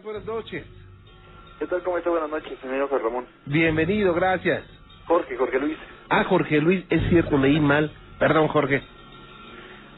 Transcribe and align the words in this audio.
estás? 0.00 0.04
Buenas 0.04 0.24
noches. 0.26 0.66
¿Qué 1.58 1.66
tal? 1.66 1.82
¿Cómo 1.82 1.98
está? 1.98 2.10
Buenas 2.10 2.30
noches, 2.30 2.58
señor 2.60 2.88
Juan 2.88 3.02
Ramón. 3.02 3.26
Bienvenido, 3.46 4.14
gracias. 4.14 4.64
Jorge, 5.06 5.36
Jorge 5.36 5.58
Luis. 5.58 5.76
Ah, 6.08 6.24
Jorge 6.24 6.60
Luis, 6.60 6.84
es 6.90 7.08
cierto, 7.10 7.36
leí 7.36 7.60
mal. 7.60 7.90
Perdón, 8.18 8.48
Jorge. 8.48 8.82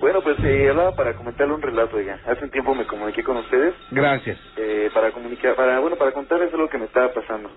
Bueno, 0.00 0.20
pues 0.22 0.36
eh, 0.42 0.68
hablaba 0.70 0.96
para 0.96 1.14
comentarle 1.14 1.54
un 1.54 1.62
relato, 1.62 1.96
oiga. 1.96 2.18
Hace 2.26 2.44
un 2.44 2.50
tiempo 2.50 2.74
me 2.74 2.84
comuniqué 2.86 3.22
con 3.22 3.36
ustedes 3.36 3.74
Gracias. 3.92 4.38
eh, 4.56 4.90
para 4.92 5.12
comunicar, 5.12 5.54
para 5.54 5.78
bueno, 5.78 5.96
para 5.96 6.12
contarles 6.12 6.52
lo 6.52 6.68
que 6.68 6.78
me 6.78 6.86
estaba 6.86 7.12
pasando. 7.12 7.50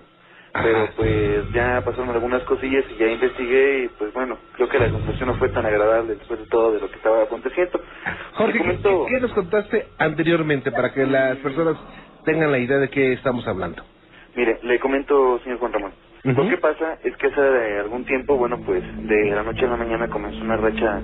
Pero 0.52 0.88
pues 0.96 1.52
ya 1.52 1.82
pasaron 1.84 2.08
algunas 2.10 2.42
cosillas 2.44 2.84
y 2.90 2.96
ya 2.96 3.08
investigué 3.08 3.84
y 3.84 3.88
pues 3.88 4.10
bueno, 4.14 4.38
creo 4.54 4.68
que 4.70 4.78
la 4.78 4.88
conclusión 4.90 5.28
no 5.28 5.34
fue 5.34 5.50
tan 5.50 5.66
agradable 5.66 6.14
después 6.14 6.38
de 6.40 6.46
todo 6.46 6.72
de 6.72 6.80
lo 6.80 6.88
que 6.88 6.96
estaba 6.96 7.24
aconteciendo. 7.24 7.78
Jorge, 8.36 8.52
Le 8.58 8.58
¿qué, 8.64 8.64
comento- 8.80 9.06
qué- 9.06 9.14
qué 9.14 9.20
nos 9.20 9.32
contaste 9.34 9.86
anteriormente 9.98 10.70
para 10.72 10.94
que 10.94 11.04
las 11.04 11.36
personas 11.38 11.76
tengan 12.26 12.52
la 12.52 12.58
idea 12.58 12.76
de 12.76 12.90
qué 12.90 13.14
estamos 13.14 13.48
hablando? 13.48 13.82
Mire, 14.36 14.58
le 14.62 14.78
comento, 14.78 15.38
señor 15.44 15.58
Juan 15.58 15.72
Ramón. 15.72 15.92
Lo 16.24 16.48
que 16.48 16.58
pasa 16.58 16.98
es 17.04 17.16
que 17.16 17.28
hace 17.28 17.40
eh, 17.40 17.78
algún 17.78 18.04
tiempo, 18.04 18.36
bueno, 18.36 18.58
pues 18.66 18.82
de 19.08 19.30
la 19.30 19.44
noche 19.44 19.64
a 19.64 19.68
la 19.70 19.76
mañana 19.76 20.08
comenzó 20.08 20.42
una 20.44 20.56
racha 20.56 21.00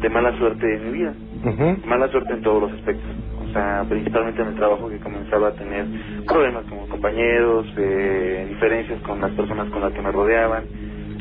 de 0.00 0.08
mala 0.10 0.36
suerte 0.38 0.76
en 0.76 0.84
mi 0.92 0.98
vida. 0.98 1.12
Ujú. 1.42 1.86
Mala 1.86 2.06
suerte 2.08 2.34
en 2.34 2.42
todos 2.42 2.62
los 2.62 2.72
aspectos. 2.78 3.10
O 3.48 3.50
sea, 3.52 3.84
principalmente 3.88 4.42
en 4.42 4.48
el 4.48 4.54
trabajo 4.56 4.88
que 4.90 4.98
comenzaba 5.00 5.48
a 5.48 5.52
tener 5.54 5.86
problemas 6.26 6.66
con 6.66 6.86
compañeros, 6.86 7.66
eh, 7.78 8.44
diferencias 8.50 9.00
con 9.02 9.20
las 9.22 9.32
personas 9.32 9.70
con 9.70 9.80
las 9.80 9.92
que 9.92 10.02
me 10.02 10.12
rodeaban, 10.12 10.64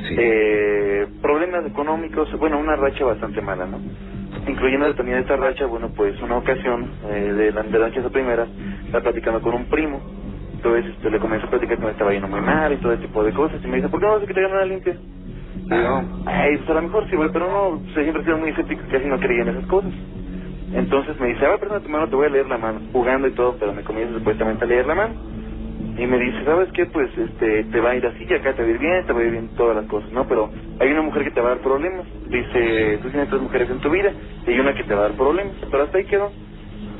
Sí. 0.09 0.15
eh, 0.19 1.07
problemas 1.21 1.65
económicos, 1.65 2.29
bueno, 2.37 2.59
una 2.59 2.75
racha 2.75 3.05
bastante 3.05 3.41
mala, 3.41 3.65
¿no? 3.65 3.79
Incluyendo 4.47 4.93
también 4.95 5.19
esta 5.19 5.35
racha, 5.35 5.65
bueno, 5.65 5.89
pues 5.95 6.19
una 6.21 6.37
ocasión 6.37 6.89
eh, 7.09 7.33
de 7.33 7.51
la 7.51 7.63
de 7.63 7.79
la 7.79 7.87
noche 7.87 7.99
esa 7.99 8.09
primera, 8.09 8.47
estaba 8.85 9.03
platicando 9.03 9.41
con 9.41 9.53
un 9.53 9.65
primo, 9.65 10.01
entonces 10.53 10.93
este, 10.93 11.09
le 11.09 11.19
comencé 11.19 11.45
a 11.45 11.49
platicar 11.49 11.77
que 11.77 11.85
me 11.85 11.91
estaba 11.91 12.13
yendo 12.13 12.27
muy 12.27 12.41
mal 12.41 12.71
y 12.71 12.77
todo 12.77 12.93
ese 12.93 13.03
tipo 13.03 13.23
de 13.23 13.33
cosas, 13.33 13.59
y 13.63 13.67
me 13.67 13.77
dice, 13.77 13.89
¿por 13.89 13.99
qué 13.99 14.05
no 14.05 14.13
vas 14.13 14.23
a 14.23 14.25
que 14.25 14.33
te 14.33 14.39
hagan 14.39 14.51
una 14.53 14.65
limpia? 14.65 14.95
Le 15.69 15.77
digo, 15.77 16.03
ay, 16.25 16.57
pues 16.57 16.69
a 16.69 16.73
lo 16.75 16.81
mejor 16.81 17.09
sí, 17.09 17.15
güey, 17.17 17.29
pero 17.33 17.51
no, 17.51 17.79
pues, 17.79 17.93
siempre 17.93 18.21
he 18.21 18.25
sido 18.25 18.37
muy 18.37 18.49
escéptico, 18.51 18.83
casi 18.89 19.05
no 19.05 19.19
creía 19.19 19.41
en 19.41 19.49
esas 19.49 19.65
cosas. 19.67 19.91
Entonces 20.73 21.19
me 21.19 21.27
dice, 21.27 21.45
a 21.45 21.49
ver, 21.49 21.59
perdón, 21.59 21.83
tu 21.83 21.89
mano, 21.89 22.07
te 22.07 22.15
voy 22.15 22.27
a 22.27 22.29
leer 22.29 22.47
la 22.47 22.57
mano, 22.57 22.79
jugando 22.91 23.27
y 23.27 23.31
todo, 23.31 23.57
pero 23.59 23.73
me 23.73 23.83
comienza 23.83 24.17
supuestamente 24.17 24.63
a 24.63 24.67
leer 24.67 24.85
la 24.85 24.95
mano. 24.95 25.15
Y 25.97 26.05
me 26.05 26.19
dice, 26.19 26.43
¿sabes 26.45 26.69
qué? 26.73 26.85
Pues 26.85 27.09
este, 27.17 27.63
te 27.65 27.79
va 27.79 27.91
a 27.91 27.95
ir 27.95 28.05
así, 28.05 28.25
y 28.29 28.33
acá 28.33 28.53
te 28.53 28.61
va 28.61 28.67
a 28.67 28.71
ir 28.71 28.79
bien, 28.79 29.05
te 29.05 29.13
va 29.13 29.19
a 29.19 29.23
ir 29.23 29.31
bien 29.31 29.49
todas 29.55 29.75
las 29.75 29.85
cosas, 29.85 30.11
¿no? 30.11 30.27
Pero 30.27 30.49
hay 30.79 30.91
una 30.91 31.01
mujer 31.01 31.23
que 31.23 31.31
te 31.31 31.41
va 31.41 31.51
a 31.51 31.55
dar 31.55 31.63
problemas. 31.63 32.05
Dice, 32.27 32.99
tú 33.01 33.09
tienes 33.09 33.29
tres 33.29 33.41
mujeres 33.41 33.69
en 33.69 33.79
tu 33.79 33.89
vida 33.89 34.11
y 34.45 34.51
hay 34.51 34.59
una 34.59 34.73
que 34.73 34.83
te 34.83 34.93
va 34.93 35.05
a 35.05 35.09
dar 35.09 35.17
problemas. 35.17 35.55
Pero 35.69 35.83
hasta 35.83 35.97
ahí 35.97 36.05
quedó. 36.05 36.31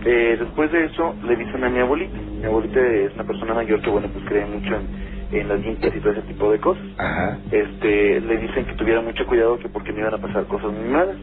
Eh, 0.05 0.37
después 0.39 0.71
de 0.71 0.85
eso, 0.85 1.15
le 1.23 1.35
dicen 1.35 1.63
a 1.63 1.69
mi 1.69 1.79
abuelita. 1.79 2.17
Mi 2.17 2.45
abuelita 2.45 2.79
es 2.79 3.13
una 3.15 3.23
persona 3.23 3.53
mayor 3.53 3.81
que, 3.81 3.89
bueno, 3.89 4.07
pues 4.13 4.25
cree 4.25 4.45
mucho 4.45 4.75
en, 4.75 5.37
en 5.37 5.47
las 5.47 5.59
limpias 5.59 5.95
y 5.95 5.99
todo 5.99 6.13
ese 6.13 6.21
tipo 6.21 6.51
de 6.51 6.59
cosas. 6.59 6.83
Ajá. 6.97 7.39
Este, 7.51 8.21
le 8.21 8.37
dicen 8.37 8.65
que 8.65 8.73
tuviera 8.73 9.01
mucho 9.01 9.25
cuidado 9.25 9.59
que 9.59 9.69
porque 9.69 9.91
me 9.91 9.99
iban 9.99 10.13
a 10.13 10.17
pasar 10.17 10.45
cosas 10.45 10.71
muy 10.71 10.89
malas. 10.89 11.17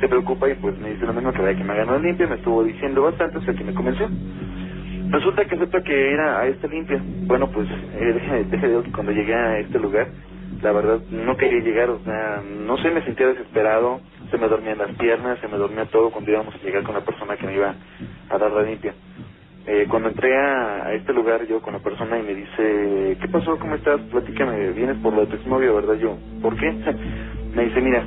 Se 0.00 0.08
preocupa 0.08 0.48
y 0.50 0.54
pues 0.56 0.76
me 0.78 0.90
dice 0.90 1.06
lo 1.06 1.12
mismo 1.12 1.32
que 1.32 1.42
vaya 1.42 1.56
que 1.56 1.64
me 1.64 1.72
hagan 1.72 1.88
una 1.88 1.98
limpia, 1.98 2.26
me 2.26 2.34
estuvo 2.34 2.64
diciendo 2.64 3.02
bastante 3.02 3.38
hasta 3.38 3.54
que 3.54 3.64
me 3.64 3.72
convenció. 3.72 4.08
Resulta 5.14 5.44
que 5.44 5.54
acepta 5.54 5.80
que 5.80 6.12
era 6.12 6.40
a 6.40 6.46
esta 6.48 6.66
limpia. 6.66 7.00
Bueno, 7.00 7.48
pues 7.48 7.68
eh, 7.70 8.44
de 8.50 8.90
cuando 8.90 9.12
llegué 9.12 9.32
a 9.32 9.60
este 9.60 9.78
lugar, 9.78 10.08
la 10.60 10.72
verdad 10.72 10.98
no 11.08 11.36
quería 11.36 11.60
llegar, 11.60 11.88
o 11.90 12.00
sea, 12.00 12.42
no 12.44 12.76
sé, 12.78 12.90
me 12.90 13.00
sentía 13.02 13.28
desesperado, 13.28 14.00
se 14.28 14.38
me 14.38 14.48
dormían 14.48 14.78
las 14.78 14.90
piernas, 14.96 15.38
se 15.38 15.46
me 15.46 15.56
dormía 15.56 15.84
todo 15.84 16.10
cuando 16.10 16.32
íbamos 16.32 16.52
a 16.56 16.58
llegar 16.58 16.82
con 16.82 16.96
la 16.96 17.02
persona 17.02 17.36
que 17.36 17.46
me 17.46 17.54
iba 17.54 17.76
a 18.28 18.38
dar 18.38 18.50
la 18.50 18.62
limpia. 18.62 18.92
Eh, 19.68 19.86
cuando 19.88 20.08
entré 20.08 20.36
a, 20.36 20.92
este 20.94 21.12
lugar 21.12 21.46
yo 21.46 21.62
con 21.62 21.74
la 21.74 21.78
persona 21.78 22.18
y 22.18 22.22
me 22.24 22.34
dice, 22.34 23.16
¿qué 23.20 23.28
pasó? 23.30 23.56
¿Cómo 23.56 23.76
estás? 23.76 24.00
Platícame, 24.10 24.72
vienes 24.72 24.96
por 24.96 25.14
lo 25.14 25.26
de 25.26 25.36
tu 25.36 25.48
¿verdad? 25.48 25.94
Yo, 25.94 26.18
¿por 26.42 26.56
qué? 26.56 26.72
me 27.54 27.66
dice, 27.66 27.80
mira, 27.80 28.04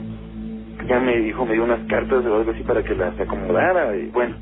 ya 0.85 0.99
me 0.99 1.17
dijo, 1.19 1.45
me 1.45 1.53
dio 1.53 1.63
unas 1.63 1.87
cartas 1.87 2.25
o 2.25 2.35
algo 2.35 2.51
así 2.51 2.63
para 2.63 2.83
que 2.83 2.95
las 2.95 3.17
acomodara 3.17 3.95
y 3.95 4.07
bueno, 4.07 4.35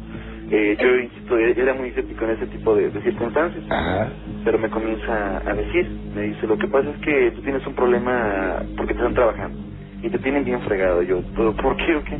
eh, 0.51 0.78
yo 0.79 0.95
insisto, 0.97 1.38
era 1.38 1.73
muy 1.73 1.89
escéptico 1.89 2.25
en 2.25 2.31
ese 2.31 2.47
tipo 2.47 2.75
de, 2.75 2.89
de 2.89 3.01
circunstancias 3.01 3.63
Ajá. 3.69 4.09
pero 4.44 4.59
me 4.59 4.69
comienza 4.69 5.41
a 5.45 5.53
decir, 5.53 5.89
me 6.13 6.22
dice, 6.23 6.47
lo 6.47 6.57
que 6.57 6.67
pasa 6.67 6.89
es 6.91 6.97
que 7.00 7.31
tú 7.31 7.41
tienes 7.41 7.66
un 7.66 7.73
problema 7.73 8.61
porque 8.78 8.94
te 8.94 9.00
están 9.00 9.13
trabajando 9.16 9.57
y 10.01 10.09
te 10.09 10.19
tienen 10.19 10.44
bien 10.45 10.61
fregado. 10.61 11.01
Yo, 11.01 11.22
¿pero 11.35 11.53
por 11.56 11.75
qué 11.78 11.95
o 11.95 12.03
qué? 12.03 12.19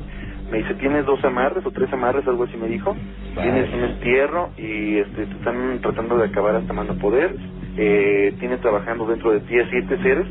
Me 0.52 0.60
dice, 0.60 0.74
tienes 0.76 1.06
dos 1.06 1.24
amarres 1.24 1.66
o 1.66 1.72
tres 1.72 1.92
amarres, 1.94 2.28
algo 2.28 2.44
así 2.44 2.58
me 2.58 2.68
dijo. 2.68 2.96
Tienes 3.42 3.72
un 3.74 3.84
entierro 3.84 4.50
y 4.58 4.98
este, 4.98 5.26
te 5.26 5.34
están 5.36 5.80
tratando 5.82 6.18
de 6.18 6.26
acabar 6.26 6.56
hasta 6.56 6.74
mano 6.74 6.96
poder. 6.96 7.36
Eh, 7.78 8.34
tienes 8.40 8.62
trabajando 8.62 9.06
dentro 9.06 9.32
de 9.32 9.42
ti 9.42 9.60
a 9.60 9.70
siete 9.70 9.98
seres 10.02 10.28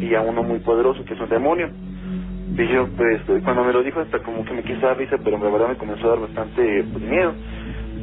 y 0.00 0.14
a 0.14 0.20
uno 0.20 0.42
muy 0.42 0.58
poderoso 0.60 1.04
que 1.04 1.14
es 1.14 1.20
un 1.20 1.28
demonio. 1.28 1.68
Y 2.56 2.66
yo, 2.68 2.86
pues, 2.96 3.22
cuando 3.44 3.64
me 3.64 3.72
lo 3.72 3.82
dijo, 3.82 4.00
hasta 4.00 4.18
como 4.18 4.44
que 4.44 4.52
me 4.52 4.62
quiso 4.62 4.80
dar 4.80 4.98
risa, 4.98 5.16
pero 5.22 5.38
la 5.38 5.50
verdad 5.50 5.68
me 5.70 5.76
comenzó 5.76 6.06
a 6.06 6.10
dar 6.10 6.20
bastante 6.20 6.84
pues, 6.92 7.04
miedo. 7.04 7.32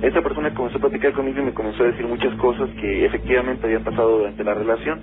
Esta 0.02 0.22
persona 0.22 0.54
comenzó 0.54 0.78
a 0.78 0.82
platicar 0.82 1.14
conmigo 1.14 1.42
y 1.42 1.46
me 1.46 1.54
comenzó 1.54 1.84
a 1.84 1.88
decir 1.88 2.08
muchas 2.08 2.34
cosas 2.36 2.70
que 2.82 3.06
efectivamente 3.06 3.66
habían 3.66 3.84
pasado 3.84 4.20
durante 4.20 4.44
la 4.44 4.54
relación. 4.54 5.00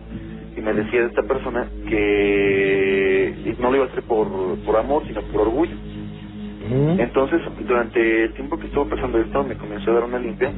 Y 0.57 0.61
me 0.61 0.73
decía 0.73 1.03
de 1.03 1.07
esta 1.09 1.23
persona 1.23 1.67
que 1.89 3.57
no 3.59 3.71
lo 3.71 3.77
iba 3.77 3.85
a 3.85 3.89
hacer 3.89 4.03
por, 4.05 4.29
por 4.65 4.77
amor, 4.77 5.07
sino 5.07 5.21
por 5.23 5.43
orgullo. 5.43 5.75
Entonces, 6.99 7.41
durante 7.67 8.25
el 8.25 8.35
tiempo 8.35 8.59
que 8.59 8.67
estuvo 8.67 8.89
pasando 8.89 9.19
esto, 9.19 9.45
me 9.45 9.57
comenzó 9.57 9.91
a 9.91 9.95
dar 9.95 10.05
una 10.05 10.19
limpia, 10.19 10.51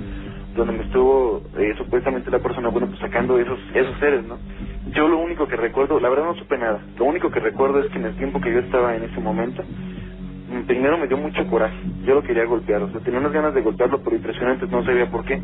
donde 0.57 0.73
me 0.73 0.85
estuvo 0.85 1.43
eh, 1.59 1.75
supuestamente 1.77 2.31
la 2.31 2.39
persona, 2.39 2.69
bueno, 2.69 2.87
pues 2.87 2.99
sacando 3.01 3.39
esos, 3.39 3.59
esos 3.75 3.99
seres, 3.99 4.25
¿no? 4.27 4.39
Yo 4.87 5.09
lo 5.09 5.19
único 5.19 5.47
que 5.47 5.57
recuerdo, 5.57 6.01
la 6.01 6.09
verdad 6.09 6.25
no 6.25 6.35
supe 6.37 6.57
nada, 6.57 6.81
lo 6.97 7.05
único 7.05 7.31
que 7.31 7.41
recuerdo 7.41 7.81
es 7.81 7.91
que 7.91 7.99
en 7.99 8.07
el 8.07 8.17
tiempo 8.17 8.41
que 8.41 8.53
yo 8.53 8.61
estaba 8.61 8.97
en 8.97 9.05
ese 9.05 9.21
momento, 9.21 9.63
mm, 9.63 10.63
primero 10.67 10.97
me 10.97 11.07
dio 11.07 11.19
mucho 11.19 11.47
coraje, 11.47 11.77
yo 12.05 12.15
lo 12.15 12.23
quería 12.23 12.45
golpear, 12.47 12.83
o 12.83 12.91
sea, 12.91 13.01
tenía 13.01 13.21
unas 13.21 13.33
ganas 13.33 13.55
de 13.55 13.61
golpearlo, 13.61 14.01
pero 14.03 14.17
impresionante, 14.17 14.67
no 14.67 14.83
sabía 14.85 15.11
por 15.11 15.25
qué. 15.25 15.41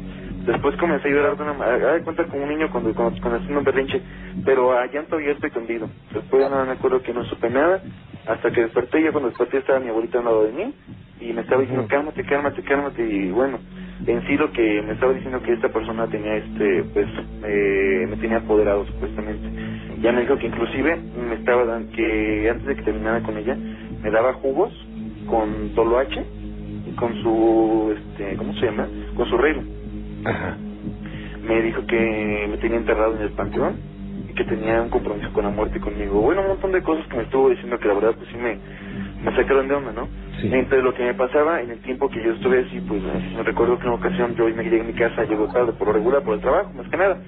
Después 0.47 0.77
comencé 0.77 1.09
a 1.09 1.11
llorar 1.11 1.37
de 1.37 1.43
una 1.43 1.53
manera, 1.55 1.95
de 1.95 2.03
cuenta 2.03 2.25
como 2.25 2.43
un 2.43 2.49
niño 2.49 2.71
cuando, 2.71 2.95
cuando, 2.95 3.21
cuando 3.21 3.39
haciendo 3.39 3.59
un 3.59 3.65
berrinche, 3.65 4.01
pero 4.45 4.73
a 4.79 4.87
llanto 4.87 5.17
abierto 5.17 5.47
y 5.47 5.51
tendido. 5.51 5.89
Después 6.13 6.43
ya 6.43 6.49
nada 6.49 6.65
me 6.65 6.73
acuerdo 6.73 7.03
que 7.03 7.13
no 7.13 7.25
supe 7.25 7.51
nada, 7.51 7.83
hasta 8.27 8.51
que 8.51 8.63
desperté, 8.63 9.03
ya 9.03 9.13
cuando 9.13 9.29
desperté 9.29 9.59
estaba 9.59 9.81
mi 9.81 9.89
abuelita 9.89 10.19
al 10.19 10.25
lado 10.25 10.45
de 10.45 10.53
mí, 10.53 10.75
y 11.21 11.33
me 11.33 11.43
estaba 11.43 11.61
diciendo, 11.61 11.87
cálmate, 11.89 12.25
cálmate, 12.25 12.63
cálmate, 12.63 13.03
y 13.07 13.31
bueno, 13.31 13.59
en 14.07 14.27
sí 14.27 14.37
lo 14.37 14.51
que 14.53 14.83
me 14.83 14.93
estaba 14.93 15.13
diciendo 15.13 15.41
que 15.43 15.53
esta 15.53 15.69
persona 15.69 16.07
tenía 16.09 16.37
este, 16.37 16.85
pues, 16.93 17.07
eh, 17.45 18.07
me 18.09 18.17
tenía 18.17 18.39
apoderado 18.39 18.85
supuestamente. 18.87 19.49
Ya 20.01 20.13
me 20.13 20.23
dijo 20.23 20.37
que 20.37 20.47
inclusive 20.47 20.97
me 20.97 21.37
estaba 21.37 21.65
dando, 21.65 21.91
que 21.93 22.51
antes 22.51 22.67
de 22.67 22.77
que 22.77 22.83
terminara 22.83 23.23
con 23.23 23.39
ella, 23.39 23.57
me 24.03 24.11
daba 24.11 24.35
jugos 24.35 24.73
con 25.27 25.71
toloache 25.75 26.25
y 26.87 26.95
con 26.97 27.15
su, 27.23 27.95
este, 27.97 28.37
¿cómo 28.37 28.53
se 28.55 28.67
llama? 28.67 28.87
Con 29.17 29.27
su 29.29 29.39
regla. 29.39 29.63
Ajá. 30.27 30.57
Me 31.47 31.63
dijo 31.63 31.87
que 31.87 32.47
me 32.51 32.57
tenía 32.59 32.79
enterrado 32.79 33.17
en 33.17 33.23
el 33.23 33.31
panteón 33.31 33.77
y 34.29 34.35
que 34.35 34.45
tenía 34.45 34.83
un 34.83 34.91
compromiso 34.91 35.33
con 35.33 35.45
la 35.45 35.51
muerte 35.51 35.81
conmigo. 35.81 36.21
Bueno, 36.21 36.43
un 36.43 36.49
montón 36.49 36.73
de 36.73 36.83
cosas 36.83 37.07
que 37.09 37.17
me 37.17 37.23
estuvo 37.23 37.49
diciendo 37.49 37.79
que 37.79 37.89
la 37.89 37.95
verdad 37.95 38.15
pues 38.17 38.29
sí 38.31 38.37
me, 38.37 38.59
me 39.23 39.37
sacaron 39.37 39.69
de 39.69 39.75
onda, 39.75 39.93
¿no? 39.93 40.09
Sí. 40.41 40.51
Entonces 40.53 40.83
lo 40.83 40.95
que 40.95 41.05
me 41.05 41.15
pasaba 41.15 41.61
en 41.63 41.71
el 41.71 41.79
tiempo 41.81 42.09
que 42.09 42.23
yo 42.23 42.33
estuve 42.33 42.61
así, 42.67 42.81
pues 42.81 43.01
me 43.03 43.43
recuerdo 43.43 43.79
que 43.79 43.85
en 43.85 43.89
una 43.93 43.99
ocasión 43.99 44.35
yo 44.37 44.45
me 44.47 44.63
llegué 44.65 44.81
a 44.81 44.85
mi 44.85 44.93
casa, 44.95 45.25
llego 45.25 45.49
tarde 45.49 45.73
por 45.73 45.89
lo 45.89 45.95
regular, 45.95 46.23
por 46.23 46.35
el 46.35 46.41
trabajo, 46.41 46.73
más 46.75 46.89
que 46.89 46.97
nada. 46.97 47.19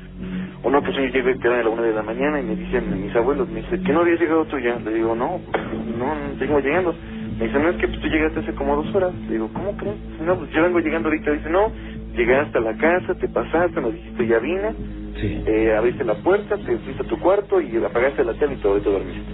Una 0.64 0.78
ocasión 0.78 1.06
yo 1.06 1.12
que 1.22 1.48
era 1.48 1.60
a 1.60 1.62
la 1.62 1.68
una 1.70 1.82
de 1.82 1.92
la 1.94 2.02
mañana 2.02 2.40
y 2.40 2.42
me 2.44 2.56
dicen 2.56 3.00
mis 3.02 3.14
abuelos, 3.14 3.48
me 3.48 3.60
dicen, 3.62 3.82
¿que 3.84 3.92
no 3.92 4.00
habías 4.00 4.18
llegado 4.20 4.44
tú 4.46 4.58
ya? 4.58 4.78
Le 4.80 4.94
digo, 4.94 5.14
no, 5.14 5.40
no, 5.98 6.14
no 6.14 6.38
seguimos 6.38 6.64
llegando. 6.64 6.94
Me 7.38 7.46
dicen, 7.46 7.62
no, 7.62 7.70
es 7.70 7.76
que 7.76 7.86
pues, 7.88 8.00
tú 8.00 8.08
llegaste 8.08 8.40
hace 8.40 8.54
como 8.54 8.76
dos 8.76 8.94
horas. 8.94 9.14
Le 9.14 9.32
digo, 9.34 9.50
¿cómo 9.52 9.76
crees? 9.76 9.96
No, 10.20 10.36
pues 10.38 10.50
yo 10.50 10.62
vengo 10.62 10.80
llegando 10.80 11.08
ahorita. 11.08 11.30
Dice, 11.32 11.50
no, 11.50 11.70
llegaste 12.16 12.58
a 12.58 12.60
la 12.62 12.74
casa, 12.76 13.14
te 13.14 13.28
pasaste, 13.28 13.80
me 13.80 13.92
dijiste, 13.92 14.26
ya 14.26 14.38
vine, 14.38 14.72
Sí. 15.16 15.44
eh, 15.46 15.74
abriste 15.76 16.04
la 16.04 16.14
puerta, 16.14 16.56
te 16.56 16.76
fuiste 16.78 17.02
a 17.02 17.06
tu 17.06 17.18
cuarto 17.20 17.60
y 17.60 17.76
apagaste 17.76 18.24
la 18.24 18.34
tele 18.34 18.54
y 18.54 18.56
todo, 18.56 18.78
y 18.78 18.80
te 18.80 18.90
dormiste. 18.90 19.32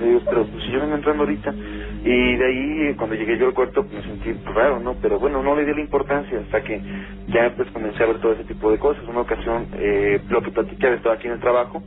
Le 0.00 0.06
digo, 0.08 0.20
pero 0.28 0.44
pues 0.46 0.64
si 0.64 0.72
yo 0.72 0.80
vengo 0.80 0.94
entrando 0.96 1.24
ahorita. 1.24 1.54
Y 2.04 2.36
de 2.36 2.44
ahí, 2.44 2.94
cuando 2.96 3.14
llegué 3.14 3.38
yo 3.38 3.46
al 3.46 3.54
cuarto, 3.54 3.84
me 3.84 4.02
sentí 4.02 4.32
raro, 4.52 4.80
¿no? 4.80 4.94
Pero 5.00 5.20
bueno, 5.20 5.40
no 5.40 5.54
le 5.54 5.64
di 5.64 5.72
la 5.72 5.80
importancia 5.80 6.40
hasta 6.40 6.60
que 6.62 6.80
ya 7.28 7.52
pues 7.56 7.70
comencé 7.70 8.02
a 8.02 8.06
ver 8.06 8.18
todo 8.18 8.32
ese 8.32 8.44
tipo 8.44 8.72
de 8.72 8.78
cosas. 8.78 9.04
Una 9.06 9.20
ocasión, 9.20 9.68
eh, 9.74 10.20
lo 10.28 10.42
que 10.42 10.50
platiqué, 10.50 10.94
estaba 10.94 11.14
aquí 11.14 11.28
en 11.28 11.34
el 11.34 11.40
trabajo, 11.40 11.80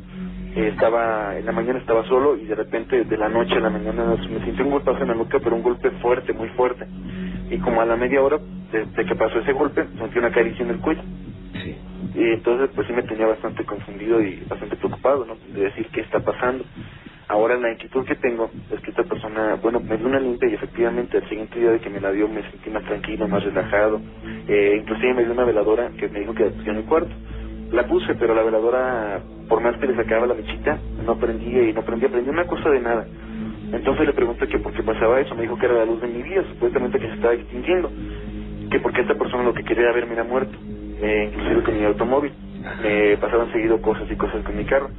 eh, 0.56 0.69
estaba, 0.71 1.38
en 1.38 1.45
la 1.45 1.51
mañana 1.51 1.79
estaba 1.79 2.06
solo 2.06 2.38
y 2.38 2.45
de 2.45 2.56
repente 2.56 3.03
de 3.03 3.17
la 3.17 3.27
noche 3.27 3.56
a 3.56 3.59
la 3.59 3.69
mañana 3.69 4.15
me 4.29 4.39
sentí 4.39 4.62
un 4.62 4.71
golpazo 4.71 5.01
en 5.01 5.09
la 5.09 5.15
nuca, 5.15 5.39
pero 5.39 5.56
un 5.56 5.63
golpe 5.63 5.91
fuerte, 6.01 6.31
muy 6.31 6.47
fuerte. 6.50 6.88
Y 7.50 7.57
como 7.57 7.81
a 7.81 7.85
la 7.85 7.97
media 7.97 8.21
hora 8.21 8.39
de, 8.71 8.85
de 8.85 9.06
que 9.06 9.15
pasó 9.15 9.39
ese 9.39 9.51
golpe, 9.51 9.85
sentí 9.97 10.18
una 10.18 10.31
caricia 10.31 10.63
en 10.63 10.71
el 10.71 10.79
cuello. 10.79 11.03
Sí. 11.61 11.75
Y 12.15 12.23
entonces 12.31 12.69
pues 12.73 12.88
sí 12.88 12.94
me 12.94 13.03
tenía 13.03 13.27
bastante 13.27 13.65
confundido 13.65 14.21
y 14.21 14.45
bastante 14.47 14.77
preocupado, 14.77 15.25
¿no? 15.25 15.35
De 15.53 15.65
decir 15.65 15.89
qué 15.91 16.00
está 16.01 16.21
pasando. 16.21 16.63
Ahora 17.27 17.57
la 17.57 17.72
inquietud 17.72 18.06
que 18.06 18.16
tengo 18.16 18.51
es 18.72 18.80
que 18.81 18.92
esta 18.92 19.04
persona, 19.04 19.56
bueno, 19.56 19.80
me 19.80 19.98
dio 19.98 20.06
una 20.06 20.19
limpia 20.19 20.48
y 20.48 20.54
efectivamente 20.54 21.18
el 21.18 21.27
siguiente 21.27 21.60
día 21.60 21.72
de 21.72 21.80
que 21.80 21.89
me 21.89 22.00
la 22.00 22.12
dio 22.12 22.27
me 22.27 22.44
sentí 22.51 22.69
más 22.69 22.83
tranquilo, 22.83 23.27
más 23.27 23.44
relajado. 23.44 24.00
Eh, 24.48 24.77
inclusive 24.80 25.16
me 25.16 25.24
dio 25.24 25.33
una 25.33 25.44
veladora 25.44 25.89
que 25.98 26.07
me 26.07 26.19
dijo 26.19 26.36
que 26.36 26.45
la 26.45 26.51
pusiera 26.51 26.74
en 26.74 26.77
mi 26.77 26.83
cuarto. 26.83 27.12
La 27.72 27.88
puse, 27.88 28.13
pero 28.13 28.36
la 28.36 28.44
veladora, 28.44 29.22
por 29.50 29.60
más 29.60 29.75
que 29.77 29.88
le 29.88 29.95
sacaba 29.95 30.27
la 30.27 30.36
mechita, 30.36 30.77
no 31.04 31.18
prendía 31.18 31.63
y 31.63 31.74
no 31.74 31.81
prendía, 31.81 32.10
prendía 32.10 32.31
una 32.31 32.45
cosa 32.45 32.69
de 32.69 32.80
nada. 32.80 33.07
Entonces 33.74 34.06
le 34.06 34.13
pregunté 34.13 34.48
que 34.48 34.60
por 34.60 34.71
qué 34.74 34.83
pasaba 34.83 35.19
eso, 35.19 35.33
me 35.33 35.42
dijo 35.42 35.57
que 35.57 35.66
era 35.66 35.75
la 35.75 35.86
luz 35.86 36.00
de 36.01 36.07
mi 36.07 36.21
vida, 36.21 36.44
supuestamente 36.54 37.00
que 37.00 37.07
se 37.07 37.13
estaba 37.16 37.33
extinguiendo, 37.33 37.89
que 38.69 38.80
porque 38.80 39.01
esta 39.01 39.16
persona 39.16 39.44
lo 39.44 39.54
que 39.54 39.63
quería 39.63 39.86
era 39.86 39.94
verme 39.94 40.13
era 40.13 40.24
muerto, 40.24 40.56
eh, 41.01 41.31
inclusive 41.33 41.63
con 41.63 41.78
mi 41.80 41.86
automóvil, 41.86 42.31
me 42.83 43.18
pasaban 43.18 43.51
seguido 43.51 43.81
cosas 43.81 44.10
y 44.10 44.16
cosas 44.16 44.44
con 44.44 44.56
mi 44.56 44.66
carro, 44.66 44.89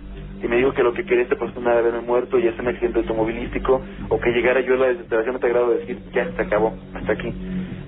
y 0.42 0.48
me 0.48 0.56
dijo 0.56 0.72
que 0.72 0.82
lo 0.82 0.92
que 0.92 1.04
quería 1.04 1.24
esta 1.24 1.36
persona 1.36 1.72
era 1.72 1.82
verme 1.82 2.00
muerto, 2.00 2.38
ya 2.38 2.52
sea 2.52 2.62
un 2.62 2.68
accidente 2.68 3.00
automovilístico, 3.00 3.80
o 4.08 4.20
que 4.20 4.30
llegara 4.30 4.60
yo 4.60 4.74
a 4.74 4.78
la 4.78 4.86
desesperación 4.88 5.38
me 5.40 5.48
grado 5.48 5.70
de 5.70 5.78
decir, 5.78 5.98
ya, 6.12 6.30
se 6.32 6.42
acabó, 6.42 6.74
hasta 6.94 7.12
aquí. 7.12 7.32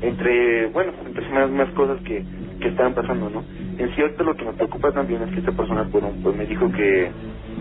Entre, 0.00 0.66
bueno, 0.66 0.92
entre 1.04 1.28
más, 1.30 1.50
más 1.50 1.68
cosas 1.70 2.00
que, 2.02 2.24
que 2.60 2.68
estaban 2.68 2.94
pasando, 2.94 3.28
¿no? 3.30 3.44
En 3.78 3.90
cierto, 3.94 4.24
lo 4.24 4.34
que 4.34 4.44
me 4.44 4.52
preocupa 4.52 4.92
también 4.92 5.22
es 5.22 5.30
que 5.30 5.40
esta 5.40 5.52
persona, 5.52 5.88
bueno, 5.90 6.10
pues 6.22 6.36
me 6.36 6.46
dijo 6.46 6.70
que, 6.70 7.10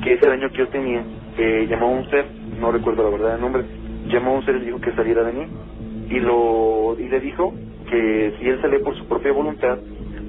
que 0.03 0.13
ese 0.13 0.27
daño 0.27 0.49
que 0.49 0.57
yo 0.57 0.67
tenía, 0.69 1.03
eh, 1.37 1.67
llamó 1.69 1.87
a 1.87 1.89
un 1.89 2.09
ser, 2.09 2.25
no 2.59 2.71
recuerdo 2.71 3.03
la 3.03 3.09
verdad 3.09 3.35
el 3.35 3.41
nombre, 3.41 3.63
llamó 4.07 4.31
a 4.31 4.33
un 4.35 4.45
ser 4.45 4.55
y 4.55 4.59
le 4.59 4.65
dijo 4.65 4.81
que 4.81 4.93
saliera 4.93 5.23
de 5.23 5.33
mí, 5.33 5.47
y 6.09 6.19
lo 6.19 6.95
y 6.97 7.09
le 7.09 7.19
dijo 7.19 7.53
que 7.89 8.33
si 8.39 8.47
él 8.47 8.61
salía 8.61 8.79
por 8.79 8.95
su 8.95 9.07
propia 9.07 9.31
voluntad, 9.31 9.77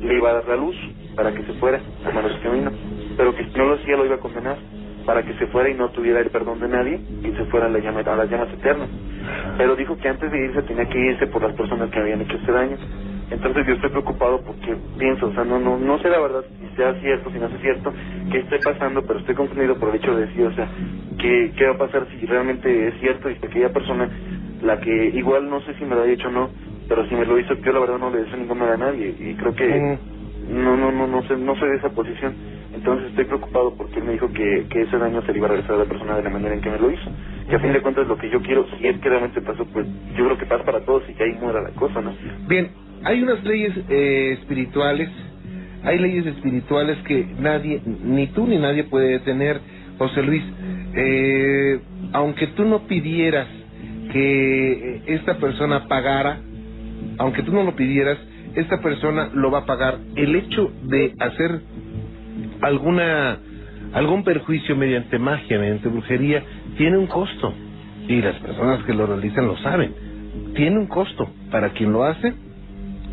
le 0.00 0.14
iba 0.14 0.30
a 0.30 0.34
dar 0.34 0.48
la 0.48 0.56
luz 0.56 0.76
para 1.16 1.32
que 1.32 1.42
se 1.44 1.52
fuera 1.54 1.80
a 2.04 2.10
manos 2.10 2.34
de 2.34 2.40
camino, 2.40 2.70
pero 3.18 3.34
que 3.34 3.44
si 3.44 3.58
no 3.58 3.66
lo 3.66 3.74
hacía 3.74 3.96
lo 3.96 4.06
iba 4.06 4.14
a 4.14 4.20
condenar 4.20 4.56
para 5.04 5.22
que 5.24 5.34
se 5.34 5.46
fuera 5.48 5.68
y 5.68 5.74
no 5.74 5.90
tuviera 5.90 6.20
el 6.20 6.30
perdón 6.30 6.60
de 6.60 6.68
nadie 6.68 7.00
y 7.24 7.32
se 7.36 7.44
fuera 7.46 7.66
a, 7.66 7.68
la 7.68 7.80
llama, 7.80 8.00
a 8.00 8.16
las 8.16 8.30
llamas 8.30 8.52
eternas. 8.52 8.88
Pero 9.56 9.74
dijo 9.74 9.96
que 9.96 10.08
antes 10.08 10.30
de 10.30 10.44
irse 10.44 10.62
tenía 10.62 10.84
que 10.84 10.98
irse 10.98 11.26
por 11.26 11.42
las 11.42 11.54
personas 11.54 11.90
que 11.90 11.98
habían 11.98 12.20
hecho 12.20 12.36
ese 12.36 12.52
daño. 12.52 12.76
Entonces 13.30 13.66
yo 13.66 13.74
estoy 13.74 13.90
preocupado 13.90 14.40
porque 14.42 14.76
pienso, 14.98 15.26
o 15.26 15.32
sea, 15.32 15.44
no 15.44 15.58
no 15.58 15.78
no 15.78 15.98
sé 15.98 16.08
la 16.08 16.20
verdad 16.20 16.44
si 16.60 16.76
sea 16.76 16.94
cierto, 17.00 17.30
si 17.30 17.38
no 17.38 17.46
es 17.46 17.60
cierto, 17.60 17.92
qué 18.30 18.38
esté 18.38 18.58
pasando, 18.60 19.02
pero 19.02 19.18
estoy 19.18 19.34
confundido 19.34 19.78
por 19.78 19.90
el 19.90 19.96
hecho 19.96 20.14
de 20.14 20.26
decir, 20.26 20.46
o 20.46 20.52
sea, 20.52 20.68
qué, 21.18 21.52
qué 21.56 21.66
va 21.66 21.72
a 21.72 21.78
pasar 21.78 22.06
si 22.10 22.24
realmente 22.24 22.88
es 22.88 22.94
cierto 23.00 23.28
y 23.30 23.36
si 23.36 23.46
aquella 23.46 23.70
persona, 23.70 24.08
la 24.62 24.78
que 24.78 25.06
igual 25.14 25.50
no 25.50 25.60
sé 25.62 25.74
si 25.74 25.84
me 25.84 25.96
lo 25.96 26.02
ha 26.02 26.08
hecho 26.08 26.28
o 26.28 26.32
no, 26.32 26.50
pero 26.88 27.06
si 27.06 27.14
me 27.14 27.26
lo 27.26 27.38
hizo, 27.38 27.54
yo 27.54 27.72
la 27.72 27.80
verdad 27.80 27.98
no 27.98 28.10
le 28.10 28.22
deseo 28.22 28.36
ningún 28.38 28.58
mal 28.58 28.72
a 28.72 28.76
nadie 28.76 29.14
y 29.18 29.34
creo 29.34 29.54
que 29.54 29.98
no 30.48 30.76
no 30.76 30.92
no 30.92 31.06
no 31.06 31.22
sé 31.24 31.36
no 31.36 31.54
sé 31.56 31.66
de 31.66 31.76
esa 31.76 31.90
posición. 31.90 32.57
Entonces 32.78 33.08
estoy 33.08 33.24
preocupado 33.24 33.74
porque 33.74 33.98
él 33.98 34.04
me 34.04 34.12
dijo 34.12 34.32
que, 34.32 34.66
que 34.70 34.82
ese 34.82 34.98
daño 34.98 35.20
se 35.22 35.32
le 35.32 35.38
iba 35.38 35.48
a 35.48 35.50
regresar 35.50 35.74
a 35.74 35.78
la 35.78 35.84
persona 35.86 36.16
de 36.16 36.22
la 36.22 36.30
manera 36.30 36.54
en 36.54 36.60
que 36.60 36.70
me 36.70 36.78
lo 36.78 36.92
hizo. 36.92 37.10
Que 37.50 37.56
a 37.56 37.58
fin 37.58 37.72
de 37.72 37.80
cuentas 37.82 38.06
lo 38.06 38.16
que 38.16 38.30
yo 38.30 38.40
quiero, 38.40 38.66
si 38.78 38.86
es 38.86 38.98
que 39.00 39.08
realmente 39.08 39.40
pasó, 39.40 39.64
pues 39.66 39.84
yo 40.16 40.24
creo 40.24 40.38
que 40.38 40.46
pasa 40.46 40.64
para 40.64 40.80
todos 40.84 41.02
y 41.08 41.14
que 41.14 41.24
ahí 41.24 41.32
muera 41.40 41.60
la 41.60 41.70
cosa, 41.70 42.00
¿no? 42.00 42.14
Bien, 42.46 42.70
hay 43.02 43.20
unas 43.20 43.42
leyes 43.42 43.72
eh, 43.88 44.36
espirituales, 44.38 45.08
hay 45.82 45.98
leyes 45.98 46.24
espirituales 46.26 46.98
que 46.98 47.26
nadie, 47.40 47.82
ni 47.84 48.28
tú 48.28 48.46
ni 48.46 48.58
nadie 48.58 48.84
puede 48.84 49.08
detener, 49.08 49.60
José 49.98 50.22
Luis. 50.22 50.44
Eh, 50.94 51.80
aunque 52.12 52.46
tú 52.48 52.64
no 52.64 52.86
pidieras 52.86 53.48
que 54.12 55.02
esta 55.06 55.38
persona 55.38 55.88
pagara, 55.88 56.38
aunque 57.18 57.42
tú 57.42 57.52
no 57.52 57.64
lo 57.64 57.74
pidieras, 57.74 58.18
esta 58.54 58.80
persona 58.80 59.30
lo 59.34 59.50
va 59.50 59.60
a 59.60 59.66
pagar. 59.66 59.98
El 60.14 60.36
hecho 60.36 60.70
de 60.84 61.14
hacer 61.18 61.60
alguna 62.62 63.38
algún 63.92 64.22
perjuicio 64.24 64.76
mediante 64.76 65.18
magia, 65.18 65.58
mediante 65.58 65.88
brujería, 65.88 66.42
tiene 66.76 66.98
un 66.98 67.06
costo. 67.06 67.54
Y 68.08 68.20
las 68.22 68.36
personas 68.36 68.82
que 68.84 68.94
lo 68.94 69.06
realizan 69.06 69.46
lo 69.46 69.56
saben. 69.58 69.94
Tiene 70.54 70.78
un 70.78 70.86
costo 70.86 71.30
para 71.50 71.70
quien 71.70 71.92
lo 71.92 72.04
hace 72.04 72.34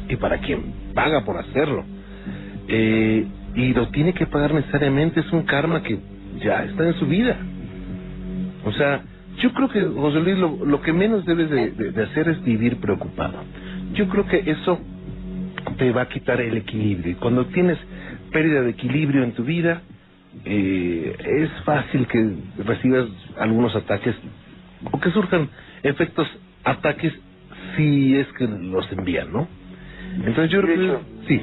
y 0.10 0.16
para 0.18 0.40
quien 0.40 0.74
paga 0.94 1.24
por 1.26 1.38
hacerlo. 1.38 1.84
Eh, 2.68 3.26
y 3.56 3.74
lo 3.74 3.88
tiene 3.90 4.14
que 4.14 4.26
pagar 4.28 4.54
necesariamente, 4.54 5.22
es 5.22 5.32
un 5.32 5.44
karma 5.44 5.82
que 5.84 6.00
ya 6.44 6.64
está 6.66 6.88
en 6.88 6.94
su 6.96 7.06
vida. 7.06 7.38
O 8.66 8.72
sea, 8.74 9.04
yo 9.38 9.54
creo 9.54 9.70
que, 9.70 9.82
José 9.82 10.20
Luis, 10.22 10.38
lo, 10.38 10.66
lo 10.66 10.82
que 10.82 10.94
menos 10.94 11.26
debes 11.26 11.50
de, 11.50 11.72
de- 11.72 11.92
de 11.92 12.04
hacer 12.04 12.30
es 12.30 12.44
vivir 12.44 12.78
preocupado. 12.80 13.44
Yo 13.94 14.08
creo 14.10 14.26
que 14.26 14.44
eso 14.50 14.80
te 15.78 15.92
va 15.92 16.04
a 16.04 16.10
quitar 16.10 16.42
el 16.42 16.58
equilibrio. 16.58 17.12
Y 17.14 17.16
cuando 17.16 17.46
tienes 17.48 17.78
pérdida 18.32 18.62
de 18.62 18.72
equilibrio 18.72 19.24
en 19.24 19.34
tu 19.34 19.44
vida, 19.44 19.82
eh, 20.44 21.16
es 21.42 21.50
fácil 21.64 22.08
que 22.08 22.30
recibas 22.64 23.08
algunos 23.38 23.76
ataques 23.76 24.16
o 24.92 25.00
que 25.00 25.10
surjan 25.12 25.50
efectos 25.84 26.28
ataques 26.64 27.14
si 27.76 28.18
es 28.18 28.28
que 28.34 28.48
los 28.48 28.92
envían, 28.92 29.32
¿no? 29.32 29.48
Entonces 30.18 30.50
yo 30.50 30.62
creo 30.62 31.00
que 31.00 31.28
sí. 31.28 31.42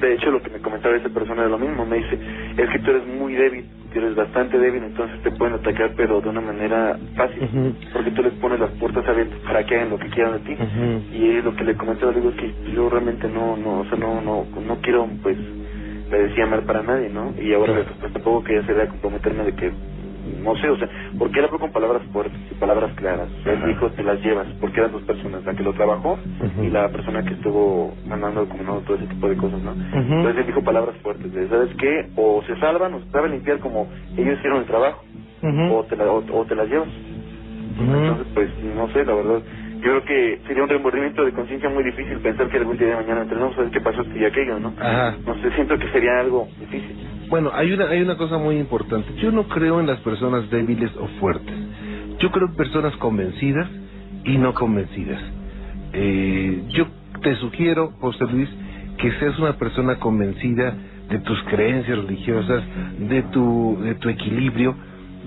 De 0.00 0.14
hecho, 0.14 0.30
lo 0.30 0.42
que 0.42 0.48
me 0.48 0.60
comentaba 0.60 0.96
esa 0.96 1.10
persona 1.10 1.44
es 1.44 1.50
lo 1.50 1.58
mismo. 1.58 1.84
Me 1.84 1.98
dice, 1.98 2.18
es 2.56 2.70
que 2.70 2.78
tú 2.78 2.90
eres 2.90 3.06
muy 3.06 3.34
débil, 3.34 3.66
tú 3.92 3.98
eres 3.98 4.14
bastante 4.14 4.58
débil, 4.58 4.82
entonces 4.82 5.20
te 5.22 5.30
pueden 5.32 5.56
atacar, 5.56 5.92
pero 5.94 6.22
de 6.22 6.28
una 6.30 6.40
manera 6.40 6.98
fácil. 7.16 7.76
Porque 7.92 8.10
tú 8.12 8.22
les 8.22 8.32
pones 8.34 8.60
las 8.60 8.70
puertas 8.72 9.06
abiertas 9.06 9.38
para 9.40 9.64
que 9.64 9.76
hagan 9.76 9.90
lo 9.90 9.98
que 9.98 10.08
quieran 10.08 10.32
de 10.32 10.38
ti. 10.40 10.56
Y 11.12 11.36
es 11.36 11.44
lo 11.44 11.54
que 11.54 11.64
le 11.64 11.74
comentaba, 11.74 12.12
digo, 12.12 12.30
es 12.30 12.36
que 12.36 12.54
yo 12.74 12.88
realmente 12.88 13.28
no, 13.28 13.58
no, 13.58 13.80
o 13.80 13.84
sea, 13.84 13.98
no, 13.98 14.22
no, 14.22 14.46
no 14.66 14.76
quiero, 14.80 15.06
pues, 15.22 15.36
le 16.10 16.18
decía 16.28 16.46
mal 16.46 16.62
para 16.64 16.82
nadie, 16.82 17.08
¿no? 17.08 17.32
Y 17.40 17.52
ahora 17.54 17.72
Claro. 17.74 17.90
pues, 18.00 18.12
tampoco 18.12 18.44
quería 18.44 18.62
hacerle 18.62 18.88
comprometerme 18.88 19.44
de 19.44 19.52
que, 19.54 19.72
no 20.42 20.54
sé, 20.56 20.68
o 20.68 20.76
sea, 20.76 20.88
¿por 21.18 21.30
qué 21.30 21.38
él 21.40 21.44
habló 21.46 21.58
con 21.58 21.72
palabras 21.72 22.02
fuertes 22.12 22.38
y 22.50 22.54
palabras 22.54 22.92
claras? 22.94 23.28
Él 23.46 23.58
dijo, 23.66 23.90
te 23.90 24.02
las 24.02 24.20
llevas, 24.22 24.46
porque 24.60 24.80
eran 24.80 24.92
dos 24.92 25.02
personas, 25.02 25.44
la 25.44 25.54
que 25.54 25.62
lo 25.62 25.72
trabajó 25.74 26.18
y 26.62 26.70
la 26.70 26.88
persona 26.88 27.22
que 27.22 27.34
estuvo 27.34 27.94
mandando 28.06 28.48
como 28.48 28.62
no, 28.62 28.80
todo 28.80 28.96
ese 28.96 29.06
tipo 29.06 29.28
de 29.28 29.36
cosas, 29.36 29.62
¿no? 29.62 29.72
Entonces 30.16 30.40
él 30.40 30.46
dijo 30.46 30.62
palabras 30.62 30.96
fuertes, 31.02 31.32
de, 31.32 31.48
¿sabes 31.48 31.70
qué? 31.78 32.08
O 32.16 32.42
se 32.46 32.56
salvan 32.56 32.94
o 32.94 33.00
se 33.00 33.10
saben 33.10 33.32
limpiar 33.32 33.58
como 33.60 33.88
ellos 34.16 34.38
hicieron 34.38 34.58
el 34.60 34.66
trabajo, 34.66 35.04
o, 35.72 35.84
te 35.84 35.96
la, 35.96 36.04
o, 36.10 36.18
o 36.32 36.44
te 36.44 36.54
las 36.54 36.68
llevas. 36.68 36.88
Entonces, 37.80 38.26
pues, 38.34 38.50
no 38.62 38.88
sé, 38.88 39.04
la 39.04 39.14
verdad. 39.14 39.42
Yo 39.80 40.00
creo 40.00 40.04
que 40.04 40.40
sería 40.46 40.62
un 40.62 40.68
remordimiento 40.68 41.24
de 41.24 41.32
conciencia 41.32 41.70
muy 41.70 41.82
difícil 41.82 42.18
pensar 42.18 42.48
que 42.48 42.58
algún 42.58 42.76
día 42.76 42.88
de 42.88 42.96
mañana 42.96 43.22
entre 43.22 43.38
no 43.38 43.54
sabes 43.54 43.72
qué 43.72 43.80
pasó 43.80 44.02
esto 44.02 44.14
y 44.16 44.24
aquello, 44.24 44.58
¿no? 44.58 44.74
Ajá. 44.78 45.16
No 45.24 45.34
sé, 45.40 45.50
siento 45.52 45.78
que 45.78 45.88
sería 45.88 46.20
algo 46.20 46.48
difícil. 46.58 46.96
Bueno, 47.30 47.50
hay 47.54 47.72
una, 47.72 47.86
hay 47.88 48.02
una 48.02 48.16
cosa 48.16 48.36
muy 48.36 48.56
importante. 48.58 49.14
Yo 49.22 49.32
no 49.32 49.44
creo 49.44 49.80
en 49.80 49.86
las 49.86 50.00
personas 50.00 50.50
débiles 50.50 50.90
o 50.96 51.06
fuertes. 51.18 51.54
Yo 52.18 52.30
creo 52.30 52.48
en 52.48 52.56
personas 52.56 52.94
convencidas 52.96 53.68
y 54.24 54.36
no 54.36 54.52
convencidas. 54.52 55.22
Eh, 55.94 56.62
yo 56.68 56.86
te 57.22 57.36
sugiero, 57.36 57.92
José 58.00 58.24
Luis, 58.30 58.50
que 58.98 59.12
seas 59.12 59.38
una 59.38 59.54
persona 59.54 59.96
convencida 59.96 60.74
de 61.08 61.18
tus 61.20 61.42
creencias 61.44 61.96
religiosas, 61.98 62.62
de 62.98 63.22
tu, 63.22 63.78
de 63.82 63.94
tu 63.94 64.08
equilibrio, 64.10 64.76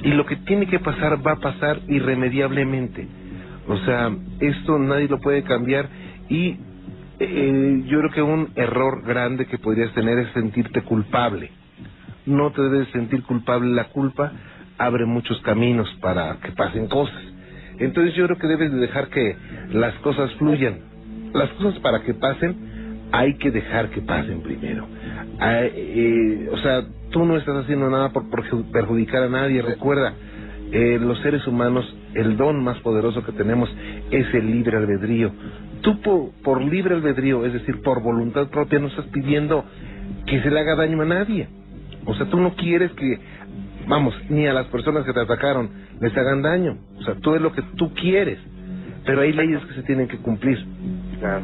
y 0.03 0.10
lo 0.10 0.25
que 0.25 0.36
tiene 0.38 0.67
que 0.67 0.79
pasar 0.79 1.25
va 1.25 1.33
a 1.33 1.38
pasar 1.38 1.79
irremediablemente. 1.88 3.07
O 3.67 3.77
sea, 3.77 4.12
esto 4.39 4.77
nadie 4.79 5.08
lo 5.08 5.20
puede 5.20 5.43
cambiar 5.43 5.89
y 6.29 6.58
eh, 7.20 7.84
yo 7.86 8.00
creo 8.00 8.12
que 8.12 8.22
un 8.22 8.50
error 8.55 9.03
grande 9.05 9.46
que 9.46 9.58
podrías 9.58 9.93
tener 9.93 10.20
es 10.20 10.29
sentirte 10.34 10.82
culpable. 10.84 11.51
No 12.25 12.51
te 12.51 12.62
debes 12.62 12.89
sentir 12.89 13.24
culpable. 13.24 13.70
La 13.74 13.86
culpa 13.86 14.32
abre 14.77 15.05
muchos 15.05 15.39
caminos 15.41 15.89
para 16.01 16.38
que 16.38 16.51
pasen 16.51 16.88
cosas. 16.88 17.22
Entonces 17.79 18.15
yo 18.15 18.25
creo 18.25 18.38
que 18.38 18.48
debes 18.48 18.72
de 18.72 18.79
dejar 18.79 19.08
que 19.10 19.36
las 19.72 19.93
cosas 19.96 20.34
fluyan. 20.36 20.79
Las 21.34 21.50
cosas 21.51 21.79
para 21.79 22.01
que 22.03 22.13
pasen 22.13 23.08
hay 23.12 23.36
que 23.38 23.51
dejar 23.51 23.89
que 23.89 24.01
pasen 24.01 24.41
primero. 24.41 24.88
Eh, 25.41 26.50
o 26.51 26.58
sea, 26.58 26.84
tú 27.12 27.25
no 27.25 27.38
estás 27.38 27.63
haciendo 27.63 27.89
nada 27.89 28.10
por 28.10 28.24
perju- 28.29 28.70
perjudicar 28.72 29.24
a 29.24 29.29
nadie. 29.29 29.62
Recuerda, 29.62 30.13
eh, 30.72 31.00
los 31.01 31.20
seres 31.20 31.46
humanos, 31.48 31.86
el 32.15 32.38
don 32.38 32.63
más 32.63 32.79
poderoso 32.79 33.24
que 33.24 33.32
tenemos 33.32 33.74
es 34.12 34.34
el 34.34 34.51
libre 34.51 34.77
albedrío. 34.77 35.32
Tú 35.82 36.00
por, 36.01 36.32
por 36.43 36.63
libre 36.63 36.96
albedrío, 36.96 37.46
es 37.46 37.53
decir, 37.53 37.82
por 37.82 38.01
voluntad 38.01 38.48
propia, 38.48 38.79
no 38.79 38.88
estás 38.88 39.05
pidiendo 39.08 39.65
que 40.25 40.41
se 40.41 40.50
le 40.50 40.60
haga 40.60 40.75
daño 40.75 41.01
a 41.01 41.05
nadie. 41.05 41.48
O 42.05 42.13
sea, 42.15 42.27
tú 42.27 42.39
no 42.39 42.55
quieres 42.55 42.91
que, 42.93 43.20
vamos, 43.88 44.13
ni 44.29 44.48
a 44.48 44.53
las 44.53 44.67
personas 44.67 45.05
que 45.05 45.13
te 45.13 45.20
atacaron 45.20 45.70
les 46.00 46.15
hagan 46.17 46.41
daño. 46.41 46.77
O 46.98 47.03
sea, 47.03 47.15
tú 47.15 47.36
es 47.36 47.41
lo 47.41 47.51
que 47.53 47.62
tú 47.75 47.93
quieres. 47.93 48.39
Pero 49.05 49.22
hay 49.22 49.34
leyes 49.34 49.63
que 49.65 49.74
se 49.74 49.84
tienen 49.84 50.08
que 50.08 50.17
cumplir. 50.17 50.58
Claro. 51.20 51.43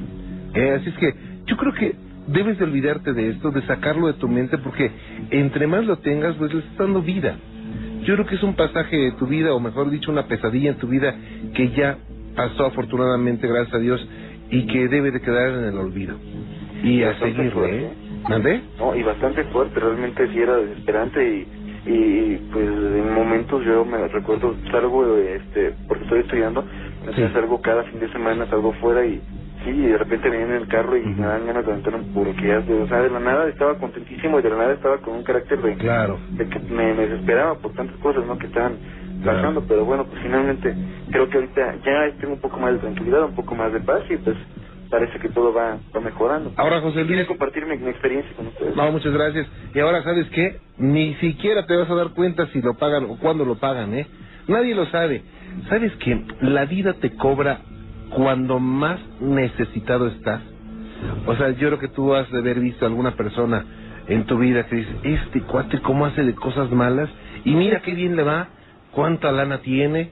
Eh, 0.53 0.77
así 0.79 0.89
es 0.89 0.97
que 0.97 1.13
yo 1.45 1.57
creo 1.57 1.73
que 1.73 1.95
debes 2.27 2.57
de 2.57 2.63
olvidarte 2.63 3.13
de 3.13 3.29
esto, 3.29 3.51
de 3.51 3.61
sacarlo 3.63 4.07
de 4.07 4.13
tu 4.13 4.27
mente, 4.27 4.57
porque 4.57 4.91
entre 5.31 5.67
más 5.67 5.85
lo 5.85 5.97
tengas, 5.97 6.35
pues 6.35 6.53
le 6.53 6.59
estás 6.59 6.77
dando 6.77 7.01
vida. 7.01 7.37
Yo 8.03 8.15
creo 8.15 8.25
que 8.25 8.35
es 8.35 8.43
un 8.43 8.55
pasaje 8.55 8.95
de 8.97 9.11
tu 9.13 9.27
vida, 9.27 9.53
o 9.53 9.59
mejor 9.59 9.89
dicho, 9.89 10.11
una 10.11 10.27
pesadilla 10.27 10.71
en 10.71 10.77
tu 10.77 10.87
vida 10.87 11.15
que 11.55 11.69
ya 11.71 11.97
pasó 12.35 12.65
afortunadamente, 12.65 13.47
gracias 13.47 13.73
a 13.75 13.79
Dios, 13.79 14.07
y 14.49 14.65
que 14.67 14.87
debe 14.87 15.11
de 15.11 15.21
quedar 15.21 15.49
en 15.51 15.65
el 15.65 15.77
olvido. 15.77 16.15
Y 16.83 17.03
a 17.03 17.07
Bastante 17.07 17.35
seguirle, 17.35 17.51
fuerte. 17.51 17.85
¿eh? 17.85 17.93
¿Mandé? 18.29 18.61
No, 18.79 18.95
y 18.95 19.03
bastante 19.03 19.43
fuerte, 19.45 19.79
realmente 19.79 20.27
sí 20.31 20.39
era 20.39 20.55
desesperante 20.57 21.21
y, 21.27 21.47
y 21.85 22.49
pues 22.51 22.65
en 22.67 23.13
momentos 23.13 23.63
yo 23.65 23.83
me 23.85 24.07
recuerdo, 24.07 24.55
salgo, 24.71 25.17
este, 25.17 25.73
porque 25.87 26.03
estoy 26.03 26.19
estudiando, 26.21 26.63
entonces 26.99 27.27
Sí. 27.27 27.33
salgo 27.33 27.61
cada 27.61 27.83
fin 27.83 27.99
de 27.99 28.11
semana, 28.11 28.45
salgo 28.49 28.73
fuera 28.73 29.05
y 29.05 29.21
Sí, 29.63 29.71
de 29.73 29.97
repente 29.97 30.29
venía 30.29 30.45
en 30.45 30.61
el 30.61 30.67
carro 30.67 30.95
y 30.95 31.03
me 31.05 31.25
dan 31.27 31.45
ganas 31.45 31.65
de 31.65 31.71
aventar 31.73 31.93
un 31.95 32.13
purqueas, 32.13 32.63
o 32.69 32.87
sea, 32.87 33.01
de 33.01 33.09
la 33.09 33.19
nada 33.19 33.47
estaba 33.49 33.77
contentísimo 33.77 34.39
y 34.39 34.41
de 34.41 34.49
la 34.49 34.55
nada 34.57 34.73
estaba 34.73 34.97
con 34.99 35.15
un 35.15 35.23
carácter 35.23 35.61
de, 35.61 35.75
Claro. 35.75 36.17
de 36.31 36.47
que 36.47 36.59
me, 36.59 36.93
me 36.93 37.07
desesperaba 37.07 37.55
por 37.55 37.73
tantas 37.73 37.97
cosas, 37.97 38.25
¿no? 38.25 38.37
Que 38.37 38.47
estaban 38.47 38.77
pasando, 39.25 39.65
pero 39.67 39.83
bueno, 39.83 40.05
pues 40.05 40.21
finalmente 40.21 40.73
creo 41.11 41.27
que 41.29 41.37
ahorita 41.37 41.75
ya 41.85 42.17
tengo 42.21 42.33
un 42.35 42.39
poco 42.39 42.57
más 42.57 42.71
de 42.73 42.79
tranquilidad, 42.79 43.25
un 43.25 43.35
poco 43.35 43.53
más 43.53 43.73
de 43.73 43.81
paz 43.81 44.01
y 44.09 44.15
pues 44.17 44.37
parece 44.89 45.19
que 45.19 45.27
todo 45.29 45.53
va, 45.53 45.77
va 45.93 45.99
mejorando. 45.99 46.53
Ahora, 46.55 46.79
José 46.79 47.03
Luis, 47.03 47.27
compartir 47.27 47.65
mi, 47.65 47.77
mi 47.77 47.89
experiencia 47.89 48.33
con 48.37 48.47
ustedes. 48.47 48.75
no, 48.77 48.91
muchas 48.93 49.11
gracias. 49.13 49.45
Y 49.75 49.79
ahora, 49.81 50.01
¿sabes 50.03 50.27
qué? 50.29 50.57
Ni 50.77 51.15
siquiera 51.15 51.65
te 51.65 51.75
vas 51.75 51.89
a 51.89 51.95
dar 51.95 52.09
cuenta 52.11 52.47
si 52.47 52.61
lo 52.61 52.75
pagan 52.75 53.03
o 53.09 53.17
cuándo 53.17 53.43
lo 53.43 53.55
pagan, 53.59 53.93
¿eh? 53.93 54.07
Nadie 54.47 54.73
lo 54.73 54.85
sabe. 54.85 55.21
¿Sabes 55.67 55.91
que 55.97 56.23
la 56.41 56.63
vida 56.65 56.93
te 56.93 57.11
cobra 57.17 57.59
cuando 58.09 58.59
más 58.59 58.99
necesitado 59.19 60.07
estás? 60.07 60.41
O 61.25 61.35
sea, 61.35 61.51
yo 61.51 61.67
creo 61.67 61.79
que 61.79 61.87
tú 61.87 62.13
has 62.13 62.29
de 62.31 62.39
haber 62.39 62.59
visto 62.59 62.85
a 62.85 62.89
alguna 62.89 63.15
persona 63.15 63.65
en 64.07 64.25
tu 64.25 64.37
vida 64.37 64.65
que 64.65 64.77
dice, 64.77 64.91
este 65.03 65.41
cuate, 65.41 65.79
¿cómo 65.81 66.05
hace 66.05 66.23
de 66.23 66.33
cosas 66.33 66.71
malas? 66.71 67.09
Y 67.45 67.55
mira 67.55 67.81
qué 67.81 67.93
bien 67.93 68.15
le 68.15 68.23
va, 68.23 68.49
cuánta 68.91 69.31
lana 69.31 69.59
tiene, 69.59 70.11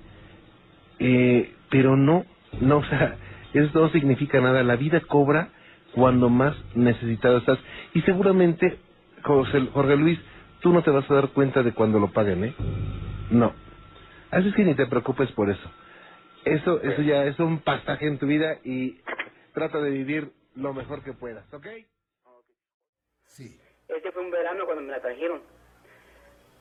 eh, 0.99 1.53
pero 1.69 1.97
no, 1.97 2.25
no, 2.61 2.77
o 2.77 2.83
sea, 2.85 3.17
eso 3.53 3.79
no 3.79 3.89
significa 3.89 4.39
nada. 4.39 4.63
La 4.63 4.75
vida 4.75 5.01
cobra 5.01 5.49
cuando 5.93 6.29
más 6.29 6.55
necesitado 6.75 7.37
estás. 7.37 7.59
Y 7.93 8.01
seguramente, 8.01 8.77
José, 9.23 9.67
Jorge 9.73 9.97
Luis, 9.97 10.19
tú 10.61 10.73
no 10.73 10.83
te 10.83 10.91
vas 10.91 11.09
a 11.09 11.15
dar 11.15 11.29
cuenta 11.29 11.63
de 11.63 11.73
cuando 11.73 11.99
lo 11.99 12.11
paguen, 12.11 12.43
¿eh? 12.43 12.53
No. 13.31 13.53
Así 14.31 14.49
es 14.49 14.55
que 14.55 14.63
ni 14.63 14.75
te 14.75 14.85
preocupes 14.85 15.31
por 15.31 15.49
eso. 15.49 15.69
Eso, 16.53 16.81
eso 16.81 17.01
ya 17.01 17.25
es 17.25 17.39
un 17.39 17.59
pasaje 17.59 18.07
en 18.07 18.17
tu 18.17 18.25
vida 18.27 18.57
y 18.63 18.99
trata 19.53 19.79
de 19.79 19.89
vivir 19.89 20.31
lo 20.55 20.73
mejor 20.73 21.03
que 21.03 21.13
puedas, 21.13 21.51
¿ok? 21.53 21.67
Sí. 23.25 23.59
Este 23.87 24.11
fue 24.11 24.23
un 24.23 24.31
verano 24.31 24.65
cuando 24.65 24.83
me 24.83 24.91
la 24.91 25.01
trajeron. 25.01 25.41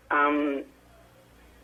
Am, 0.09 0.63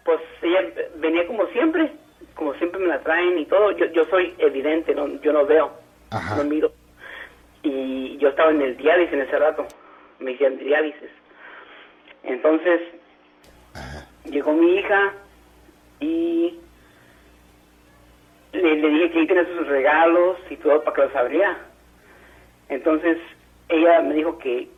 pues 0.04 0.20
ella 0.42 0.72
venía 0.96 1.26
como 1.26 1.46
siempre, 1.48 1.92
como 2.34 2.54
siempre 2.54 2.80
me 2.80 2.88
la 2.88 3.00
traen 3.02 3.38
y 3.38 3.46
todo. 3.46 3.72
Yo, 3.72 3.86
yo 3.86 4.04
soy 4.06 4.34
evidente, 4.38 4.94
no, 4.94 5.20
yo 5.20 5.32
no 5.32 5.46
veo, 5.46 5.72
Ajá. 6.10 6.36
no 6.36 6.44
miro. 6.44 6.72
Y 7.62 8.16
yo 8.18 8.28
estaba 8.28 8.50
en 8.50 8.62
el 8.62 8.76
diálisis 8.76 9.12
en 9.12 9.20
ese 9.20 9.38
rato, 9.38 9.66
me 10.18 10.32
hicieron 10.32 10.58
diálisis. 10.58 11.10
Entonces 12.24 12.80
llegó 14.24 14.52
mi 14.52 14.76
hija 14.76 15.12
y 16.00 16.60
le, 18.52 18.76
le 18.76 18.88
dije 18.88 19.10
que 19.10 19.18
ahí 19.20 19.26
tenía 19.26 19.46
sus 19.46 19.66
regalos 19.66 20.38
y 20.50 20.56
todo 20.56 20.82
para 20.82 20.94
que 20.94 21.02
los 21.02 21.16
abriera. 21.16 21.58
Entonces 22.68 23.18
ella 23.68 24.00
me 24.02 24.14
dijo 24.14 24.38
que 24.38 24.68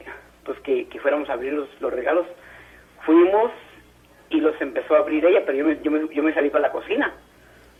pues 0.44 0.58
que, 0.60 0.86
que 0.88 1.00
fuéramos 1.00 1.28
a 1.28 1.34
abrir 1.34 1.52
los, 1.52 1.68
los 1.80 1.92
regalos. 1.92 2.26
Fuimos 3.04 3.50
y 4.30 4.40
los 4.40 4.58
empezó 4.60 4.94
a 4.94 4.98
abrir 4.98 5.24
ella, 5.24 5.42
pero 5.46 5.58
yo 5.58 5.64
me, 5.64 5.80
yo 5.82 5.90
me, 5.90 6.14
yo 6.14 6.22
me 6.22 6.34
salí 6.34 6.50
para 6.50 6.68
la 6.68 6.72
cocina. 6.72 7.12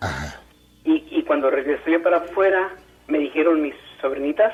Ajá. 0.01 0.41
Y, 0.85 1.05
y 1.11 1.23
cuando 1.25 1.51
regresó 1.51 1.91
yo 1.91 2.03
para 2.03 2.19
afuera, 2.19 2.73
me 3.07 3.19
dijeron 3.19 3.63
mis 3.63 3.75
sobrinitas 4.01 4.53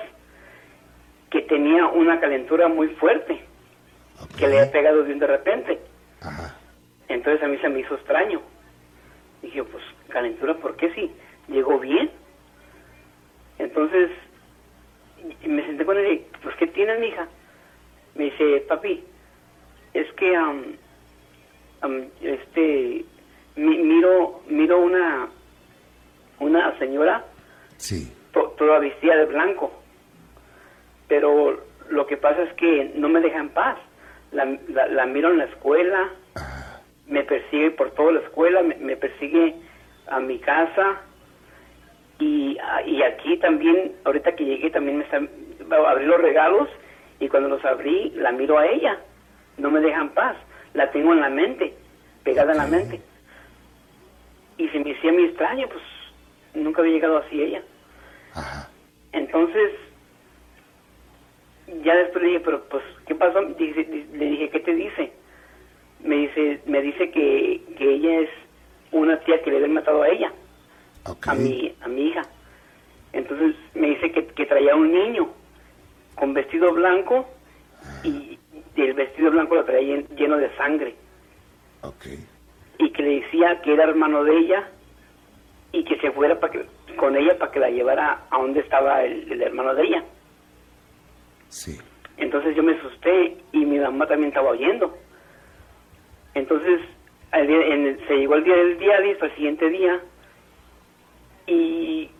que 1.30 1.42
tenía 1.42 1.86
una 1.86 2.20
calentura 2.20 2.68
muy 2.68 2.88
fuerte, 2.88 3.40
que 4.38 4.48
le 4.48 4.58
había 4.58 4.72
pegado 4.72 5.02
un 5.02 5.18
de 5.18 5.26
repente. 5.26 5.80
Ajá. 6.20 6.56
Entonces 7.08 7.42
a 7.42 7.48
mí 7.48 7.58
se 7.58 7.68
me 7.68 7.80
hizo 7.80 7.94
extraño. 7.94 8.40
Dije, 9.42 9.64
pues, 9.64 9.82
calentura, 10.08 10.54
¿por 10.54 10.76
qué 10.76 10.92
si 10.94 11.10
llegó 11.50 11.78
bien? 11.78 12.10
Entonces, 13.58 14.10
me 15.46 15.64
senté 15.66 15.84
con 15.84 15.96
él 15.98 16.06
y 16.06 16.10
dije, 16.10 16.26
pues, 16.42 16.56
¿qué 16.56 16.66
tienes, 16.68 16.98
mija? 17.00 17.28
Me 18.14 18.24
dice, 18.24 18.64
papi, 18.68 19.04
es 19.94 20.10
que, 20.14 20.34
am, 20.36 20.64
este, 22.22 23.04
mi- 23.56 23.78
miro, 23.78 24.42
miro 24.48 24.78
una, 24.80 25.28
una 26.38 26.78
señora 26.78 27.24
Sí. 27.76 28.12
to- 28.32 28.54
toda 28.58 28.78
vestida 28.78 29.16
de 29.16 29.26
blanco. 29.26 29.72
Pero 31.08 31.64
lo 31.88 32.06
que 32.06 32.16
pasa 32.16 32.42
es 32.42 32.52
que 32.54 32.92
no 32.94 33.08
me 33.08 33.20
deja 33.20 33.38
en 33.40 33.48
paz. 33.50 33.78
La, 34.32 34.44
la, 34.68 34.86
la 34.86 35.06
miro 35.06 35.30
en 35.30 35.38
la 35.38 35.44
escuela, 35.46 36.08
me 37.06 37.24
persigue 37.24 37.72
por 37.72 37.90
toda 37.92 38.12
la 38.12 38.20
escuela, 38.20 38.62
me, 38.62 38.76
me 38.76 38.96
persigue 38.96 39.56
a 40.06 40.20
mi 40.20 40.38
casa 40.38 41.00
y, 42.20 42.58
y 42.86 43.02
aquí 43.02 43.36
también, 43.38 43.92
ahorita 44.04 44.36
que 44.36 44.44
llegué 44.44 44.70
también 44.70 44.98
me 44.98 45.04
está, 45.04 45.20
abrí 45.88 46.04
los 46.06 46.20
regalos 46.20 46.68
y 47.18 47.28
cuando 47.28 47.48
los 47.48 47.64
abrí 47.64 48.10
la 48.16 48.30
miro 48.32 48.58
a 48.58 48.66
ella, 48.66 48.98
no 49.58 49.70
me 49.70 49.80
deja 49.80 50.00
en 50.00 50.10
paz, 50.10 50.36
la 50.74 50.90
tengo 50.90 51.12
en 51.12 51.20
la 51.20 51.30
mente, 51.30 51.74
pegada 52.24 52.52
en 52.52 52.58
la 52.58 52.66
mente. 52.66 53.00
Y 54.58 54.68
se 54.68 54.78
me 54.78 54.92
hacía 54.92 55.12
muy 55.12 55.24
extraño, 55.24 55.66
pues 55.68 55.82
nunca 56.54 56.80
había 56.82 56.94
llegado 56.94 57.18
así 57.18 57.42
ella. 57.42 57.62
Ajá. 58.34 58.68
Entonces, 59.12 59.70
ya 61.82 61.94
después 61.96 62.22
le 62.22 62.28
dije, 62.30 62.40
pero 62.44 62.62
pues, 62.64 62.82
¿qué 63.06 63.14
pasó? 63.14 63.42
Dice- 63.58 64.06
le 64.12 64.24
dije, 64.26 64.50
¿qué 64.50 64.60
te 64.60 64.74
dice? 64.74 65.12
Me 66.02 66.16
dice, 66.16 66.60
me 66.66 66.80
dice 66.82 67.10
que, 67.10 67.62
que 67.76 67.94
ella 67.94 68.20
es 68.20 68.30
una 68.92 69.18
tía 69.20 69.40
que 69.42 69.50
le 69.50 69.56
había 69.58 69.68
matado 69.68 70.02
a 70.02 70.08
ella, 70.08 70.32
A 71.30 71.34
mi, 71.34 71.74
a 71.82 71.88
mi 71.88 72.08
hija. 72.08 72.22
Entonces 73.12 73.56
me 73.74 73.88
dice 73.88 74.12
que, 74.12 74.26
que 74.26 74.46
traía 74.46 74.76
un 74.76 74.92
niño 74.92 75.28
con 76.14 76.32
vestido 76.34 76.72
blanco 76.72 77.28
y, 78.04 78.38
y 78.76 78.80
el 78.82 78.94
vestido 78.94 79.30
blanco 79.30 79.54
lo 79.56 79.64
traía 79.64 79.96
llen- 79.96 80.08
lleno 80.16 80.36
de 80.36 80.54
sangre 80.56 80.94
Ok. 81.82 82.06
y 82.78 82.90
que 82.90 83.02
le 83.02 83.20
decía 83.20 83.60
que 83.62 83.72
era 83.72 83.84
hermano 83.84 84.22
de 84.24 84.36
ella 84.38 84.68
y 85.72 85.84
que 85.84 85.96
se 85.98 86.10
fuera 86.12 86.38
para 86.38 86.52
que, 86.52 86.66
con 86.96 87.16
ella 87.16 87.38
para 87.38 87.50
que 87.52 87.58
la 87.60 87.70
llevara 87.70 88.24
a 88.30 88.38
donde 88.38 88.60
estaba 88.60 89.02
el- 89.04 89.30
el 89.32 89.42
hermano 89.42 89.74
de 89.74 89.82
ella. 89.84 90.04
Sí. 91.48 91.78
Entonces 92.16 92.54
yo 92.54 92.62
me 92.62 92.74
asusté 92.74 93.38
y 93.52 93.64
mi 93.64 93.78
mamá 93.78 94.06
también 94.06 94.28
estaba 94.28 94.50
oyendo. 94.50 94.96
Entonces 96.34 96.80
al 97.32 97.46
día- 97.46 97.66
en 97.66 97.86
el- 97.86 98.06
se 98.06 98.14
llegó 98.16 98.34
el 98.34 98.44
día 98.44 98.56
del 98.56 98.78
diálisis, 98.78 99.22
al 99.22 99.34
siguiente 99.36 99.68
día, 99.70 100.00
y 101.50 102.10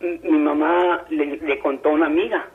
mi 0.00 0.38
mamá 0.38 1.04
le, 1.10 1.36
le 1.36 1.58
contó 1.58 1.90
a 1.90 1.92
una 1.92 2.06
amiga 2.06 2.46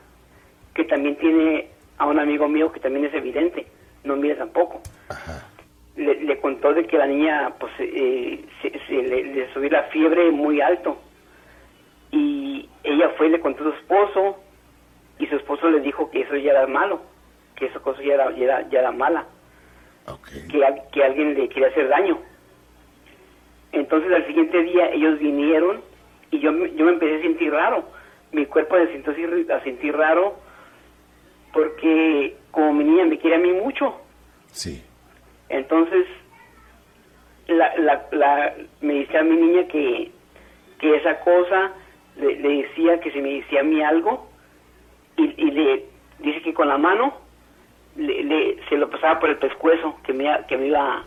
que 0.74 0.84
también 0.84 1.16
tiene 1.16 1.68
a 1.98 2.06
un 2.06 2.18
amigo 2.18 2.48
mío 2.48 2.72
que 2.72 2.80
también 2.80 3.04
es 3.06 3.14
evidente, 3.14 3.66
no 4.02 4.16
mira 4.16 4.36
tampoco. 4.36 4.80
Ajá. 5.08 5.48
Le, 5.96 6.22
le 6.22 6.40
contó 6.40 6.74
de 6.74 6.86
que 6.86 6.98
la 6.98 7.06
niña 7.06 7.54
pues 7.58 7.72
eh, 7.78 8.44
se, 8.60 8.70
se 8.86 8.94
le, 8.94 9.24
le 9.32 9.52
subió 9.52 9.70
la 9.70 9.84
fiebre 9.84 10.30
muy 10.32 10.60
alto 10.60 10.98
y 12.10 12.68
ella 12.82 13.10
fue 13.16 13.28
y 13.28 13.30
le 13.30 13.40
contó 13.40 13.62
a 13.62 13.70
su 13.70 13.78
esposo 13.78 14.40
y 15.18 15.26
su 15.26 15.36
esposo 15.36 15.70
le 15.70 15.80
dijo 15.80 16.10
que 16.10 16.22
eso 16.22 16.34
ya 16.36 16.50
era 16.50 16.66
malo, 16.66 17.00
que 17.54 17.66
esa 17.66 17.78
cosa 17.78 18.02
ya 18.02 18.14
era, 18.14 18.30
ya 18.32 18.44
era, 18.44 18.68
ya 18.68 18.78
era 18.80 18.90
mala, 18.90 19.26
que, 20.50 20.60
que 20.92 21.04
alguien 21.04 21.34
le 21.34 21.48
quería 21.48 21.68
hacer 21.68 21.88
daño. 21.88 22.18
Entonces 23.70 24.12
al 24.12 24.26
siguiente 24.26 24.62
día 24.64 24.90
ellos 24.90 25.18
vinieron 25.20 25.80
y 26.36 26.40
yo, 26.40 26.52
me- 26.52 26.72
yo 26.74 26.84
me 26.84 26.92
empecé 26.92 27.16
a 27.18 27.22
sentir 27.22 27.52
raro, 27.52 27.84
mi 28.32 28.46
cuerpo 28.46 28.76
se 28.76 28.92
sintió 28.92 29.12
así- 29.12 29.50
a 29.52 29.60
sentir 29.62 29.96
raro 29.96 30.36
porque 31.52 32.36
como 32.50 32.72
mi 32.72 32.84
niña 32.84 33.04
me 33.04 33.18
quiere 33.18 33.36
a 33.36 33.38
mí 33.38 33.52
mucho, 33.52 34.00
Sí. 34.50 34.82
entonces, 35.48 36.06
la, 37.46 37.76
la, 37.76 38.06
la, 38.12 38.54
me 38.80 38.94
decía 38.94 39.20
a 39.20 39.24
mi 39.24 39.36
niña 39.36 39.66
que, 39.68 40.10
que 40.78 40.96
esa 40.96 41.20
cosa 41.20 41.72
le, 42.16 42.36
le 42.36 42.62
decía 42.62 43.00
que 43.00 43.10
si 43.12 43.20
me 43.20 43.34
decía 43.34 43.60
a 43.60 43.64
mí 43.64 43.82
algo 43.82 44.28
y, 45.16 45.24
y 45.36 45.50
le 45.50 45.84
dice 46.20 46.42
que 46.42 46.54
con 46.54 46.68
la 46.68 46.78
mano 46.78 47.14
le, 47.96 48.24
le- 48.24 48.58
se 48.68 48.76
lo 48.76 48.88
pasaba 48.90 49.20
por 49.20 49.30
el 49.30 49.36
pescuezo, 49.38 49.96
que 50.04 50.12
me, 50.12 50.24
iba- 50.24 50.46
que 50.46 50.56
me 50.56 50.66
iba, 50.68 51.04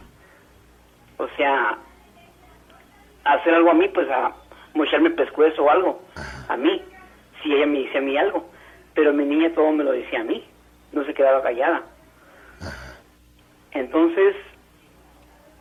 o 1.17 1.27
sea, 1.35 1.77
a 3.25 3.33
hacer 3.33 3.53
algo 3.53 3.71
a 3.71 3.73
mí, 3.73 3.87
pues 3.89 4.09
a 4.09 4.31
mocharme 4.77 5.09
el 5.09 5.15
pescuezo 5.15 5.63
o 5.63 5.69
algo, 5.69 6.01
a 6.47 6.55
mí, 6.57 6.81
si 7.41 7.53
ella 7.53 7.65
me 7.65 7.79
decía 7.83 7.99
a 7.99 8.03
mí 8.03 8.17
algo. 8.17 8.49
Pero 8.93 9.13
mi 9.13 9.25
niña 9.25 9.51
todo 9.53 9.71
me 9.71 9.83
lo 9.83 9.91
decía 9.91 10.21
a 10.21 10.23
mí, 10.23 10.43
no 10.91 11.03
se 11.05 11.13
quedaba 11.13 11.43
callada. 11.43 11.83
Entonces 13.71 14.35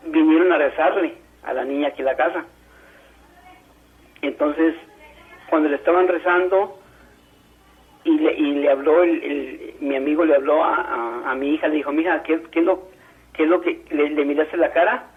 vinieron 0.06 0.52
a 0.52 0.58
rezarle 0.58 1.14
a 1.42 1.52
la 1.52 1.64
niña 1.64 1.88
aquí 1.88 2.00
en 2.00 2.06
la 2.06 2.16
casa. 2.16 2.44
Entonces, 4.22 4.74
cuando 5.50 5.68
le 5.68 5.76
estaban 5.76 6.08
rezando 6.08 6.78
y 8.04 8.18
le, 8.18 8.32
y 8.34 8.54
le 8.54 8.70
habló, 8.70 9.02
el, 9.02 9.22
el- 9.22 9.74
mi 9.80 9.96
amigo 9.96 10.24
le 10.24 10.34
habló 10.34 10.64
a, 10.64 10.74
a- 10.76 11.30
a 11.30 11.34
mi 11.34 11.54
hija, 11.54 11.68
le 11.68 11.76
dijo, 11.76 11.92
mija, 11.92 12.22
¿qué, 12.22 12.40
qué 12.50 12.60
es 12.60 12.64
lo, 12.64 12.88
qué 13.34 13.42
es 13.44 13.48
lo 13.48 13.60
que 13.60 13.84
le, 13.90 14.10
le 14.10 14.24
miraste 14.24 14.56
la 14.56 14.72
cara? 14.72 15.10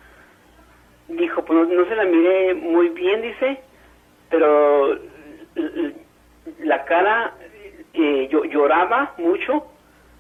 Dijo, 1.08 1.44
pues 1.46 1.58
no, 1.58 1.66
no 1.74 1.86
se 1.88 1.96
la 1.96 2.06
miré 2.06 2.54
muy 2.54 2.90
bien, 2.90 3.22
dice, 3.22 3.62
pero 4.30 4.94
l- 5.56 5.94
la 6.60 6.84
cara, 6.86 7.34
eh, 7.94 8.28
yo 8.32 8.44
lloraba 8.46 9.14
mucho, 9.18 9.66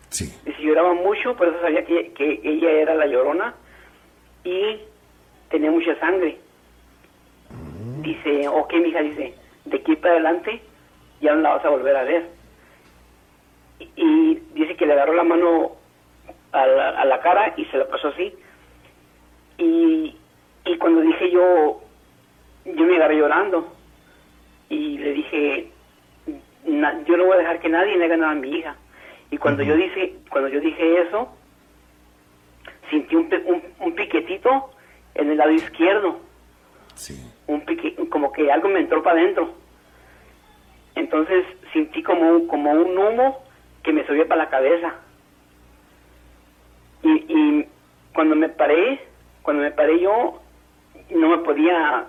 Sí. 0.09 0.33
lloraba 0.59 0.93
mucho, 0.93 1.35
por 1.35 1.47
eso 1.47 1.61
sabía 1.61 1.85
que, 1.85 2.11
que 2.13 2.41
ella 2.43 2.71
era 2.71 2.95
la 2.95 3.05
llorona 3.05 3.53
y 4.43 4.79
tenía 5.49 5.71
mucha 5.71 5.95
sangre. 5.99 6.37
Dice, 8.01 8.47
ok, 8.47 8.73
mija, 8.75 9.01
dice, 9.01 9.33
de 9.65 9.77
aquí 9.77 9.95
para 9.97 10.13
adelante 10.15 10.61
ya 11.21 11.33
no 11.33 11.41
la 11.41 11.55
vas 11.55 11.65
a 11.65 11.69
volver 11.69 11.95
a 11.95 12.03
ver. 12.03 12.29
Y, 13.79 13.89
y 13.95 14.43
dice 14.53 14.75
que 14.75 14.85
le 14.85 14.93
agarró 14.93 15.13
la 15.13 15.23
mano 15.23 15.71
a 16.51 16.65
la, 16.65 16.89
a 17.01 17.05
la 17.05 17.19
cara 17.19 17.53
y 17.57 17.65
se 17.65 17.77
la 17.77 17.87
pasó 17.87 18.07
así. 18.09 18.33
Y, 19.57 20.15
y 20.65 20.77
cuando 20.77 21.01
dije 21.01 21.29
yo, 21.31 21.81
yo 22.65 22.85
me 22.85 22.95
agarré 22.95 23.17
llorando 23.17 23.67
y 24.69 24.97
le 24.97 25.13
dije, 25.13 25.71
"Na- 26.65 27.01
yo 27.05 27.17
no 27.17 27.25
voy 27.25 27.35
a 27.35 27.39
dejar 27.39 27.59
que 27.59 27.69
nadie 27.69 27.97
le 27.97 28.05
haga 28.05 28.17
nada 28.17 28.31
a 28.33 28.35
mi 28.35 28.49
hija. 28.51 28.75
Y 29.31 29.37
cuando 29.37 29.63
yo 29.63 29.75
dije, 29.75 30.15
cuando 30.29 30.49
yo 30.49 30.59
dije 30.59 31.01
eso, 31.01 31.29
sentí 32.89 33.15
un, 33.15 33.29
un, 33.45 33.63
un 33.79 33.95
piquetito 33.95 34.71
en 35.15 35.31
el 35.31 35.37
lado 35.37 35.51
izquierdo, 35.51 36.19
Sí. 36.95 37.19
un 37.47 37.61
pique, 37.61 37.95
como 38.09 38.31
que 38.31 38.51
algo 38.51 38.67
me 38.69 38.79
entró 38.79 39.01
para 39.03 39.19
adentro. 39.21 39.53
Entonces 40.95 41.45
sentí 41.73 42.03
como, 42.03 42.21
un- 42.29 42.47
como 42.47 42.71
un 42.71 42.97
humo 42.97 43.43
que 43.83 43.93
me 43.93 44.05
subía 44.05 44.27
para 44.27 44.43
la 44.43 44.49
cabeza. 44.49 44.95
Y, 47.03 47.09
y 47.29 47.65
cuando 48.13 48.35
me 48.35 48.49
paré, 48.49 48.99
cuando 49.41 49.63
me 49.63 49.71
paré 49.71 49.99
yo, 49.99 50.41
no 51.11 51.29
me 51.29 51.37
podía 51.39 52.05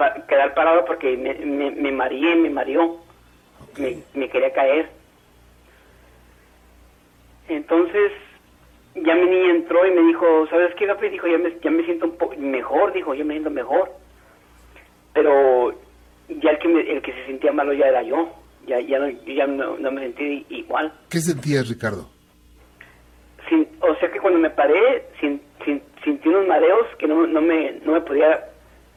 pa- 0.00 0.14
quedar 0.26 0.54
parado 0.54 0.84
porque 0.86 1.14
me, 1.18 1.34
me, 1.34 1.70
me 1.70 1.92
mareé, 1.92 2.34
me 2.36 2.48
mareó, 2.48 2.96
me, 3.78 3.98
me 4.14 4.28
quería 4.30 4.50
caer. 4.52 4.88
Entonces, 7.48 8.12
ya 8.94 9.14
mi 9.14 9.26
niña 9.28 9.50
entró 9.50 9.86
y 9.86 9.90
me 9.90 10.02
dijo, 10.06 10.46
¿sabes 10.48 10.74
qué, 10.76 10.86
Gabriel? 10.86 11.12
Dijo, 11.12 11.26
ya 11.26 11.38
me, 11.38 11.54
ya 11.62 11.70
me 11.70 11.84
siento 11.84 12.06
un 12.06 12.16
poco 12.16 12.34
mejor, 12.36 12.92
dijo, 12.92 13.14
ya 13.14 13.24
me 13.24 13.34
siento 13.34 13.50
mejor. 13.50 13.90
Pero 15.12 15.72
ya 16.28 16.50
el 16.52 16.58
que, 16.58 16.68
me- 16.68 16.90
el 16.92 17.02
que 17.02 17.12
se 17.12 17.26
sentía 17.26 17.52
malo 17.52 17.72
ya 17.72 17.88
era 17.88 18.02
yo. 18.02 18.34
Ya, 18.66 18.78
ya, 18.80 18.98
no, 18.98 19.08
yo 19.08 19.32
ya 19.32 19.46
no, 19.46 19.76
no 19.78 19.90
me 19.90 20.02
sentí 20.02 20.46
igual. 20.50 20.92
¿Qué 21.10 21.18
sentías, 21.20 21.68
Ricardo? 21.68 22.08
Sin- 23.48 23.66
o 23.80 23.94
sea 23.96 24.10
que 24.10 24.20
cuando 24.20 24.38
me 24.38 24.50
paré, 24.50 25.06
sin, 25.20 25.40
sin- 25.64 25.82
sentí 26.04 26.28
unos 26.28 26.46
mareos 26.46 26.86
que 26.98 27.08
no, 27.08 27.26
no, 27.26 27.40
me, 27.42 27.72
no 27.84 27.92
me 27.92 28.00
podía 28.02 28.48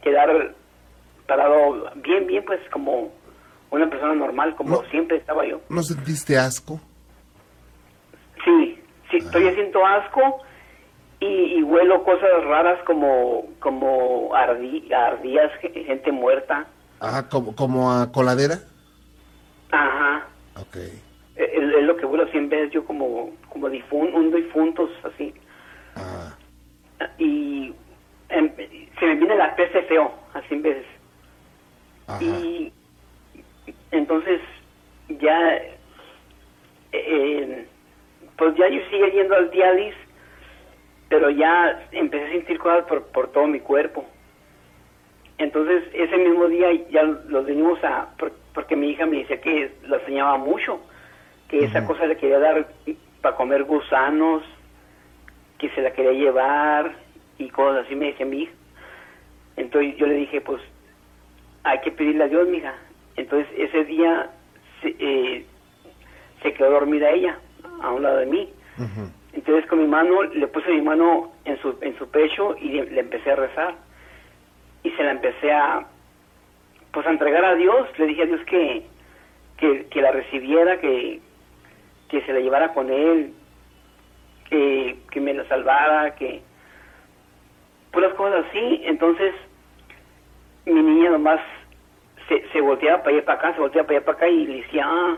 quedar 0.03 0.53
parado 1.27 1.89
bien, 1.95 2.27
bien, 2.27 2.43
pues 2.45 2.59
como 2.71 3.11
una 3.71 3.89
persona 3.89 4.13
normal, 4.13 4.55
como 4.55 4.81
No. 4.81 4.89
siempre 4.89 5.17
estaba 5.17 5.45
yo. 5.45 5.59
¿No 5.69 5.81
sentiste 5.83 6.37
asco? 6.37 6.79
Sí, 8.43 8.79
sí, 9.09 9.19
todavía 9.27 9.53
siento 9.53 9.85
asco 9.85 10.41
y, 11.19 11.25
y 11.59 11.63
huelo 11.63 12.03
cosas 12.03 12.29
raras 12.45 12.79
como, 12.85 13.45
como 13.59 14.31
ardí- 14.33 14.91
ardillas, 14.93 15.51
ge- 15.61 15.83
gente 15.85 16.11
muerta. 16.11 16.67
Ah, 16.99 17.23
como, 17.29 17.55
como 17.55 17.91
a 17.91 18.11
coladera. 18.11 18.59
Ajá. 19.71 20.27
Ok. 20.59 20.75
Es, 21.35 21.49
es 21.63 21.83
lo 21.83 21.95
que 21.97 22.05
huelo 22.05 22.27
siempre, 22.27 22.63
es 22.65 22.71
yo 22.71 22.85
como, 22.85 23.31
como 23.49 23.69
difun, 23.69 24.13
un 24.13 24.31
difuntos, 24.33 24.89
así. 25.03 25.33
Ah, 25.95 26.35
Y 27.17 27.73
em, 28.29 28.51
se 28.99 29.05
me 29.05 29.15
viene 29.15 29.35
la 29.35 29.55
peste 29.55 29.81
feo, 29.83 30.11
así 30.33 30.53
en 30.53 30.61
veces. 30.61 30.85
Ajá. 32.15 32.23
Y 32.25 32.73
entonces 33.91 34.41
ya, 35.09 35.61
eh, 36.91 37.67
pues 38.37 38.55
ya 38.55 38.67
yo 38.69 38.81
sigue 38.89 39.11
yendo 39.11 39.35
al 39.35 39.51
diálisis, 39.51 39.95
pero 41.09 41.29
ya 41.29 41.87
empecé 41.91 42.25
a 42.25 42.31
sentir 42.31 42.59
cosas 42.59 42.85
por, 42.85 43.03
por 43.07 43.31
todo 43.31 43.47
mi 43.47 43.59
cuerpo. 43.59 44.05
Entonces 45.37 45.83
ese 45.93 46.17
mismo 46.17 46.47
día 46.47 46.71
ya 46.89 47.03
los 47.03 47.45
venimos 47.45 47.83
a, 47.83 48.15
por- 48.17 48.33
porque 48.53 48.75
mi 48.75 48.89
hija 48.91 49.05
me 49.05 49.17
decía 49.19 49.41
que 49.41 49.71
la 49.83 49.99
soñaba 50.05 50.37
mucho, 50.37 50.79
que 51.49 51.65
esa 51.65 51.85
cosa 51.85 52.05
le 52.05 52.17
quería 52.17 52.39
dar 52.39 52.67
para 53.21 53.35
comer 53.35 53.63
gusanos, 53.63 54.43
que 55.57 55.69
se 55.71 55.81
la 55.81 55.91
quería 55.93 56.11
llevar 56.13 56.95
y 57.37 57.49
cosas 57.49 57.85
así 57.85 57.95
me 57.95 58.07
decía 58.07 58.25
mi 58.25 58.43
hija. 58.43 58.53
Entonces 59.55 59.95
yo 59.97 60.07
le 60.07 60.15
dije, 60.15 60.41
pues 60.41 60.61
hay 61.63 61.79
que 61.79 61.91
pedirle 61.91 62.25
a 62.25 62.27
Dios, 62.27 62.47
mija. 62.47 62.75
Entonces 63.15 63.47
ese 63.57 63.85
día 63.85 64.29
se, 64.81 64.95
eh, 64.99 65.45
se 66.41 66.53
quedó 66.53 66.71
dormida 66.71 67.09
ella 67.09 67.37
a 67.81 67.91
un 67.91 68.03
lado 68.03 68.17
de 68.17 68.25
mí. 68.25 68.53
Entonces 69.33 69.65
con 69.67 69.79
mi 69.79 69.87
mano, 69.87 70.23
le 70.23 70.47
puse 70.47 70.71
mi 70.71 70.81
mano 70.81 71.31
en 71.45 71.59
su, 71.61 71.77
en 71.81 71.97
su 71.97 72.09
pecho 72.09 72.55
y 72.59 72.69
le, 72.69 72.85
le 72.91 72.99
empecé 73.01 73.31
a 73.31 73.35
rezar. 73.35 73.75
Y 74.83 74.91
se 74.91 75.03
la 75.03 75.11
empecé 75.11 75.51
a, 75.51 75.85
pues 76.91 77.05
a 77.07 77.11
entregar 77.11 77.45
a 77.45 77.55
Dios. 77.55 77.87
Le 77.97 78.07
dije 78.07 78.23
a 78.23 78.25
Dios 78.25 78.41
que, 78.45 78.83
que, 79.57 79.85
que 79.85 80.01
la 80.01 80.11
recibiera, 80.11 80.79
que, 80.79 81.21
que 82.09 82.21
se 82.21 82.33
la 82.33 82.39
llevara 82.39 82.73
con 82.73 82.91
Él, 82.91 83.33
que, 84.49 84.97
que 85.11 85.21
me 85.21 85.33
la 85.33 85.47
salvara, 85.47 86.15
que... 86.15 86.41
Puras 87.91 88.13
cosas 88.15 88.45
así. 88.49 88.81
Entonces 88.85 89.33
mi 90.65 90.81
niña 90.81 91.09
nomás 91.11 91.39
se, 92.27 92.47
se 92.51 92.61
volteaba 92.61 93.03
para 93.03 93.15
allá 93.15 93.25
para 93.25 93.39
acá, 93.39 93.53
se 93.53 93.59
volteaba 93.59 93.87
para 93.87 93.97
allá 93.97 94.05
para 94.05 94.17
acá 94.17 94.27
y 94.29 94.45
le 94.47 94.55
decía, 94.61 94.85
ah, 94.85 95.17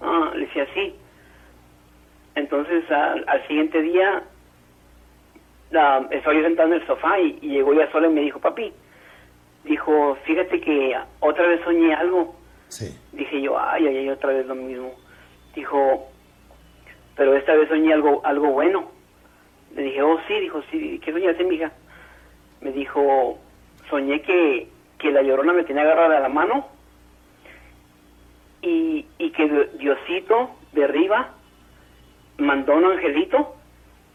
ah, 0.00 0.30
le 0.34 0.46
decía 0.46 0.62
así. 0.64 0.94
Entonces 2.34 2.90
al, 2.90 3.24
al 3.28 3.46
siguiente 3.46 3.82
día 3.82 4.22
la, 5.70 6.06
estaba 6.10 6.34
yo 6.34 6.42
sentado 6.42 6.68
en 6.68 6.74
el 6.74 6.86
sofá 6.86 7.18
y, 7.20 7.38
y 7.42 7.48
llegó 7.48 7.72
ella 7.72 7.90
sola 7.90 8.08
y 8.08 8.12
me 8.12 8.20
dijo, 8.22 8.40
papi, 8.40 8.72
dijo, 9.64 10.16
fíjate 10.24 10.60
que 10.60 10.96
otra 11.20 11.46
vez 11.46 11.60
soñé 11.64 11.94
algo. 11.94 12.36
Sí. 12.68 12.96
Dije 13.12 13.40
yo, 13.40 13.58
ay, 13.58 13.86
ay, 13.86 13.96
ay, 13.98 14.10
otra 14.10 14.32
vez 14.32 14.46
lo 14.46 14.54
mismo. 14.54 14.94
Dijo, 15.54 16.08
pero 17.16 17.34
esta 17.34 17.54
vez 17.54 17.68
soñé 17.68 17.92
algo, 17.92 18.20
algo 18.24 18.48
bueno. 18.52 18.90
Le 19.74 19.82
dije, 19.82 20.02
oh, 20.02 20.18
sí, 20.26 20.34
dijo, 20.40 20.62
sí, 20.70 21.00
¿qué 21.04 21.12
soñaste, 21.12 21.44
mija? 21.44 21.72
Me 22.60 22.72
dijo, 22.72 23.38
soñé 23.90 24.22
que, 24.22 24.68
que 24.98 25.10
la 25.12 25.22
llorona 25.22 25.52
me 25.52 25.64
tenía 25.64 25.82
agarrada 25.82 26.16
de 26.16 26.20
la 26.20 26.28
mano 26.28 26.66
y, 28.62 29.06
y 29.18 29.30
que 29.30 29.68
Diosito 29.78 30.50
de 30.72 30.84
arriba 30.84 31.30
mandó 32.38 32.74
un 32.76 32.84
angelito 32.84 33.54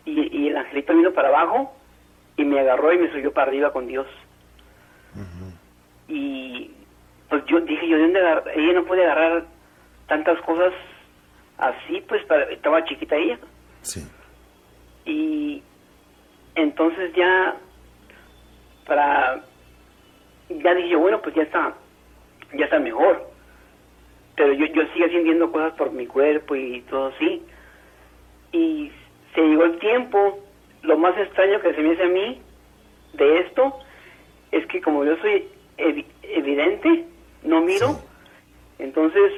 y, 0.05 0.37
y 0.37 0.49
el 0.49 0.57
angelito 0.57 0.93
vino 0.95 1.11
para 1.13 1.29
abajo 1.29 1.73
y 2.35 2.43
me 2.45 2.59
agarró 2.59 2.91
y 2.93 2.97
me 2.97 3.11
subió 3.11 3.31
para 3.33 3.47
arriba 3.47 3.71
con 3.71 3.87
Dios. 3.87 4.07
Y 6.07 6.71
pues 7.29 7.43
yo 7.45 7.59
dije, 7.61 7.87
yo 7.87 7.97
de 7.97 8.03
dónde 8.03 8.19
agar- 8.19 8.43
ella 8.55 8.73
no 8.73 8.85
puede 8.85 9.03
agarrar 9.05 9.45
tantas 10.07 10.39
cosas 10.41 10.73
así, 11.57 12.01
pues 12.07 12.23
para- 12.25 12.45
estaba 12.51 12.83
chiquita 12.85 13.15
ella. 13.15 13.39
Sí. 13.81 14.05
Y 15.05 15.63
entonces 16.55 17.13
ya 17.15 17.55
para 18.85 19.43
ya 20.63 20.73
dije 20.75 20.95
bueno, 20.95 21.21
pues 21.21 21.35
ya 21.35 21.43
está 21.43 21.73
ya 22.53 22.65
está 22.65 22.79
mejor. 22.79 23.27
Pero 24.35 24.53
yo 24.53 24.65
yo 24.67 24.83
sigo 24.93 25.07
sintiendo 25.09 25.51
cosas 25.51 25.73
por 25.73 25.91
mi 25.91 26.05
cuerpo 26.07 26.55
y 26.55 26.81
todo 26.89 27.07
así. 27.07 27.43
Y 28.51 28.91
se 29.33 29.41
llegó 29.41 29.63
el 29.65 29.79
tiempo, 29.79 30.39
lo 30.83 30.97
más 30.97 31.17
extraño 31.17 31.59
que 31.61 31.73
se 31.73 31.81
me 31.81 31.93
hace 31.93 32.03
a 32.03 32.07
mí 32.07 32.41
de 33.13 33.39
esto 33.39 33.79
es 34.51 34.65
que 34.67 34.81
como 34.81 35.03
yo 35.05 35.15
soy 35.17 35.47
evi- 35.77 36.05
evidente, 36.23 37.05
no 37.43 37.61
miro, 37.61 37.87
Sí. 37.93 37.97
entonces 38.79 39.31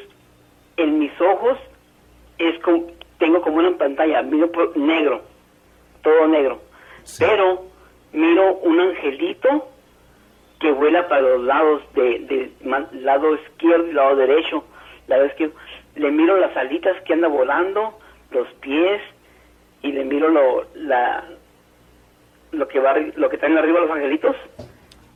en 0.78 1.00
mis 1.00 1.12
ojos 1.22 1.58
es 2.38 2.60
como, 2.62 2.88
tengo 3.20 3.42
como 3.42 3.58
una 3.58 3.78
pantalla, 3.78 4.22
miro 4.24 4.52
por 4.52 4.76
negro, 4.76 5.22
todo 6.04 6.28
negro. 6.28 6.62
Sí. 7.04 7.24
Pero 7.26 7.64
miro 8.12 8.56
un 8.58 8.80
angelito 8.82 9.70
que 10.60 10.72
vuela 10.72 11.08
para 11.08 11.22
los 11.22 11.44
lados 11.44 11.82
de, 11.96 12.20
de 12.20 12.52
lado 13.02 13.36
izquierdo 13.36 13.88
y 13.88 13.94
lado 13.94 14.16
derecho, 14.16 14.64
lado 15.08 15.26
izquierdo. 15.26 15.56
Le 15.96 16.12
miro 16.12 16.38
las 16.38 16.56
alitas 16.58 16.96
que 17.06 17.14
anda 17.14 17.28
volando, 17.28 17.98
los 18.32 18.48
pies 18.62 19.02
y 19.82 19.92
le 19.92 20.04
miro 20.06 20.30
lo 20.30 20.66
la 20.76 21.24
lo 22.52 22.68
que 22.68 22.80
va 22.80 22.94
lo 23.16 23.30
que 23.30 23.38
traen 23.38 23.58
arriba 23.58 23.82
los 23.82 23.92
angelitos, 23.92 24.36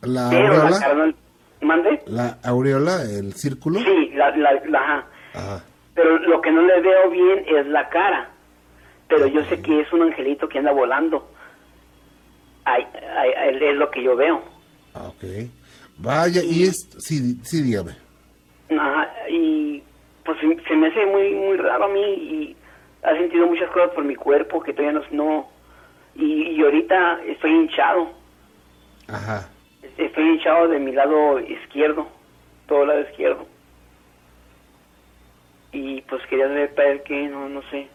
La 0.01 0.29
pero 0.29 0.53
aureola. 0.55 1.13
mande. 1.61 2.01
La 2.07 2.37
aureola, 2.43 3.01
el 3.03 3.33
círculo. 3.33 3.79
Sí, 3.79 4.11
la, 4.13 4.35
la, 4.35 4.53
la- 4.65 4.79
ajá. 4.79 5.05
Ajá. 5.35 5.63
Pero 5.95 6.17
lo 6.19 6.41
que 6.41 6.51
no 6.51 6.61
le 6.61 6.79
veo 6.81 7.09
bien 7.09 7.45
es 7.47 7.65
la 7.67 7.87
cara. 7.89 8.29
Pero 9.07 9.25
yo 9.27 9.43
sé 9.45 9.61
que 9.61 9.81
es 9.81 9.91
un 9.91 10.01
angelito 10.03 10.47
que 10.47 10.59
anda 10.59 10.71
volando. 10.71 11.29
Ay, 12.65 12.85
ay, 13.17 13.31
ay, 13.37 13.57
es 13.61 13.75
lo 13.75 13.89
que 13.89 14.03
yo 14.03 14.15
veo. 14.15 14.41
Ah, 14.93 15.07
Ok. 15.09 15.23
Vaya, 16.01 16.41
y 16.43 16.63
es. 16.63 16.89
Sí, 16.99 17.35
sí, 17.43 17.61
dígame. 17.61 17.91
Ajá, 18.69 19.11
y 19.29 19.83
pues 20.23 20.37
se- 20.39 20.75
me 20.75 20.87
hace 20.87 21.05
muy 21.07 21.31
muy 21.33 21.57
raro 21.57 21.85
a 21.85 21.87
mí 21.89 22.01
y 22.01 22.55
ha 23.03 23.13
sentido 23.17 23.47
muchas 23.47 23.69
cosas 23.71 23.89
por 23.91 24.03
mi 24.05 24.15
cuerpo 24.15 24.61
que 24.61 24.71
todavía 24.73 24.99
no, 24.99 25.05
no 25.11 25.49
y, 26.15 26.51
y 26.51 26.61
ahorita 26.61 27.21
estoy 27.25 27.51
hinchado, 27.51 28.11
Ajá. 29.07 29.49
estoy 29.97 30.23
hinchado 30.23 30.67
de 30.69 30.79
mi 30.79 30.91
lado 30.93 31.39
izquierdo, 31.39 32.07
todo 32.67 32.83
el 32.83 32.87
lado 32.89 33.01
izquierdo. 33.01 33.45
Y 35.71 36.01
pues 36.03 36.25
quería 36.27 36.47
saber 36.47 36.73
para 36.75 36.91
él 36.91 37.03
que 37.03 37.27
no 37.27 37.49
no 37.49 37.61
sé. 37.69 37.87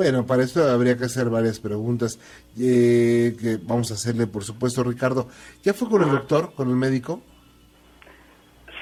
Bueno, 0.00 0.24
para 0.24 0.44
eso 0.44 0.66
habría 0.66 0.96
que 0.96 1.04
hacer 1.04 1.28
varias 1.28 1.60
preguntas 1.60 2.18
eh, 2.58 3.36
que 3.38 3.58
vamos 3.62 3.90
a 3.90 3.94
hacerle, 3.94 4.26
por 4.26 4.42
supuesto, 4.42 4.82
Ricardo. 4.82 5.28
¿Ya 5.62 5.74
fue 5.74 5.90
con 5.90 6.02
el 6.02 6.08
doctor, 6.10 6.54
con 6.54 6.70
el 6.70 6.76
médico? 6.76 7.20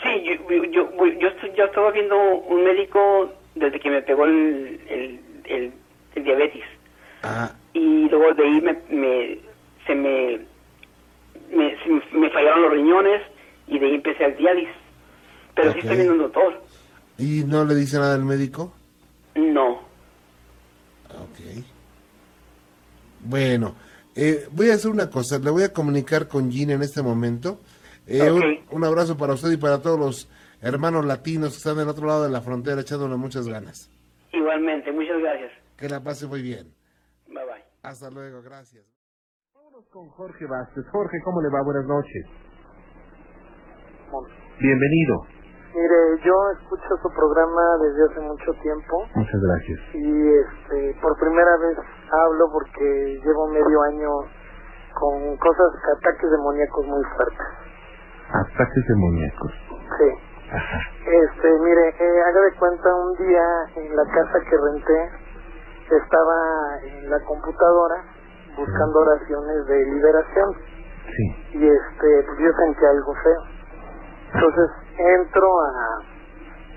Sí, 0.00 0.22
yo, 0.24 0.62
yo, 0.70 0.88
yo, 1.18 1.28
yo, 1.56 1.64
estaba 1.64 1.90
viendo 1.90 2.14
un 2.16 2.62
médico 2.62 3.32
desde 3.56 3.80
que 3.80 3.90
me 3.90 4.00
pegó 4.02 4.26
el, 4.26 4.80
el, 4.88 5.20
el, 5.46 5.72
el 6.14 6.22
diabetes. 6.22 6.62
Ah, 7.24 7.50
Y 7.74 8.08
luego 8.08 8.32
de 8.34 8.44
ahí 8.44 8.60
me, 8.60 8.74
me, 8.88 9.38
se 9.88 9.96
me, 9.96 10.38
me, 11.50 11.76
se 11.82 12.16
me- 12.16 12.30
fallaron 12.30 12.62
los 12.62 12.70
riñones 12.74 13.22
y 13.66 13.80
de 13.80 13.86
ahí 13.86 13.94
empecé 13.96 14.24
al 14.24 14.36
diálisis. 14.36 14.72
Pero 15.56 15.72
sí 15.72 15.78
Ok. 15.78 15.82
estoy 15.82 15.96
viendo 15.96 16.12
un 16.12 16.20
doctor. 16.20 16.62
¿y 17.18 17.42
no 17.42 17.64
le 17.64 17.74
dice 17.74 17.96
nada 17.98 18.14
al 18.14 18.24
médico? 18.24 18.72
No. 19.34 19.88
Ok. 21.08 21.64
Bueno, 23.28 23.74
eh, 24.16 24.48
voy 24.52 24.70
a 24.70 24.74
hacer 24.74 24.90
una 24.90 25.10
cosa, 25.10 25.38
le 25.38 25.50
voy 25.50 25.62
a 25.64 25.72
comunicar 25.72 26.28
con 26.28 26.50
Gina 26.50 26.72
en 26.72 26.82
este 26.82 27.02
momento. 27.02 27.60
Eh, 28.06 28.30
un- 28.70 28.84
abrazo 28.84 29.18
para 29.18 29.34
usted 29.34 29.50
y 29.50 29.58
para 29.58 29.82
todos 29.82 29.98
los 29.98 30.28
hermanos 30.62 31.04
latinos 31.04 31.50
que 31.50 31.56
están 31.58 31.76
del 31.76 31.88
otro 31.88 32.06
lado 32.06 32.24
de 32.24 32.30
la 32.30 32.40
frontera 32.40 32.80
echándole 32.80 33.16
muchas 33.16 33.46
ganas. 33.46 33.90
Igualmente, 34.32 34.90
muchas 34.92 35.20
gracias. 35.20 35.52
Que 35.76 35.88
la 35.90 36.00
pase 36.02 36.26
muy 36.26 36.40
bien. 36.40 36.72
Bye 37.26 37.44
bye. 37.44 37.64
Hasta 37.82 38.10
luego, 38.10 38.40
gracias. 38.42 38.84
Vámonos 39.54 39.84
con 39.90 40.08
Jorge 40.08 40.46
Vázquez. 40.46 40.84
Jorge, 40.90 41.18
¿cómo 41.22 41.42
le 41.42 41.48
va? 41.50 41.62
Buenas 41.62 41.86
noches. 41.86 42.24
Bienvenido. 44.58 45.26
Mire, 45.78 46.18
yo 46.24 46.34
escucho 46.58 46.96
su 47.02 47.08
programa 47.14 47.62
desde 47.82 48.04
hace 48.10 48.20
mucho 48.20 48.52
tiempo 48.62 49.06
Muchas 49.14 49.40
gracias. 49.40 49.78
y 49.94 50.28
este, 50.34 50.98
por 51.00 51.16
primera 51.20 51.56
vez 51.58 51.78
hablo 52.10 52.50
porque 52.52 53.20
llevo 53.24 53.46
medio 53.46 53.82
año 53.82 54.10
con 54.94 55.36
cosas, 55.36 55.70
ataques 55.98 56.30
demoníacos 56.30 56.84
muy 56.86 57.02
fuertes. 57.14 57.46
Ataques 58.34 58.84
demoníacos. 58.88 59.52
Sí. 59.70 60.10
Ajá. 60.50 60.78
Este, 61.06 61.48
mire, 61.60 61.88
eh, 62.00 62.22
haga 62.26 62.40
de 62.40 62.52
cuenta 62.58 62.94
un 62.96 63.14
día 63.14 63.44
en 63.76 63.94
la 63.94 64.02
casa 64.04 64.40
que 64.50 64.56
renté, 64.56 65.10
estaba 65.94 66.78
en 66.82 67.08
la 67.10 67.20
computadora 67.24 68.02
buscando 68.56 68.98
oraciones 69.00 69.66
de 69.66 69.84
liberación 69.94 70.54
Sí. 71.06 71.58
y 71.58 71.68
este, 71.68 72.24
pues 72.26 72.38
yo 72.40 72.50
sentí 72.64 72.84
algo 72.84 73.14
feo. 73.22 73.42
Entonces 74.34 74.70
entro 74.98 75.60
a, 75.62 76.00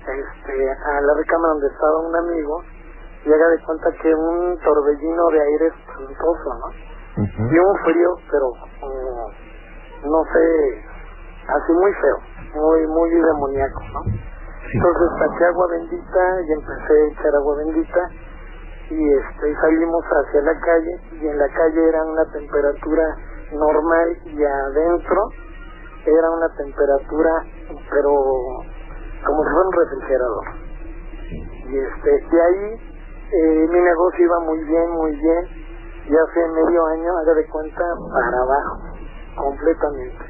este, 0.06 0.70
a 0.70 1.00
la 1.00 1.14
recámara 1.14 1.52
donde 1.54 1.68
estaba 1.68 1.98
un 2.00 2.16
amigo 2.16 2.62
y 3.24 3.32
haga 3.32 3.48
de 3.48 3.64
cuenta 3.64 3.90
que 4.00 4.14
un 4.14 4.58
torbellino 4.60 5.28
de 5.28 5.40
aire 5.40 5.66
espantoso, 5.68 6.54
¿no? 6.58 7.22
Ujú. 7.22 7.54
Y 7.54 7.58
un 7.58 7.76
frío, 7.84 8.10
pero 8.30 8.46
mm, 8.82 10.10
no 10.10 10.24
sé, 10.32 10.84
así 11.48 11.72
muy 11.72 11.92
feo, 11.94 12.18
muy, 12.54 12.86
muy 12.86 13.10
demoníaco, 13.10 13.80
¿no? 13.92 14.02
Sí. 14.04 14.78
Entonces 14.78 15.08
saqué 15.18 15.44
agua 15.44 15.66
bendita 15.70 16.40
y 16.48 16.52
empecé 16.52 16.92
a 16.92 17.06
echar 17.12 17.34
agua 17.36 17.56
bendita 17.56 18.08
y 18.90 19.12
este 19.14 19.50
y 19.50 19.54
salimos 19.56 20.04
hacia 20.04 20.42
la 20.42 20.60
calle 20.60 21.00
y 21.12 21.26
en 21.26 21.38
la 21.38 21.48
calle 21.48 21.88
era 21.88 22.02
una 22.04 22.24
temperatura 22.32 23.16
normal 23.52 24.18
y 24.24 24.44
adentro 24.44 25.28
era 26.06 26.30
una 26.30 26.48
temperatura 26.56 27.44
pero 27.90 28.10
como 29.26 29.44
si 29.44 29.50
fuera 29.50 29.68
un 29.68 29.72
refrigerador. 29.72 30.44
Y 31.68 31.78
este 31.78 32.10
de 32.10 32.42
ahí 32.42 32.92
eh, 33.32 33.66
mi 33.70 33.80
negocio 33.80 34.24
iba 34.24 34.40
muy 34.40 34.64
bien 34.64 34.90
muy 34.90 35.16
bien. 35.16 35.62
Y 36.04 36.16
hace 36.16 36.48
medio 36.48 36.84
año 36.86 37.16
haga 37.18 37.34
de 37.34 37.48
cuenta 37.48 37.84
para 38.12 38.38
abajo 38.42 38.78
completamente. 39.36 40.24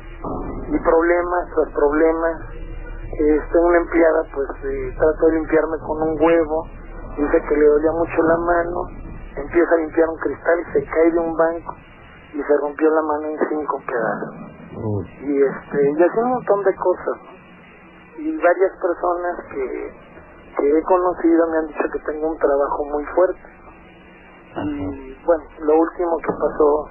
Y 0.68 0.78
problemas 0.78 1.48
tras 1.54 1.72
problemas. 1.74 2.36
Este, 3.12 3.58
una 3.58 3.76
empleada 3.76 4.22
pues 4.34 4.48
eh, 4.64 4.94
trató 4.98 5.26
de 5.26 5.34
limpiarme 5.34 5.76
con 5.86 6.00
un 6.00 6.18
huevo, 6.18 6.66
dice 7.18 7.42
que 7.46 7.56
le 7.56 7.66
dolía 7.66 7.92
mucho 7.92 8.22
la 8.22 8.38
mano, 8.38 8.88
empieza 9.36 9.74
a 9.74 9.76
limpiar 9.76 10.08
un 10.08 10.16
cristal, 10.16 10.58
se 10.72 10.82
cae 10.86 11.10
de 11.12 11.18
un 11.18 11.36
banco 11.36 11.74
y 12.32 12.42
se 12.42 12.56
rompió 12.56 12.88
la 12.88 13.02
mano 13.02 13.28
en 13.28 13.38
cinco 13.50 13.82
pedazos. 13.86 14.51
Uy. 14.76 15.06
Y 15.20 15.42
este, 15.42 15.90
y 15.90 16.02
así 16.02 16.18
un 16.18 16.30
montón 16.30 16.64
de 16.64 16.74
cosas. 16.76 17.18
Y 18.18 18.36
varias 18.36 18.72
personas 18.80 19.36
que, 19.50 19.92
que 20.58 20.78
he 20.78 20.82
conocido 20.82 21.46
me 21.50 21.58
han 21.58 21.66
dicho 21.66 21.84
que 21.92 22.12
tengo 22.12 22.30
un 22.30 22.38
trabajo 22.38 22.84
muy 22.92 23.04
fuerte. 23.06 23.40
Y 24.64 25.18
bueno, 25.24 25.44
lo 25.60 25.76
último 25.80 26.18
que 26.18 26.32
pasó 26.32 26.88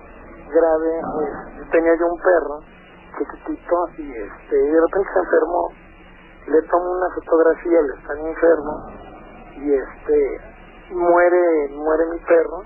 grave, 0.49 1.01
pues, 1.13 1.69
tenía 1.71 1.95
yo 1.95 2.07
un 2.07 2.19
perro 2.19 2.59
chiquitito 3.17 3.75
y 3.97 4.11
este, 4.11 4.55
y 4.55 4.71
de 4.71 4.81
repente 4.81 5.09
se 5.13 5.19
enfermó 5.19 5.69
le 6.47 6.61
tomo 6.63 6.91
una 6.91 7.09
fotografía, 7.13 7.79
él 7.79 7.91
está 7.97 8.13
enfermo 8.13 8.85
y 9.57 9.73
este 9.73 10.41
muere 10.91 11.69
muere 11.75 12.05
mi 12.11 12.19
perro, 12.19 12.63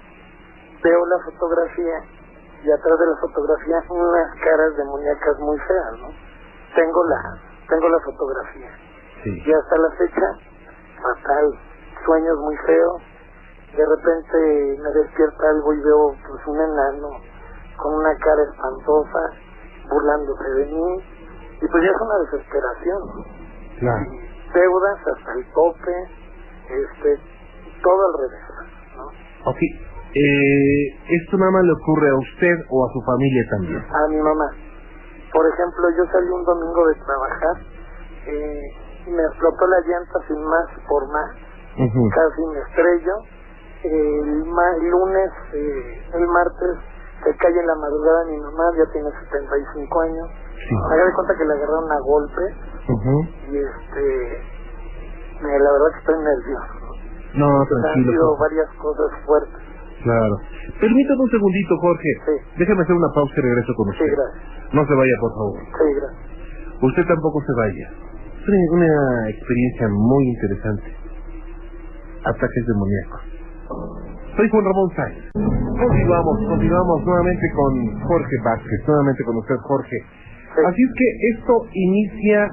veo 0.82 1.06
la 1.06 1.19
fotografía 1.25 2.04
y 2.65 2.71
atrás 2.71 2.97
de 2.99 3.06
la 3.06 3.15
fotografía 3.21 3.78
unas 3.89 4.36
caras 4.43 4.75
demoníacas 4.78 5.38
muy 5.39 5.58
feas, 5.60 5.91
¿no? 6.01 6.08
Tengo 6.75 7.04
la 7.08 7.21
tengo 7.69 7.89
la 7.89 7.99
fotografía 7.99 8.69
Sí. 9.23 9.43
y 9.45 9.54
hasta 9.54 9.78
la 9.78 9.89
fecha 9.97 10.28
fatal, 11.01 11.45
sueños 12.06 12.38
muy 12.39 12.58
feos, 12.65 13.01
de 13.75 13.86
repente 13.86 14.82
me 14.82 14.89
despierta 15.01 15.49
algo 15.49 15.73
y 15.73 15.82
veo 15.82 16.15
pues 16.28 16.47
un 16.47 16.60
enano 16.62 17.10
con 17.78 17.93
una 17.95 18.15
cara 18.17 18.41
espantosa 18.43 19.19
burlándose 19.89 20.49
de 20.49 20.65
mí 20.67 21.04
y 21.62 21.67
pues 21.67 21.84
ya 21.84 21.89
es 21.91 22.01
una 22.01 22.17
desesperación. 22.19 23.01
Claro. 23.80 24.06
deudas 24.54 24.99
hasta 25.08 25.34
el 25.34 25.45
tope, 25.54 25.95
este, 26.69 27.19
todo 27.84 28.06
al 28.08 28.13
revés, 28.19 28.41
¿no? 28.95 29.06
Ok. 29.51 29.58
Eh, 30.15 30.95
¿Esto 31.12 31.38
nada 31.38 31.51
más 31.51 31.63
le 31.65 31.73
ocurre 31.73 32.10
a 32.10 32.15
usted 32.15 32.56
o 32.69 32.86
a 32.88 32.93
su 32.93 33.01
familia 33.01 33.43
también? 33.51 33.84
A 33.84 34.08
mi 34.08 34.15
mamá. 34.21 34.47
Por 35.34 35.43
ejemplo, 35.51 35.84
yo 35.97 36.04
salí 36.12 36.30
un 36.30 36.45
domingo 36.45 36.88
de 36.88 36.95
trabajar, 37.04 37.56
eh, 38.28 38.62
y 39.08 39.12
me 39.12 39.23
explotó 39.23 39.67
la 39.67 39.80
llanta 39.82 40.19
sin 40.28 40.41
más 40.41 40.65
por 40.88 41.04
más, 41.12 41.30
casi 42.15 42.41
me 42.47 42.60
estrello. 42.63 43.15
El 43.84 44.45
ma- 44.45 44.78
lunes, 44.82 45.30
eh, 45.54 46.01
el 46.15 46.28
martes, 46.28 46.80
se 47.23 47.36
cae 47.38 47.51
en 47.60 47.67
la 47.67 47.75
madrugada 47.75 48.23
mi 48.25 48.38
mamá, 48.39 48.63
ya 48.78 48.86
tiene 48.93 49.10
75 49.30 50.01
años. 50.01 50.28
Sí. 50.56 50.75
Haga 50.93 51.06
de 51.06 51.13
cuenta 51.13 51.36
que 51.38 51.45
le 51.45 51.54
agarraron 51.54 51.91
a 51.91 51.99
golpe 51.99 52.41
y 53.51 53.58
este, 53.58 54.41
me- 55.43 55.60
la 55.60 55.71
verdad 55.73 55.91
que 55.91 55.99
estoy 55.99 56.23
nervioso. 56.23 56.73
No, 57.36 57.60
Han 57.62 57.67
tranquilo. 57.67 58.12
sido 58.13 58.28
Jorge. 58.38 58.41
varias 58.56 58.69
cosas 58.80 59.12
fuertes. 59.25 59.64
Claro. 60.05 60.35
Permítame 60.79 61.17
un 61.21 61.31
segundito, 61.33 61.73
Jorge. 61.81 62.09
Sí. 62.29 62.35
Déjame 62.61 62.81
hacer 62.83 62.93
una 62.95 63.09
pausa 63.15 63.33
y 63.37 63.41
regreso 63.41 63.73
con 63.73 63.89
Sí, 63.89 63.97
usted. 63.97 64.13
gracias. 64.13 64.73
No 64.73 64.81
se 64.85 64.93
vaya, 64.93 65.15
por 65.19 65.31
favor. 65.33 65.57
Sí, 65.65 65.87
gracias. 65.97 66.83
Usted 66.85 67.03
tampoco 67.09 67.41
se 67.41 67.53
vaya. 67.57 67.85
Es 68.37 68.45
una, 68.45 68.85
una 68.85 69.29
experiencia 69.29 69.87
muy 69.89 70.23
interesante. 70.29 70.89
Ataques 72.21 72.63
demoníacos. 72.69 73.21
Soy 74.37 74.49
Juan 74.49 74.65
Ramón 74.65 74.89
Sáenz. 74.95 75.25
Continuamos, 75.33 76.37
continuamos 76.49 76.97
nuevamente 77.05 77.45
con 77.55 77.71
Jorge 78.05 78.35
Vázquez, 78.45 78.79
nuevamente 78.87 79.23
con 79.23 79.35
usted, 79.37 79.55
Jorge. 79.65 79.97
Sí. 79.97 80.61
Así 80.69 80.81
es 80.83 80.91
que 80.97 81.07
esto 81.33 81.53
inicia 81.73 82.45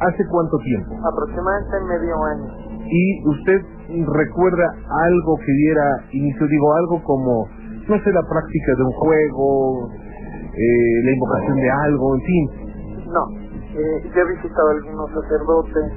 hace 0.00 0.22
cuánto 0.30 0.56
tiempo. 0.62 0.94
Aproximadamente 0.94 1.76
medio 1.90 2.14
año. 2.24 2.46
Y 2.86 3.28
usted 3.28 3.60
recuerda 4.06 4.66
algo 5.06 5.36
que 5.38 5.52
diera 5.52 6.04
inicio, 6.12 6.46
digo, 6.46 6.74
algo 6.74 7.02
como, 7.04 7.48
no 7.88 8.02
sé, 8.02 8.12
la 8.12 8.22
práctica 8.22 8.74
de 8.76 8.82
un 8.82 8.92
juego, 8.92 9.90
eh, 10.54 11.04
la 11.04 11.10
invocación 11.12 11.56
de 11.56 11.70
algo, 11.70 12.14
en 12.14 12.22
fin. 12.22 12.50
No, 13.10 13.22
eh, 13.74 14.10
yo 14.14 14.20
he 14.20 14.36
visitado 14.36 14.68
a 14.68 14.72
algunos 14.72 15.10
sacerdotes 15.10 15.92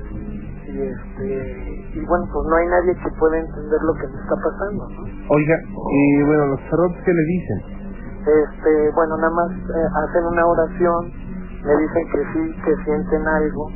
y 0.67 0.81
este 0.81 1.73
y 1.93 2.05
bueno, 2.07 2.25
pues 2.33 2.47
no 2.49 2.55
hay 2.55 2.65
nadie 2.65 2.95
que 2.95 3.09
pueda 3.19 3.37
entender 3.37 3.79
lo 3.85 3.93
que 3.93 4.07
me 4.07 4.17
está 4.17 4.33
pasando, 4.33 4.89
¿no? 4.89 5.03
Oiga, 5.29 5.55
eh, 5.55 6.23
bueno, 6.25 6.47
los 6.47 6.59
sacerdotes, 6.61 6.97
¿qué 7.05 7.13
le 7.13 7.23
dicen? 7.23 7.59
Este, 8.23 8.91
bueno, 8.95 9.17
nada 9.17 9.29
más 9.29 9.51
eh, 9.51 9.87
hacen 10.01 10.25
una 10.25 10.45
oración, 10.47 11.11
me 11.61 11.77
dicen 11.77 12.03
que 12.09 12.21
sí, 12.33 12.61
que 12.65 12.83
sienten 12.83 13.27
algo 13.27 13.69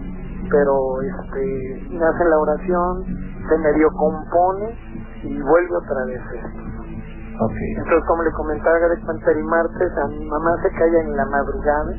pero 0.49 1.01
este, 1.01 1.87
me 1.89 2.05
hacen 2.05 2.29
la 2.29 2.39
oración, 2.39 3.05
se 3.49 3.57
medio 3.57 3.89
compone 3.91 4.77
y 5.23 5.41
vuelve 5.41 5.75
otra 5.75 6.05
vez 6.05 6.21
esto. 6.33 6.67
Okay. 7.37 7.69
Entonces, 7.77 8.03
como 8.07 8.23
le 8.23 8.31
comentaba, 8.31 8.75
haga 8.77 8.89
de 8.89 8.99
cuenta 9.05 9.31
el 9.31 9.43
martes, 9.43 9.91
a 9.97 10.07
mi 10.07 10.25
mamá 10.25 10.55
se 10.63 10.71
cae 10.71 10.99
en 11.01 11.15
la 11.15 11.25
madrugada, 11.25 11.93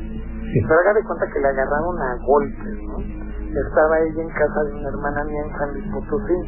pero 0.67 0.79
haga 0.81 0.93
de 0.93 1.03
cuenta 1.05 1.25
que 1.31 1.39
le 1.39 1.47
agarraron 1.47 2.01
a 2.01 2.17
golpes, 2.27 2.75
¿no? 2.83 2.99
Estaba 2.99 3.99
ella 3.99 4.21
en 4.21 4.29
casa 4.29 4.63
de 4.65 4.73
una 4.75 4.89
hermana 4.89 5.23
mía 5.23 5.41
en 5.45 5.57
San 5.57 5.73
Luis 5.73 5.85
Potosí, 5.93 6.39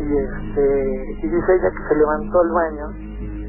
y 0.00 0.16
este, 0.16 1.04
y 1.20 1.28
dice 1.28 1.54
ella 1.54 1.70
que 1.70 1.88
se 1.88 1.94
levantó 1.96 2.40
al 2.40 2.50
baño, 2.50 2.86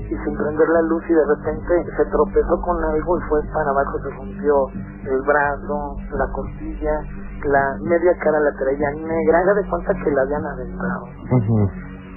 y 0.06 0.16
sin 0.24 0.38
prender 0.38 0.68
la 0.68 0.82
luz, 0.82 1.04
y 1.10 1.14
de 1.14 1.26
repente 1.26 1.86
se 1.96 2.06
tropezó 2.12 2.62
con 2.62 2.84
algo 2.84 3.18
y 3.18 3.22
fue 3.30 3.40
para 3.54 3.72
abajo, 3.72 3.98
se 4.04 4.10
rompió 4.10 4.68
el 5.06 5.22
brazo, 5.22 5.96
la 6.20 6.28
costilla, 6.34 7.02
la 7.46 7.76
media 7.82 8.12
cara 8.20 8.40
la 8.40 8.52
traía 8.54 8.92
negra, 8.92 9.40
haga 9.40 9.54
de 9.54 9.70
cuenta 9.70 9.94
que 10.04 10.12
la 10.12 10.22
habían 10.22 10.46
aventado. 10.46 11.04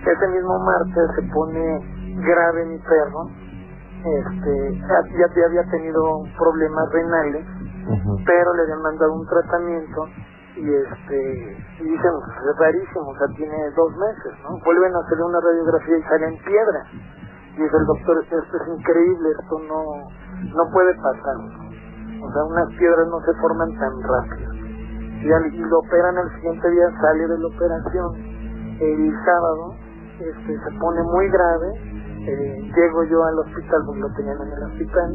Ese 0.06 0.28
mismo 0.28 0.58
martes 0.60 1.04
se 1.16 1.22
pone 1.32 1.80
grave 2.24 2.64
mi 2.66 2.78
perro, 2.78 3.28
este, 4.04 4.72
ya, 4.78 5.26
ya 5.36 5.46
había 5.46 5.64
tenido 5.70 6.22
problemas 6.38 6.84
renales, 6.92 7.46
pero 8.26 8.54
le 8.54 8.62
habían 8.62 8.82
mandado 8.82 9.12
un 9.14 9.26
tratamiento 9.26 10.06
y 10.56 10.66
este 10.74 11.56
y 11.80 11.84
dicen 11.84 12.10
"Pues, 12.24 12.36
es 12.50 12.58
rarísimo, 12.58 13.06
o 13.10 13.16
sea 13.18 13.26
tiene 13.36 13.56
dos 13.76 13.92
meses, 13.96 14.32
¿no? 14.42 14.58
Vuelven 14.64 14.94
a 14.94 14.98
hacerle 14.98 15.24
una 15.24 15.40
radiografía 15.40 15.98
y 15.98 16.02
sale 16.02 16.26
en 16.26 16.38
piedra. 16.44 16.80
Y 17.56 17.62
dice 17.62 17.76
el 17.76 17.86
doctor, 17.86 18.18
esto 18.22 18.36
es 18.38 18.68
increíble, 18.78 19.28
esto 19.30 19.58
no, 19.68 19.82
no 20.54 20.70
puede 20.72 20.94
pasar. 20.94 21.36
O 22.22 22.32
sea, 22.32 22.44
unas 22.44 22.68
piedras 22.78 23.06
no 23.08 23.20
se 23.20 23.32
forman 23.40 23.70
tan 23.78 23.92
rápido. 24.02 24.50
Y, 25.22 25.33
al- 25.33 25.54
y 25.54 25.59
lo 25.59 25.78
operan 25.81 26.16
el 26.18 26.31
siguiente 26.37 26.70
día, 26.70 26.87
sale 27.00 27.26
de 27.26 27.38
la 27.38 27.46
operación. 27.48 28.14
El 28.81 29.12
sábado 29.24 29.74
este, 30.20 30.52
se 30.59 30.78
pone 30.78 31.02
muy 31.02 31.28
grave, 31.31 31.68
eh, 32.26 32.70
llego 32.76 33.04
yo 33.04 33.24
al 33.24 33.38
hospital, 33.40 33.81
porque 33.87 34.00
lo 34.00 34.12
tenían 34.14 34.37
en 34.42 34.52
el 34.52 34.62
hospital, 34.70 35.11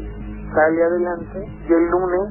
sale 0.54 0.82
adelante 0.84 1.38
y 1.68 1.72
el 1.72 1.90
lunes 1.90 2.28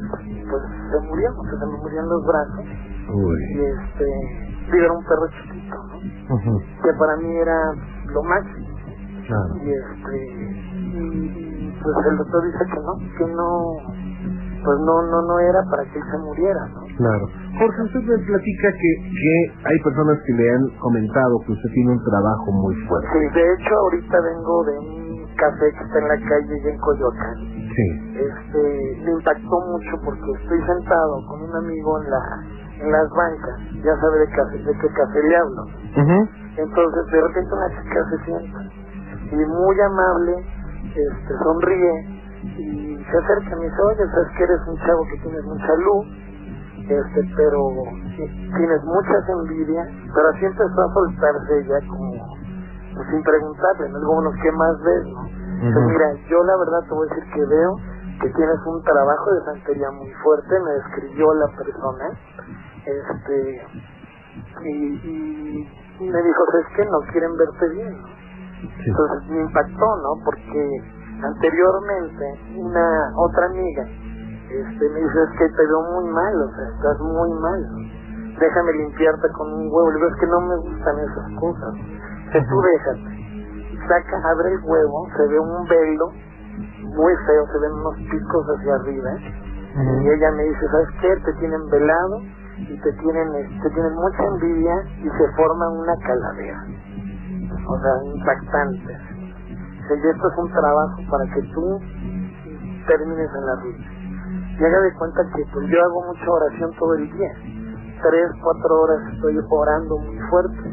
pues 0.49 0.63
se 0.91 1.07
murió, 1.07 1.29
o 1.37 1.43
sea, 1.43 1.59
se 1.59 1.65
me 1.65 1.77
murieron 1.77 2.09
los 2.09 2.25
brazos 2.25 2.65
y 2.65 3.59
este, 3.59 4.05
digo, 4.71 4.77
era 4.85 4.93
un 4.93 5.03
perro 5.05 5.27
chiquito, 5.29 5.75
¿no? 5.75 6.59
que 6.83 6.93
para 6.99 7.15
mí 7.17 7.35
era 7.35 7.73
lo 8.13 8.23
máximo 8.23 8.67
Claro. 9.27 9.55
y 9.63 9.71
este 9.71 10.27
y, 10.73 10.97
y, 10.97 11.79
pues 11.81 11.95
el 12.07 12.17
doctor 12.17 12.43
dice 12.45 12.65
que 12.73 12.79
no, 12.79 12.97
que 13.17 13.33
no 13.33 13.49
pues 14.63 14.77
no 14.79 14.95
no 15.11 15.21
no 15.27 15.39
era 15.39 15.61
para 15.69 15.83
que 15.83 15.99
él 15.99 16.05
se 16.11 16.17
muriera, 16.19 16.63
¿no? 16.73 16.81
Claro. 16.97 17.25
Jorge, 17.59 17.81
usted 17.83 18.01
me 18.01 18.17
platica 18.25 18.71
que, 18.71 18.91
que 19.11 19.33
hay 19.65 19.79
personas 19.83 20.17
que 20.25 20.33
le 20.33 20.49
han 20.49 20.69
comentado 20.79 21.39
que 21.45 21.51
usted 21.51 21.69
tiene 21.73 21.91
un 21.91 22.03
trabajo 22.03 22.51
muy 22.51 22.75
fuerte. 22.87 23.07
Sí, 23.13 23.39
de 23.39 23.45
hecho 23.53 23.73
ahorita 23.75 24.17
vengo 24.21 24.63
de 24.63 24.79
un 24.79 25.35
café 25.35 25.65
que 25.71 25.83
está 25.83 25.99
en 25.99 26.07
la 26.07 26.19
calle 26.29 26.55
y 26.63 26.67
en 26.69 26.77
Coyoacán. 26.77 27.37
Sí. 27.75 27.87
Este, 28.15 28.61
me 29.05 29.11
impactó 29.11 29.55
mucho 29.71 29.93
porque 30.05 30.31
estoy 30.41 30.61
sentado 30.65 31.25
con 31.27 31.41
un 31.41 31.55
amigo 31.55 32.01
en 32.01 32.09
la 32.09 32.21
en 32.83 32.91
las 32.91 33.09
bancas, 33.11 33.59
ya 33.83 33.95
sabe 33.95 34.19
de, 34.19 34.27
café, 34.35 34.57
de 34.57 34.73
qué 34.73 34.87
café 34.87 35.19
le 35.23 35.35
hablo. 35.37 35.63
Entonces 36.57 37.11
de 37.11 37.21
repente 37.21 37.49
una 37.53 37.69
chica 37.69 37.99
se 38.09 38.25
sienta 38.25 38.59
y 39.31 39.35
muy 39.35 39.81
amable, 39.81 40.45
este, 40.89 41.33
sonríe 41.43 42.23
y 42.43 42.82
se 43.13 43.19
acerca 43.19 43.55
me 43.57 43.65
dice, 43.65 43.81
oye, 43.83 44.09
sabes 44.09 44.27
que 44.35 44.43
eres 44.43 44.59
un 44.65 44.77
chavo 44.79 45.05
que 45.05 45.17
tienes 45.21 45.43
mucha 45.45 45.73
luz, 45.85 46.05
este, 46.89 47.21
pero 47.37 47.59
sí, 48.17 48.25
tienes 48.57 48.81
muchas 48.83 49.29
envidia, 49.29 49.85
pero 50.15 50.29
así 50.29 50.45
empezó 50.45 50.81
a 50.81 50.93
soltarse 50.93 51.59
ella 51.61 51.79
como 51.87 52.09
pues, 52.95 53.07
sin 53.11 53.21
preguntarle, 53.21 53.89
¿no? 53.89 53.99
Bueno, 54.01 54.31
¿qué 54.41 54.51
más 54.51 54.81
ves? 54.81 55.05
no? 55.05 55.21
Ujú. 55.21 55.89
mira, 55.89 56.07
yo 56.27 56.43
la 56.43 56.57
verdad 56.57 56.81
te 56.89 56.93
voy 56.95 57.07
a 57.07 57.13
decir 57.13 57.33
que 57.33 57.45
veo 57.45 57.75
que 58.19 58.29
tienes 58.29 58.59
un 58.65 58.81
trabajo 58.83 59.31
de 59.31 59.45
santería 59.45 59.91
muy 59.91 60.11
fuerte, 60.23 60.59
me 60.59 60.71
describió 60.71 61.33
la 61.35 61.47
persona, 61.55 62.05
este, 62.85 63.61
y, 64.65 65.69
y 65.99 66.09
me 66.09 66.21
dijo, 66.23 66.43
es 66.59 66.75
que 66.75 66.85
no 66.85 66.99
quieren 67.11 67.37
verte 67.37 67.69
bien. 67.69 67.95
Entonces 68.63 69.29
me 69.29 69.41
impactó, 69.41 69.97
¿no? 70.01 70.23
Porque 70.25 70.81
anteriormente 71.23 72.39
una 72.57 73.11
otra 73.17 73.45
amiga 73.47 73.85
este, 74.53 74.89
me 74.89 74.99
dice, 74.99 75.23
es 75.23 75.39
que 75.39 75.49
te 75.49 75.65
veo 75.65 75.81
muy 75.81 76.13
mal, 76.13 76.35
o 76.43 76.49
sea, 76.53 76.67
estás 76.69 76.99
muy 76.99 77.31
mal. 77.39 77.59
Déjame 78.39 78.73
limpiarte 78.73 79.27
con 79.29 79.51
un 79.51 79.65
huevo. 79.71 79.89
Le 79.89 79.97
digo, 79.97 80.09
es 80.09 80.19
que 80.19 80.27
no 80.27 80.41
me 80.41 80.55
gustan 80.57 80.99
esas 80.99 81.39
cosas. 81.39 81.73
Que 82.31 82.41
tú 82.41 82.61
déjate. 82.61 83.23
Saca, 83.87 84.29
abre 84.29 84.53
el 84.53 84.59
huevo, 84.63 85.07
se 85.17 85.27
ve 85.27 85.39
un 85.39 85.67
velo 85.67 86.11
muy 86.95 87.13
feo, 87.25 87.47
se 87.51 87.59
ven 87.59 87.71
unos 87.71 87.95
picos 88.11 88.45
hacia 88.55 88.75
arriba. 88.75 89.11
Y 90.01 90.09
ella 90.09 90.31
me 90.31 90.43
dice, 90.43 90.67
¿sabes 90.69 90.89
qué? 91.01 91.15
Te 91.25 91.33
tienen 91.39 91.69
velado 91.69 92.21
y 92.57 92.79
te 92.79 92.93
tienen, 92.93 93.59
te 93.59 93.69
tienen 93.71 93.93
mucha 93.95 94.23
envidia 94.23 94.75
y 94.99 95.09
se 95.09 95.27
forma 95.35 95.69
una 95.69 95.95
calavera. 95.97 96.63
O 97.67 97.79
sea, 97.79 98.13
impactante. 98.13 99.12
Y 99.89 100.07
esto 100.07 100.27
es 100.27 100.37
un 100.37 100.49
trabajo 100.51 100.97
para 101.11 101.25
que 101.25 101.41
tú 101.53 101.79
termines 102.87 103.29
en 103.29 103.45
la 103.45 103.55
vida. 103.61 104.03
Y 104.59 104.63
haga 104.63 104.79
de 104.81 104.93
cuenta 104.93 105.21
que 105.35 105.45
pues 105.51 105.67
yo 105.67 105.81
hago 105.83 106.05
mucha 106.07 106.31
oración 106.31 106.71
todo 106.79 106.93
el 106.93 107.11
día. 107.11 107.31
Tres, 108.01 108.31
cuatro 108.41 108.81
horas 108.81 108.99
estoy 109.13 109.39
orando 109.49 109.97
muy 109.97 110.19
fuerte, 110.29 110.63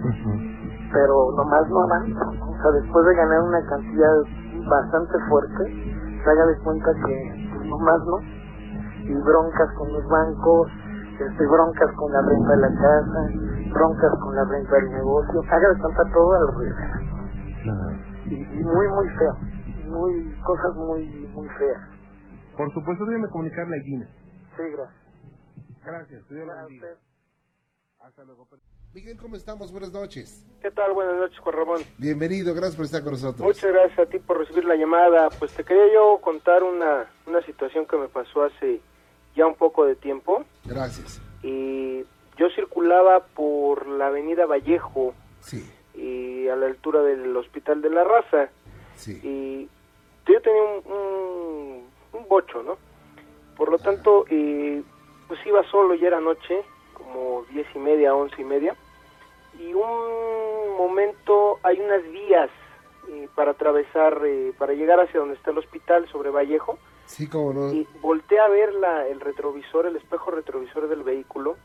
pero 0.93 1.33
nomás 1.37 1.69
no 1.69 1.81
avanzo. 1.83 2.31
O 2.49 2.63
sea, 2.63 2.71
después 2.81 3.07
de 3.07 3.15
ganar 3.15 3.43
una 3.43 3.61
cantidad 3.67 4.15
bastante 4.69 5.15
fuerte, 5.29 5.65
se 6.23 6.31
haga 6.31 6.47
de 6.47 6.59
cuenta 6.59 6.91
que 7.07 7.51
pues, 7.55 7.69
nomás 7.69 8.01
no. 8.07 8.19
Y 9.05 9.15
broncas 9.15 9.69
con 9.77 9.93
los 9.93 10.07
bancos, 10.09 10.69
este, 11.19 11.47
broncas 11.47 11.93
con 11.97 12.13
la 12.13 12.23
renta 12.23 12.51
de 12.51 12.57
la 12.57 12.69
casa, 12.69 13.21
broncas 13.75 14.13
con 14.21 14.37
la 14.37 14.45
renta 14.45 14.77
del 14.77 14.91
negocio. 14.91 15.43
Haga 15.51 15.69
de 15.69 15.81
cuenta 15.81 16.03
todo 16.13 16.33
al 16.33 16.49
revés. 16.55 16.75
Claro. 17.63 17.90
Y, 18.31 18.35
y 18.35 18.63
muy, 18.63 18.89
muy 18.89 19.09
feo. 19.19 19.35
Muy, 19.87 20.35
cosas 20.43 20.77
muy, 20.77 21.05
muy 21.07 21.49
feas. 21.49 21.81
Por 22.57 22.73
supuesto, 22.73 23.05
déjeme 23.07 23.29
comunicarle 23.29 23.77
a 23.77 23.83
Gina. 23.83 24.09
Sí, 24.57 24.63
gracias. 24.73 25.01
Gracias, 25.85 26.29
Dios 26.29 26.47
la 26.47 26.55
bendiga. 26.65 26.89
Hasta 28.01 28.25
luego. 28.25 28.47
Miguel, 28.93 29.17
¿cómo 29.19 29.37
estamos? 29.37 29.71
Buenas 29.73 29.93
noches. 29.93 30.47
¿Qué 30.61 30.71
tal? 30.71 30.93
Buenas 30.93 31.17
noches, 31.17 31.39
Juan 31.39 31.57
Ramón. 31.57 31.81
Bienvenido, 31.99 32.55
gracias 32.55 32.77
por 32.77 32.85
estar 32.85 33.03
con 33.03 33.13
nosotros. 33.13 33.41
Muchas 33.47 33.73
gracias 33.73 33.99
a 33.99 34.07
ti 34.07 34.19
por 34.19 34.39
recibir 34.39 34.65
la 34.65 34.75
llamada. 34.77 35.29
Pues 35.39 35.53
te 35.55 35.65
quería 35.65 35.93
yo 35.95 36.19
contar 36.21 36.63
una, 36.63 37.07
una 37.27 37.41
situación 37.43 37.87
que 37.87 37.97
me 37.97 38.09
pasó 38.09 38.45
hace 38.45 38.81
ya 39.37 39.47
un 39.47 39.55
poco 39.55 39.87
de 39.87 39.95
tiempo. 39.97 40.45
Gracias. 40.65 41.21
Y 41.43 42.03
yo 42.37 42.49
circulaba 42.55 43.27
por 43.35 43.87
la 43.87 44.07
avenida 44.09 44.47
Vallejo 44.47 45.15
Sí, 45.41 45.63
y 45.95 46.49
a 46.49 46.57
la 46.57 46.67
altura 46.67 47.03
del 47.03 47.37
Hospital 47.37 47.83
de 47.83 47.91
la 47.91 48.05
Raza. 48.05 48.49
sí. 48.95 49.21
Y 49.23 49.69
yo 50.31 50.41
tenía 50.43 50.63
un, 50.63 50.93
un, 50.93 51.85
un 52.13 52.29
bocho, 52.29 52.63
¿no? 52.63 52.79
Por 53.57 53.71
lo 53.71 53.79
tanto, 53.79 54.25
eh, 54.31 54.83
pues 55.27 55.45
iba 55.45 55.63
solo, 55.71 55.95
ya 55.95 56.09
era 56.09 56.21
noche, 56.21 56.63
como 56.95 57.45
diez 57.51 57.67
y 57.75 57.79
media, 57.79 58.15
once 58.15 58.41
y 58.41 58.45
media. 58.45 58.77
Y 59.59 59.75
un 59.75 60.77
momento, 60.79 61.59
hay 61.63 61.81
unas 61.81 62.03
vías 62.13 62.51
eh, 63.09 63.29
para 63.35 63.51
atravesar, 63.53 64.23
eh, 64.25 64.53
para 64.57 64.73
llegar 64.75 65.01
hacia 65.01 65.21
donde 65.21 65.35
está 65.35 65.51
el 65.51 65.59
hospital, 65.59 66.09
sobre 66.11 66.31
Vallejo. 66.31 66.79
Sí, 67.07 67.29
cómo 67.29 67.53
no. 67.53 67.73
Y 67.73 67.87
volteé 68.01 68.39
a 68.39 68.49
ver 68.49 68.73
la, 68.75 69.09
el 69.09 69.21
retrovisor, 69.21 69.87
el 69.87 69.97
espejo 69.97 70.31
retrovisor 70.31 70.89
del 70.89 71.03
vehículo 71.03 71.57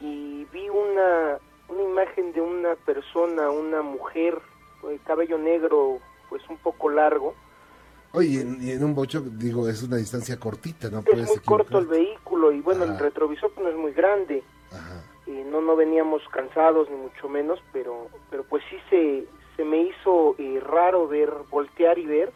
y 0.00 0.44
vi 0.52 0.68
una, 0.68 1.38
una 1.68 1.82
imagen 1.82 2.32
de 2.32 2.40
una 2.40 2.74
persona, 2.76 3.50
una 3.50 3.82
mujer, 3.82 4.38
eh, 4.90 4.98
cabello 5.06 5.38
negro, 5.38 5.98
pues 6.28 6.42
un 6.48 6.56
poco 6.58 6.88
largo. 6.88 7.34
Oye, 8.12 8.40
en- 8.40 8.58
y 8.62 8.70
en 8.70 8.82
un 8.84 8.94
bocho, 8.94 9.20
digo, 9.20 9.68
es 9.68 9.82
una 9.82 9.96
distancia 9.96 10.38
cortita, 10.38 10.88
¿no? 10.90 11.02
Puedes 11.02 11.24
Es 11.24 11.28
muy 11.36 11.38
corto 11.44 11.78
el 11.78 11.86
vehículo 11.86 12.52
y 12.52 12.60
bueno, 12.60 12.84
el 12.84 12.98
retrovisor 12.98 13.50
pues, 13.52 13.64
no 13.64 13.70
es 13.70 13.76
muy 13.76 13.92
grande. 13.92 14.42
Ajá. 14.72 15.02
Y 15.26 15.30
no, 15.44 15.60
no 15.60 15.76
veníamos 15.76 16.22
cansados 16.30 16.88
ni 16.90 16.96
mucho 16.96 17.28
menos, 17.28 17.62
pero, 17.72 18.08
pero 18.30 18.44
pues 18.44 18.62
sí 18.70 18.76
se, 18.88 19.26
se 19.56 19.64
me 19.64 19.82
hizo 19.82 20.34
eh, 20.38 20.58
raro 20.64 21.06
ver, 21.06 21.30
voltear 21.50 21.98
y 21.98 22.06
ver. 22.06 22.32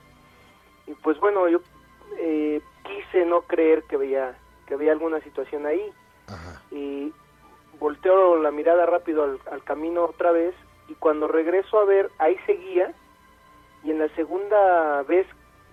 Y 0.87 0.93
pues 0.95 1.19
bueno, 1.21 1.49
yo 1.49 1.61
eh, 2.19 2.61
quise 2.85 3.25
no 3.25 3.43
creer 3.43 3.85
que 3.85 3.97
veía, 3.97 4.37
que 4.67 4.75
había 4.75 4.93
alguna 4.93 5.21
situación 5.21 5.65
ahí. 5.67 5.91
Ajá. 6.29 6.63
y 6.71 7.13
volteo 7.83 8.41
la 8.41 8.51
mirada 8.51 8.87
rápido 8.87 9.25
al, 9.25 9.39
al 9.51 9.63
camino 9.65 10.05
otra 10.05 10.33
vez 10.33 10.55
y 10.89 10.95
cuando 10.95 11.29
regreso 11.29 11.79
a 11.79 11.85
ver 11.85 12.11
ahí 12.19 12.37
seguía 12.47 12.95
y 13.85 13.91
en 13.91 13.99
la 13.99 14.09
segunda 14.15 15.03
vez 15.03 15.27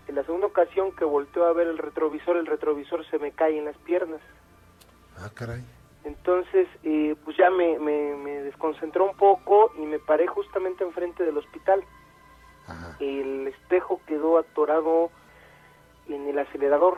en 0.07 0.15
la 0.15 0.23
segunda 0.23 0.47
ocasión 0.47 0.91
que 0.91 1.05
volteo 1.05 1.45
a 1.45 1.53
ver 1.53 1.67
el 1.67 1.77
retrovisor 1.77 2.37
el 2.37 2.47
retrovisor 2.47 3.05
se 3.09 3.19
me 3.19 3.31
cae 3.31 3.57
en 3.57 3.65
las 3.65 3.77
piernas 3.77 4.21
Ah, 5.21 5.29
caray. 5.33 5.61
Entonces, 6.05 6.67
eh, 6.83 7.15
pues 7.25 7.35
ya 7.35 7.49
me, 7.49 7.77
me, 7.77 8.15
me 8.15 8.41
desconcentró 8.41 9.03
un 9.05 9.17
poco 9.17 9.71
y 9.77 9.81
me 9.81 9.99
paré 9.99 10.27
justamente 10.27 10.83
enfrente 10.83 11.25
del 11.25 11.37
hospital. 11.37 11.83
Ajá. 12.67 12.95
El 12.99 13.47
espejo 13.47 13.99
quedó 14.07 14.37
atorado 14.37 15.09
en 16.07 16.27
el 16.27 16.39
acelerador, 16.39 16.97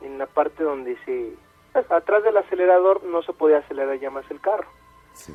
en 0.00 0.18
la 0.18 0.26
parte 0.26 0.64
donde 0.64 0.96
se... 1.04 1.34
pues, 1.72 1.90
atrás 1.90 2.22
del 2.24 2.36
acelerador 2.36 3.04
no 3.04 3.22
se 3.22 3.32
podía 3.32 3.58
acelerar 3.58 3.98
ya 3.98 4.10
más 4.10 4.28
el 4.30 4.40
carro. 4.40 4.68
Sí. 5.12 5.34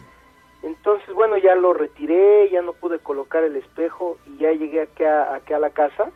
Entonces, 0.63 1.13
bueno, 1.13 1.37
ya 1.37 1.55
lo 1.55 1.73
retiré, 1.73 2.49
ya 2.49 2.61
no 2.61 2.73
pude 2.73 2.99
colocar 2.99 3.43
el 3.43 3.55
espejo 3.55 4.17
y 4.25 4.37
ya 4.37 4.51
llegué 4.51 4.81
aquí 4.81 5.03
a, 5.03 5.35
aquí 5.35 5.53
a 5.53 5.59
la 5.59 5.69
casa. 5.69 6.09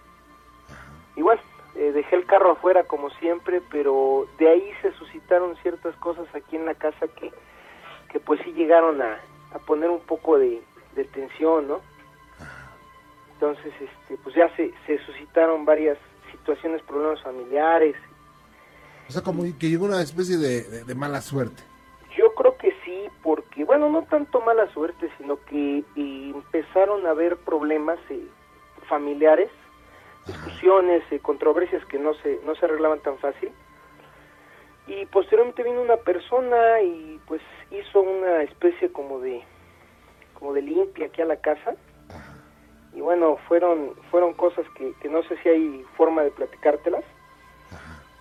Igual, 1.15 1.39
eh, 1.75 1.91
dejé 1.91 2.15
el 2.15 2.25
carro 2.25 2.51
afuera 2.51 2.83
como 2.85 3.09
siempre, 3.11 3.61
pero 3.69 4.27
de 4.39 4.49
ahí 4.49 4.71
se 4.81 4.91
suscitaron 4.93 5.55
ciertas 5.57 5.95
cosas 5.97 6.27
aquí 6.33 6.55
en 6.55 6.65
la 6.65 6.73
casa 6.73 7.07
que, 7.07 7.31
que 8.11 8.19
pues 8.19 8.41
sí 8.43 8.53
llegaron 8.53 9.01
a, 9.01 9.19
a 9.53 9.59
poner 9.59 9.89
un 9.89 10.01
poco 10.01 10.39
de, 10.39 10.61
de 10.95 11.03
tensión, 11.05 11.67
¿no? 11.67 11.81
Entonces, 13.33 13.73
este, 13.79 14.17
pues 14.23 14.35
ya 14.35 14.53
se, 14.55 14.73
se 14.85 14.97
suscitaron 15.05 15.63
varias 15.63 15.97
situaciones, 16.31 16.81
problemas 16.83 17.21
familiares. 17.21 17.95
O 19.09 19.11
sea, 19.11 19.21
como 19.23 19.43
que 19.57 19.69
llegó 19.69 19.85
una 19.85 20.01
especie 20.01 20.37
de, 20.37 20.61
de- 20.63 20.83
de 20.85 20.95
mala 20.95 21.19
suerte. 21.21 21.61
Yo 22.15 22.33
creo 22.35 22.55
que 22.57 22.71
sí, 22.85 23.07
porque, 23.23 23.63
bueno, 23.65 23.89
no 23.89 24.03
tanto 24.03 24.39
mala 24.41 24.71
suerte, 24.73 25.09
sino 25.17 25.43
que 25.45 25.79
eh, 25.79 26.31
empezaron 26.33 27.05
a 27.05 27.09
haber 27.11 27.37
problemas 27.37 27.97
eh, 28.09 28.23
familiares, 28.87 29.49
discusiones, 30.27 31.01
eh, 31.11 31.19
controversias 31.19 31.83
que 31.85 31.97
no 31.97 32.13
se, 32.15 32.39
no 32.45 32.55
se 32.55 32.65
arreglaban 32.65 32.99
tan 32.99 33.17
fácil. 33.17 33.49
Y 34.87 35.05
posteriormente 35.07 35.63
vino 35.63 35.81
una 35.81 35.97
persona 35.97 36.81
y 36.81 37.19
pues 37.27 37.41
hizo 37.71 38.01
una 38.01 38.43
especie 38.43 38.91
como 38.91 39.19
de, 39.19 39.41
como 40.33 40.53
de 40.53 40.61
limpia 40.61 41.07
aquí 41.07 41.21
a 41.21 41.25
la 41.25 41.37
casa. 41.37 41.75
Y 42.93 43.01
bueno, 43.01 43.37
fueron, 43.47 43.93
fueron 44.09 44.33
cosas 44.33 44.65
que, 44.75 44.93
que 45.01 45.09
no 45.09 45.21
sé 45.23 45.37
si 45.43 45.49
hay 45.49 45.85
forma 45.95 46.23
de 46.23 46.31
platicártelas. 46.31 47.03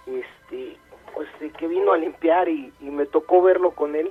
Este, 0.09 0.77
pues 1.15 1.29
de 1.41 1.51
que 1.51 1.67
vino 1.69 1.93
a 1.93 1.99
limpiar 1.99 2.49
y, 2.49 2.73
y 2.81 2.85
me 2.91 3.07
tocó 3.07 3.43
verlo 3.43 3.73
con 3.73 3.95
él 3.95 4.11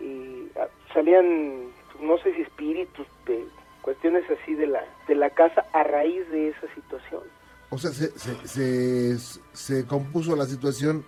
y 0.00 0.48
ah, 0.58 0.68
salían 0.94 1.70
no 2.00 2.18
sé 2.18 2.34
si 2.34 2.42
espíritus 2.42 3.06
de 3.26 3.44
cuestiones 3.82 4.24
así 4.30 4.54
de 4.54 4.66
la 4.66 4.84
de 5.08 5.14
la 5.14 5.30
casa 5.30 5.64
a 5.72 5.82
raíz 5.84 6.28
de 6.30 6.48
esa 6.50 6.66
situación 6.74 7.22
O 7.70 7.78
sea, 7.78 7.90
se, 7.90 8.16
se, 8.18 8.46
se, 8.48 9.18
se 9.52 9.86
compuso 9.86 10.36
la 10.36 10.44
situación 10.46 11.04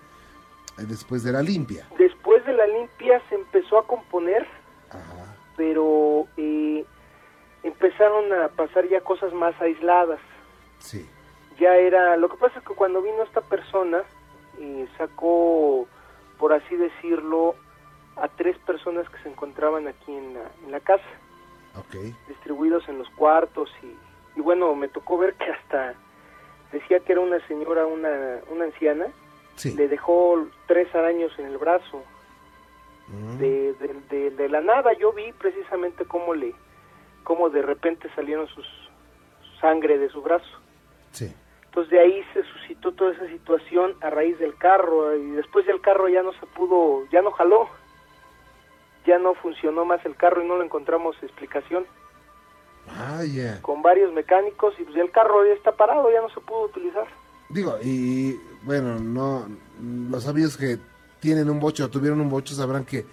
eh, 0.78 0.82
después 0.88 1.22
de 1.22 1.32
la 1.32 1.42
limpia. 1.42 1.86
después 1.98 2.44
de 2.46 2.52
la 2.52 2.66
limpia 2.66 3.20
se 3.28 3.34
empezó 3.36 3.78
a 3.78 3.86
componer 3.86 4.46
Ajá. 4.90 5.36
pero 5.56 6.26
eh, 6.36 6.84
empezaron 7.62 8.32
a 8.32 8.48
pasar 8.48 8.88
ya 8.88 9.00
cosas 9.02 9.32
más 9.32 9.54
aisladas 9.60 10.20
Sí. 10.78 11.08
Ya 11.58 11.76
era 11.76 12.16
lo 12.16 12.28
que 12.28 12.36
pasa 12.36 12.58
es 12.58 12.64
que 12.66 12.74
cuando 12.74 13.02
vino 13.02 13.22
esta 13.22 13.40
persona 13.40 14.02
eh, 14.58 14.86
sacó 14.98 15.86
por 16.38 16.52
así 16.52 16.76
decirlo 16.76 17.54
a 18.16 18.28
tres 18.28 18.56
personas 18.58 19.08
que 19.08 19.18
se 19.22 19.28
encontraban 19.28 19.88
aquí 19.88 20.12
en 20.14 20.34
la, 20.34 20.50
en 20.64 20.70
la 20.72 20.80
casa 20.80 21.04
Ok. 21.78 21.96
distribuidos 22.28 22.88
en 22.88 22.98
los 22.98 23.08
cuartos 23.10 23.68
y, 23.82 24.38
y 24.38 24.40
bueno, 24.42 24.74
me 24.76 24.88
tocó 24.88 25.18
ver 25.18 25.34
que 25.34 25.50
hasta 25.50 25.94
decía 26.72 27.00
que 27.00 27.12
era 27.12 27.20
una 27.20 27.44
señora, 27.48 27.86
una, 27.86 28.38
una 28.50 28.64
anciana, 28.66 29.06
Sí. 29.56 29.74
le 29.74 29.86
dejó 29.88 30.46
tres 30.66 30.92
araños 30.94 31.36
en 31.38 31.46
el 31.46 31.58
brazo. 31.58 32.02
Mm. 33.08 33.38
De, 33.38 33.72
de, 33.74 33.94
de- 34.10 34.30
de 34.30 34.48
la 34.48 34.60
nada 34.60 34.92
yo 34.94 35.12
vi 35.12 35.30
precisamente 35.32 36.04
cómo 36.04 36.34
le, 36.34 36.54
cómo 37.22 37.50
de 37.50 37.62
repente 37.62 38.08
salieron 38.16 38.46
sus 38.48 38.66
su 38.66 39.60
sangre 39.60 39.98
de 39.98 40.08
su 40.08 40.22
brazo. 40.22 40.46
Sí. 41.12 41.32
Entonces 41.74 41.90
de 41.90 41.98
ahí 41.98 42.24
se 42.32 42.44
suscitó 42.44 42.92
toda 42.92 43.12
esa 43.14 43.26
situación 43.26 43.96
a 44.00 44.08
raíz 44.08 44.38
del 44.38 44.56
carro 44.56 45.16
y 45.16 45.32
después 45.32 45.66
del 45.66 45.80
carro 45.80 46.08
ya 46.08 46.22
no 46.22 46.32
se 46.34 46.46
pudo, 46.46 47.04
ya 47.10 47.20
no 47.20 47.32
jaló, 47.32 47.68
ya 49.04 49.18
no 49.18 49.34
funcionó 49.34 49.84
más 49.84 50.06
el 50.06 50.14
carro 50.14 50.44
y 50.44 50.46
no 50.46 50.56
le 50.56 50.66
encontramos 50.66 51.16
explicación. 51.20 51.84
Ah, 52.90 53.22
con 53.60 53.82
varios 53.82 54.12
mecánicos 54.12 54.72
y 54.78 54.84
pues 54.84 54.96
el 54.98 55.10
carro 55.10 55.44
ya 55.44 55.52
está 55.52 55.72
parado, 55.72 56.08
ya 56.12 56.20
no 56.20 56.28
se 56.28 56.40
pudo 56.42 56.66
utilizar. 56.66 57.08
Digo, 57.48 57.76
y 57.82 58.38
bueno, 58.62 59.00
no, 59.00 59.48
los 60.10 60.28
amigos 60.28 60.56
que 60.56 60.78
tienen 61.18 61.50
un 61.50 61.58
bocho 61.58 61.86
o 61.86 61.88
tuvieron 61.88 62.20
un 62.20 62.30
bocho 62.30 62.54
sabrán 62.54 62.84
que 62.84 63.04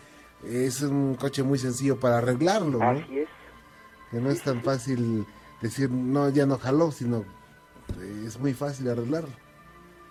es 0.45 0.84
un 0.84 1.15
coche 1.15 1.41
muy 1.41 1.58
sencillo 1.58 2.00
para 2.00 2.19
arreglarlo, 2.19 2.78
¿no? 2.78 2.91
Así 2.91 3.21
es. 3.21 3.30
Que 4.12 4.17
no 4.17 4.30
es 4.30 4.43
tan 4.43 4.62
fácil 4.62 5.26
decir, 5.62 5.89
no, 5.89 6.30
ya 6.30 6.45
no 6.45 6.60
jaló, 6.60 6.91
sino 6.91 7.21
eh, 7.21 7.41
es 8.26 8.40
muy 8.40 8.54
fácil 8.54 8.90
arreglarlo. 8.90 9.30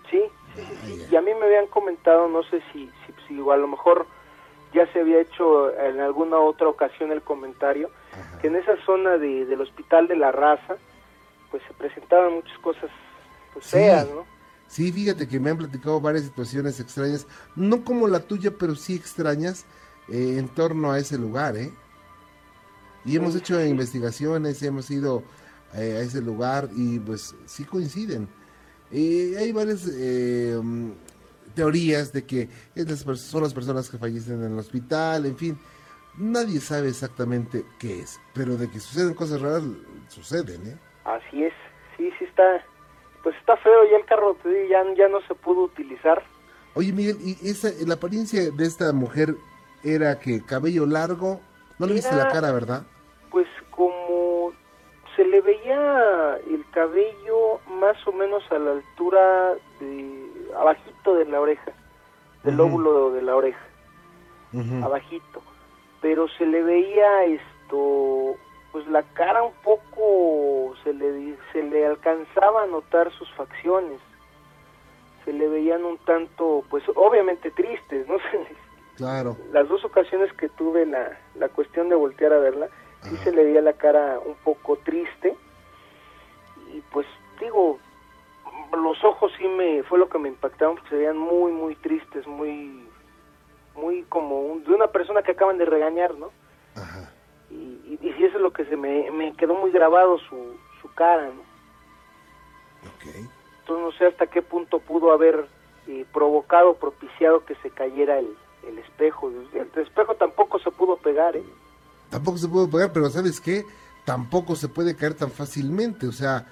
Sí, 0.09 0.21
Ah, 0.57 0.59
sí. 0.85 1.05
Y 1.09 1.15
a 1.15 1.21
mí 1.21 1.31
me 1.39 1.45
habían 1.45 1.67
comentado, 1.67 2.27
no 2.27 2.43
sé 2.43 2.61
si, 2.73 2.85
si, 3.05 3.13
si 3.27 3.39
a 3.49 3.55
lo 3.55 3.67
mejor 3.69 4.05
ya 4.73 4.85
se 4.91 4.99
había 4.99 5.21
hecho 5.21 5.73
en 5.79 6.01
alguna 6.01 6.37
otra 6.39 6.67
ocasión 6.67 7.11
el 7.13 7.21
comentario, 7.21 7.89
Ajá. 8.11 8.39
que 8.39 8.47
en 8.47 8.57
esa 8.57 8.73
zona 8.85 9.17
de, 9.17 9.45
del 9.45 9.61
hospital 9.61 10.09
de 10.09 10.17
la 10.17 10.33
raza, 10.33 10.75
pues 11.49 11.63
se 11.67 11.73
presentaban 11.75 12.33
muchas 12.33 12.57
cosas 12.59 12.89
pues, 13.53 13.65
Sí. 13.65 13.77
feas, 13.77 14.09
¿no? 14.09 14.25
Sí, 14.67 14.91
fíjate 14.91 15.27
que 15.27 15.39
me 15.39 15.51
han 15.51 15.57
platicado 15.57 15.99
varias 16.01 16.25
situaciones 16.25 16.79
extrañas, 16.81 17.25
no 17.55 17.83
como 17.85 18.07
la 18.09 18.19
tuya, 18.19 18.51
pero 18.57 18.75
sí 18.75 18.95
extrañas 18.95 19.65
eh, 20.09 20.35
en 20.37 20.49
torno 20.49 20.91
a 20.91 20.99
ese 20.99 21.17
lugar, 21.17 21.55
¿eh? 21.55 21.71
Y 23.05 23.15
hemos 23.15 23.35
hecho 23.35 23.61
investigaciones, 23.63 24.61
hemos 24.63 24.91
ido 24.91 25.23
eh, 25.75 25.97
a 25.97 26.01
ese 26.01 26.21
lugar 26.21 26.69
y 26.75 26.99
pues 26.99 27.35
sí 27.45 27.65
coinciden. 27.65 28.27
Eh, 28.91 29.35
hay 29.39 29.51
varias 29.51 29.87
eh, 29.87 30.59
mm, 30.61 30.91
teorías 31.55 32.11
de 32.11 32.25
que 32.25 32.49
es 32.75 33.05
las 33.05 33.19
son 33.21 33.43
las 33.43 33.53
personas 33.53 33.89
que 33.89 33.97
fallecen 33.97 34.43
en 34.43 34.53
el 34.53 34.59
hospital, 34.59 35.25
en 35.25 35.37
fin. 35.37 35.59
Nadie 36.17 36.59
sabe 36.59 36.89
exactamente 36.89 37.63
qué 37.79 38.01
es, 38.01 38.19
pero 38.33 38.57
de 38.57 38.69
que 38.69 38.79
suceden 38.79 39.13
cosas 39.13 39.41
raras, 39.41 39.63
suceden, 40.09 40.67
¿eh? 40.67 40.77
Así 41.05 41.43
es, 41.43 41.53
sí, 41.95 42.11
sí 42.19 42.25
está, 42.25 42.43
pues 43.23 43.35
está 43.37 43.55
feo, 43.57 43.89
ya 43.89 43.97
el 43.97 44.05
carro 44.05 44.35
te 44.43 44.67
ya, 44.67 44.83
ya 44.97 45.07
no 45.07 45.21
se 45.21 45.33
pudo 45.35 45.63
utilizar. 45.63 46.21
Oye, 46.73 46.91
Miguel, 46.91 47.17
¿y 47.21 47.49
esa, 47.49 47.69
la 47.85 47.93
apariencia 47.93 48.51
de 48.51 48.65
esta 48.65 48.91
mujer 48.91 49.35
era 49.83 50.19
que 50.19 50.43
cabello 50.43 50.85
largo? 50.85 51.41
No 51.79 51.87
le 51.87 51.93
viste 51.93 52.15
la 52.15 52.29
cara, 52.29 52.51
¿verdad? 52.51 52.85
pues 53.31 53.47
como 53.71 54.20
se 55.21 55.27
le 55.27 55.41
veía 55.41 56.39
el 56.49 56.65
cabello 56.71 57.59
más 57.67 57.95
o 58.07 58.11
menos 58.11 58.43
a 58.51 58.57
la 58.57 58.71
altura 58.71 59.53
de 59.79 60.51
abajito 60.57 61.13
de 61.13 61.25
la 61.25 61.39
oreja, 61.39 61.71
del 62.43 62.55
Ujú. 62.59 62.63
lóbulo 62.63 63.11
de 63.11 63.21
la 63.21 63.35
oreja, 63.35 63.63
Ujú. 64.51 64.83
abajito, 64.83 65.43
pero 66.01 66.27
se 66.27 66.45
le 66.47 66.63
veía 66.63 67.25
esto 67.25 68.35
pues 68.71 68.87
la 68.87 69.03
cara 69.13 69.43
un 69.43 69.53
poco 69.63 70.73
se 70.83 70.91
le 70.93 71.35
se 71.51 71.61
le 71.61 71.85
alcanzaba 71.85 72.63
a 72.63 72.67
notar 72.67 73.11
sus 73.11 73.29
facciones. 73.33 73.99
Se 75.25 75.33
le 75.33 75.47
veían 75.49 75.83
un 75.85 75.97
tanto 75.99 76.63
pues 76.69 76.83
obviamente 76.95 77.51
tristes, 77.51 78.07
¿no? 78.07 78.15
Claro. 78.97 79.35
las 79.51 79.67
dos 79.67 79.83
ocasiones 79.83 80.31
que 80.33 80.47
tuve 80.49 80.85
la, 80.85 81.17
la 81.35 81.49
cuestión 81.49 81.89
de 81.89 81.95
voltear 81.95 82.33
a 82.33 82.37
verla, 82.39 82.69
sí 83.09 83.17
se 83.23 83.31
le 83.31 83.43
veía 83.43 83.61
la 83.61 83.73
cara 83.73 84.19
un 84.23 84.35
poco 84.43 84.77
triste. 84.77 85.35
Y 86.73 86.81
pues 86.91 87.05
digo, 87.39 87.79
los 88.73 89.03
ojos 89.03 89.31
sí 89.37 89.47
me, 89.47 89.83
fue 89.83 89.99
lo 89.99 90.09
que 90.09 90.17
me 90.19 90.29
impactaron, 90.29 90.75
porque 90.75 90.89
se 90.89 90.95
veían 90.97 91.17
muy, 91.17 91.51
muy 91.51 91.75
tristes, 91.75 92.25
muy, 92.27 92.87
muy 93.75 94.03
como 94.03 94.41
un- 94.41 94.63
de 94.63 94.73
una 94.73 94.87
persona 94.87 95.21
que 95.21 95.31
acaban 95.31 95.57
de 95.57 95.65
regañar, 95.65 96.15
¿no? 96.15 96.29
Ajá. 96.75 97.11
Y, 97.49 97.97
y, 98.01 98.23
eso 98.23 98.37
es 98.37 98.41
lo 98.41 98.53
que 98.53 98.65
se 98.65 98.77
me, 98.77 99.11
me 99.11 99.33
quedó 99.35 99.55
muy 99.55 99.71
grabado 99.71 100.17
su, 100.19 100.55
su 100.81 100.93
cara, 100.93 101.25
¿no? 101.25 101.41
Ok. 102.89 103.15
Entonces 103.59 103.85
no 103.85 103.91
sé 103.93 104.05
hasta 104.05 104.27
qué 104.27 104.41
punto 104.41 104.79
pudo 104.79 105.11
haber 105.11 105.45
eh, 105.87 106.05
provocado, 106.13 106.75
propiciado 106.75 107.43
que 107.45 107.55
se 107.55 107.69
cayera 107.69 108.19
el, 108.19 108.35
el 108.67 108.77
espejo. 108.79 109.29
El 109.53 109.69
espejo 109.81 110.15
tampoco 110.15 110.59
se 110.59 110.71
pudo 110.71 110.95
pegar, 110.97 111.35
¿eh? 111.35 111.43
Tampoco 112.11 112.37
se 112.37 112.47
puede 112.47 112.67
pegar, 112.67 112.93
pero 112.93 113.09
¿sabes 113.09 113.41
qué? 113.41 113.65
Tampoco 114.05 114.55
se 114.55 114.67
puede 114.67 114.95
caer 114.95 115.15
tan 115.15 115.31
fácilmente. 115.31 116.05
O 116.07 116.11
sea, 116.11 116.45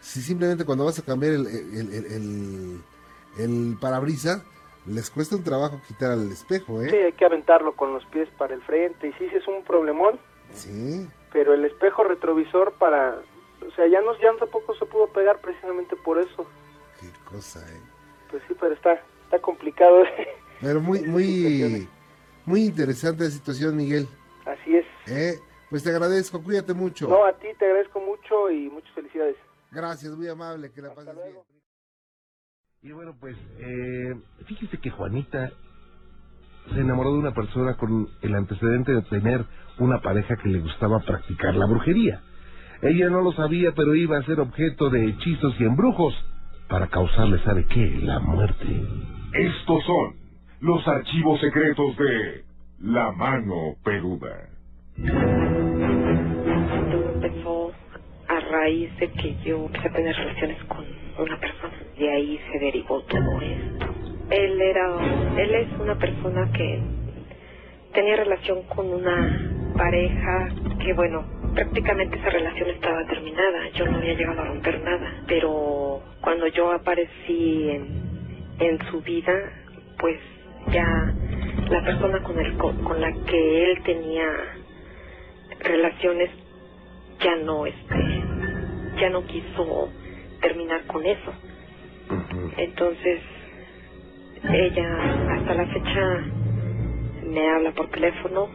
si 0.00 0.20
simplemente 0.20 0.64
cuando 0.66 0.84
vas 0.84 0.98
a 0.98 1.02
cambiar 1.02 1.32
el, 1.32 1.46
el, 1.46 1.94
el, 1.94 2.82
el- 3.38 3.76
parabrisas, 3.80 4.42
les 4.86 5.08
cuesta 5.08 5.36
un 5.36 5.44
trabajo 5.44 5.80
quitar 5.88 6.10
al 6.10 6.30
espejo, 6.30 6.82
Sí, 6.82 6.88
¿eh? 6.94 7.04
hay 7.06 7.12
que 7.12 7.24
aventarlo 7.24 7.74
con 7.74 7.94
los 7.94 8.04
pies 8.06 8.28
para 8.36 8.54
el 8.54 8.60
frente. 8.62 9.08
Y 9.08 9.12
sí, 9.12 9.28
sí 9.30 9.36
es 9.36 9.48
un 9.48 9.64
problemón, 9.64 10.18
Sí. 10.52 11.08
pero 11.32 11.54
el 11.54 11.64
espejo 11.64 12.04
retrovisor 12.04 12.72
para... 12.74 13.16
O 13.66 13.70
sea, 13.74 13.86
ya, 13.86 14.00
no, 14.02 14.12
ya 14.20 14.30
tampoco 14.38 14.74
se 14.74 14.84
pudo 14.84 15.06
pegar 15.08 15.40
precisamente 15.40 15.96
por 15.96 16.18
eso. 16.18 16.46
Qué 17.00 17.06
cosa, 17.24 17.60
¿eh? 17.60 17.80
Pues 18.30 18.42
sí, 18.46 18.54
pero 18.60 18.74
está, 18.74 19.00
está 19.24 19.38
complicado. 19.40 20.02
Pero 20.60 20.80
muy, 20.80 21.02
muy, 21.02 21.88
Muy 22.46 22.64
interesante 22.64 23.24
la 23.24 23.30
situación, 23.30 23.76
Miguel. 23.76 24.08
Así 24.46 24.76
es. 24.76 24.83
¿Eh? 25.06 25.34
Pues 25.70 25.82
te 25.82 25.90
agradezco, 25.90 26.42
cuídate 26.42 26.72
mucho. 26.74 27.08
No, 27.08 27.24
a 27.24 27.32
ti 27.32 27.46
te 27.58 27.64
agradezco 27.64 28.00
mucho 28.00 28.50
y 28.50 28.70
muchas 28.70 28.92
felicidades. 28.94 29.36
Gracias, 29.72 30.12
muy 30.16 30.28
amable, 30.28 30.70
que 30.72 30.80
la 30.82 30.88
Hasta 30.88 31.00
pases 31.04 31.14
luego. 31.14 31.44
bien. 31.50 31.62
Y 32.82 32.92
bueno, 32.92 33.16
pues 33.18 33.36
eh, 33.58 34.14
fíjese 34.46 34.78
que 34.78 34.90
Juanita 34.90 35.50
se 36.72 36.80
enamoró 36.80 37.12
de 37.12 37.18
una 37.18 37.34
persona 37.34 37.76
con 37.76 38.08
el 38.22 38.34
antecedente 38.34 38.92
de 38.92 39.02
tener 39.02 39.44
una 39.78 40.00
pareja 40.00 40.36
que 40.36 40.48
le 40.48 40.60
gustaba 40.60 41.00
practicar 41.00 41.54
la 41.54 41.66
brujería. 41.66 42.22
Ella 42.82 43.08
no 43.08 43.22
lo 43.22 43.32
sabía, 43.32 43.72
pero 43.74 43.94
iba 43.94 44.18
a 44.18 44.22
ser 44.24 44.40
objeto 44.40 44.90
de 44.90 45.06
hechizos 45.08 45.54
y 45.58 45.64
embrujos 45.64 46.14
para 46.68 46.88
causarle, 46.88 47.42
¿sabe 47.42 47.66
qué? 47.66 47.98
La 48.02 48.18
muerte. 48.20 48.66
Estos 49.32 49.82
son 49.84 50.16
los 50.60 50.86
archivos 50.86 51.40
secretos 51.40 51.96
de 51.96 52.44
La 52.80 53.12
Mano 53.12 53.74
Peluda. 53.82 54.50
Empezó 57.14 57.72
a 58.28 58.40
raíz 58.40 58.96
de 58.98 59.10
que 59.10 59.34
yo 59.44 59.66
empecé 59.66 59.88
a 59.88 59.92
tener 59.92 60.14
relaciones 60.16 60.62
con 60.64 60.84
una 61.18 61.40
persona. 61.40 61.74
De 61.98 62.10
ahí 62.10 62.40
se 62.52 62.58
derivó 62.58 63.02
todo 63.02 63.40
esto. 63.40 63.86
Él 64.30 64.60
era, 64.60 64.96
él 65.36 65.54
es 65.54 65.68
una 65.80 65.96
persona 65.98 66.48
que 66.52 66.80
tenía 67.92 68.16
relación 68.16 68.62
con 68.62 68.86
una 68.92 69.50
pareja 69.76 70.48
que 70.78 70.92
bueno, 70.94 71.24
prácticamente 71.54 72.16
esa 72.18 72.30
relación 72.30 72.70
estaba 72.70 73.04
terminada. 73.06 73.68
Yo 73.74 73.86
no 73.86 73.98
había 73.98 74.14
llegado 74.14 74.40
a 74.42 74.44
romper 74.44 74.80
nada, 74.82 75.22
pero 75.26 76.02
cuando 76.20 76.46
yo 76.48 76.70
aparecí 76.72 77.70
en, 77.70 77.88
en 78.60 78.78
su 78.90 79.00
vida, 79.02 79.34
pues 79.98 80.20
ya 80.70 81.12
la 81.68 81.84
persona 81.84 82.22
con 82.22 82.38
el 82.38 82.56
con 82.56 83.00
la 83.00 83.12
que 83.26 83.72
él 83.72 83.82
tenía 83.82 84.28
relaciones 85.64 86.30
ya 87.20 87.36
no 87.36 87.66
este 87.66 88.22
ya 89.00 89.10
no 89.10 89.24
quiso 89.26 89.88
terminar 90.40 90.86
con 90.86 91.04
eso. 91.04 91.32
Entonces 92.56 93.20
ella 94.52 94.88
hasta 95.32 95.54
la 95.54 95.66
fecha 95.66 96.24
me 97.26 97.50
habla 97.50 97.72
por 97.72 97.88
teléfono 97.90 98.48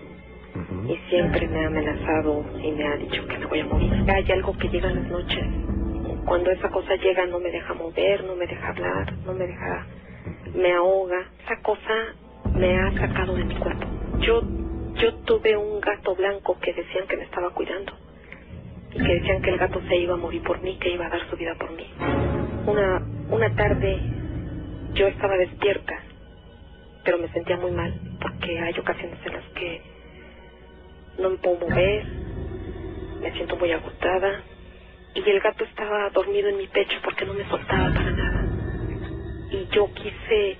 y 0.87 0.95
siempre 1.09 1.47
me 1.47 1.63
ha 1.63 1.67
amenazado 1.67 2.45
y 2.63 2.71
me 2.71 2.87
ha 2.87 2.95
dicho 2.97 3.25
que 3.27 3.37
me 3.37 3.45
voy 3.47 3.59
a 3.59 3.65
morir. 3.65 3.91
Hay 4.07 4.31
algo 4.31 4.55
que 4.57 4.69
llega 4.69 4.89
en 4.89 5.01
las 5.03 5.11
noches. 5.11 5.45
Cuando 6.25 6.51
esa 6.51 6.69
cosa 6.69 6.95
llega 6.95 7.25
no 7.25 7.39
me 7.39 7.51
deja 7.51 7.73
mover 7.73 8.23
no 8.23 8.35
me 8.35 8.45
deja 8.47 8.69
hablar 8.69 9.13
no 9.25 9.33
me 9.33 9.47
deja 9.47 9.87
me 10.53 10.71
ahoga. 10.73 11.27
Esa 11.43 11.61
cosa 11.61 12.15
me 12.55 12.77
ha 12.77 12.91
sacado 12.93 13.35
de 13.35 13.45
mi 13.45 13.55
cuerpo. 13.55 13.87
Yo 14.19 14.41
yo 14.99 15.13
tuve 15.25 15.55
un 15.55 15.79
gato 15.79 16.13
blanco 16.13 16.59
que 16.59 16.73
decían 16.73 17.07
que 17.07 17.15
me 17.15 17.23
estaba 17.23 17.51
cuidando 17.51 17.93
y 18.91 18.97
que 18.97 19.13
decían 19.15 19.41
que 19.41 19.51
el 19.51 19.57
gato 19.57 19.81
se 19.87 19.95
iba 19.95 20.15
a 20.15 20.17
morir 20.17 20.43
por 20.43 20.61
mí, 20.61 20.77
que 20.77 20.89
iba 20.89 21.05
a 21.05 21.09
dar 21.09 21.29
su 21.29 21.37
vida 21.37 21.55
por 21.55 21.71
mí. 21.71 21.89
Una, 22.65 23.01
una 23.29 23.55
tarde 23.55 23.99
yo 24.93 25.07
estaba 25.07 25.37
despierta, 25.37 25.93
pero 27.05 27.17
me 27.17 27.29
sentía 27.29 27.55
muy 27.57 27.71
mal, 27.71 27.93
porque 28.19 28.59
hay 28.59 28.77
ocasiones 28.77 29.19
en 29.25 29.33
las 29.33 29.45
que 29.53 29.81
no 31.19 31.29
me 31.29 31.37
puedo 31.37 31.59
mover, 31.59 32.05
me 33.21 33.31
siento 33.33 33.55
muy 33.55 33.71
agotada, 33.71 34.43
y 35.13 35.29
el 35.29 35.39
gato 35.39 35.63
estaba 35.63 36.09
dormido 36.09 36.49
en 36.49 36.57
mi 36.57 36.67
pecho 36.67 36.97
porque 37.03 37.25
no 37.25 37.33
me 37.33 37.47
soltaba 37.47 37.93
para 37.93 38.11
nada. 38.11 38.45
Y 39.51 39.67
yo 39.71 39.89
quise, 39.93 40.57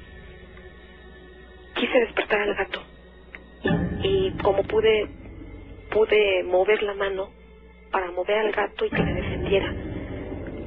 quise 1.75 1.99
despertar 1.99 2.41
al 2.41 2.55
gato 2.55 2.88
y 4.03 4.31
como 4.43 4.63
pude 4.63 5.07
pude 5.91 6.43
mover 6.43 6.81
la 6.83 6.93
mano 6.93 7.29
para 7.91 8.11
mover 8.11 8.37
al 8.39 8.51
gato 8.51 8.85
y 8.85 8.89
que 8.89 9.01
me 9.03 9.13
defendiera 9.13 9.73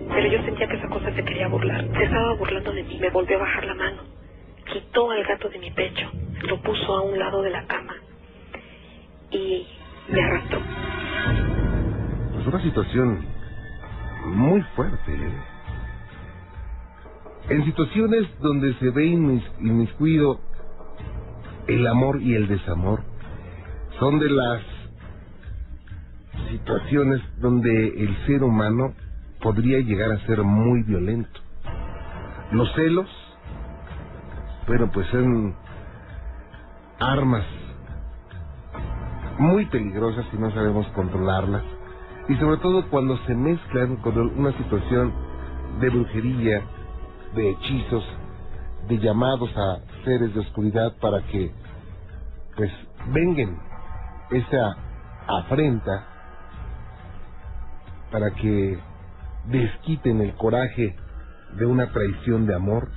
pero 0.09 0.27
yo 0.29 0.43
sentía 0.45 0.67
que 0.69 0.77
esa 0.77 0.89
cosa 0.89 1.13
se 1.15 1.23
quería 1.25 1.49
burlar 1.49 1.87
se 1.97 2.05
estaba 2.05 2.35
burlando 2.35 2.73
de 2.73 2.83
mí 2.83 2.99
me 3.01 3.11
volvió 3.11 3.37
a 3.37 3.41
bajar 3.41 3.65
la 3.67 3.75
mano 3.75 4.03
quitó 4.73 5.11
al 5.11 5.25
gato 5.25 5.49
de 5.49 5.59
mi 5.59 5.71
pecho 5.71 6.11
lo 6.49 6.61
puso 6.63 6.97
a 6.97 7.03
un 7.03 7.19
lado 7.19 7.43
de 7.43 7.51
la 7.51 7.65
cama 7.67 7.95
y 9.31 9.67
me 10.09 10.23
arrastró 10.23 10.59
Es 12.41 12.47
una 12.47 12.61
situación 12.63 13.25
muy 14.27 14.61
fuerte. 14.75 15.13
¿eh? 15.13 15.33
En 17.51 17.65
situaciones 17.65 18.27
donde 18.41 18.75
se 18.75 18.91
ve 18.91 19.05
inmis- 19.07 19.49
inmiscuido 19.61 20.41
el 21.69 21.87
amor 21.87 22.21
y 22.21 22.35
el 22.35 22.49
desamor, 22.49 23.03
son 23.99 24.19
de 24.19 24.31
las 24.31 24.63
situaciones 26.51 27.21
donde 27.39 27.89
el 27.89 28.17
ser 28.27 28.43
humano 28.43 28.95
podría 29.41 29.79
llegar 29.81 30.13
a 30.13 30.27
ser 30.27 30.43
muy 30.43 30.83
violento. 30.83 31.41
Los 32.53 32.73
celos, 32.75 33.09
bueno, 34.67 34.91
pues 34.93 35.07
son 35.09 35.55
armas 36.99 37.45
muy 39.39 39.67
peligrosas 39.67 40.25
si 40.31 40.37
no 40.37 40.51
sabemos 40.53 40.87
controlarlas. 40.89 41.63
Y 42.29 42.37
sobre 42.37 42.59
todo 42.59 42.89
cuando 42.89 43.17
se 43.27 43.35
mezclan 43.35 43.97
con 43.97 44.17
una 44.39 44.53
situación 44.57 45.13
de 45.81 45.91
brujería, 45.91 46.63
de 47.35 47.51
hechizos, 47.51 48.05
de 48.89 48.99
llamados 48.99 49.51
a 49.57 49.79
seres 50.05 50.35
de 50.35 50.41
oscuridad 50.41 50.93
para 51.01 51.23
que 51.27 51.51
pues 52.57 52.71
vengan 53.13 53.72
esa 54.33 54.77
afrenta 55.27 56.07
para 58.11 58.31
que 58.33 58.79
desquiten 59.47 60.21
el 60.21 60.35
coraje 60.35 60.95
de 61.57 61.67
una 61.67 61.91
traición 61.93 62.47
de 62.47 62.55
amor. 62.55 62.91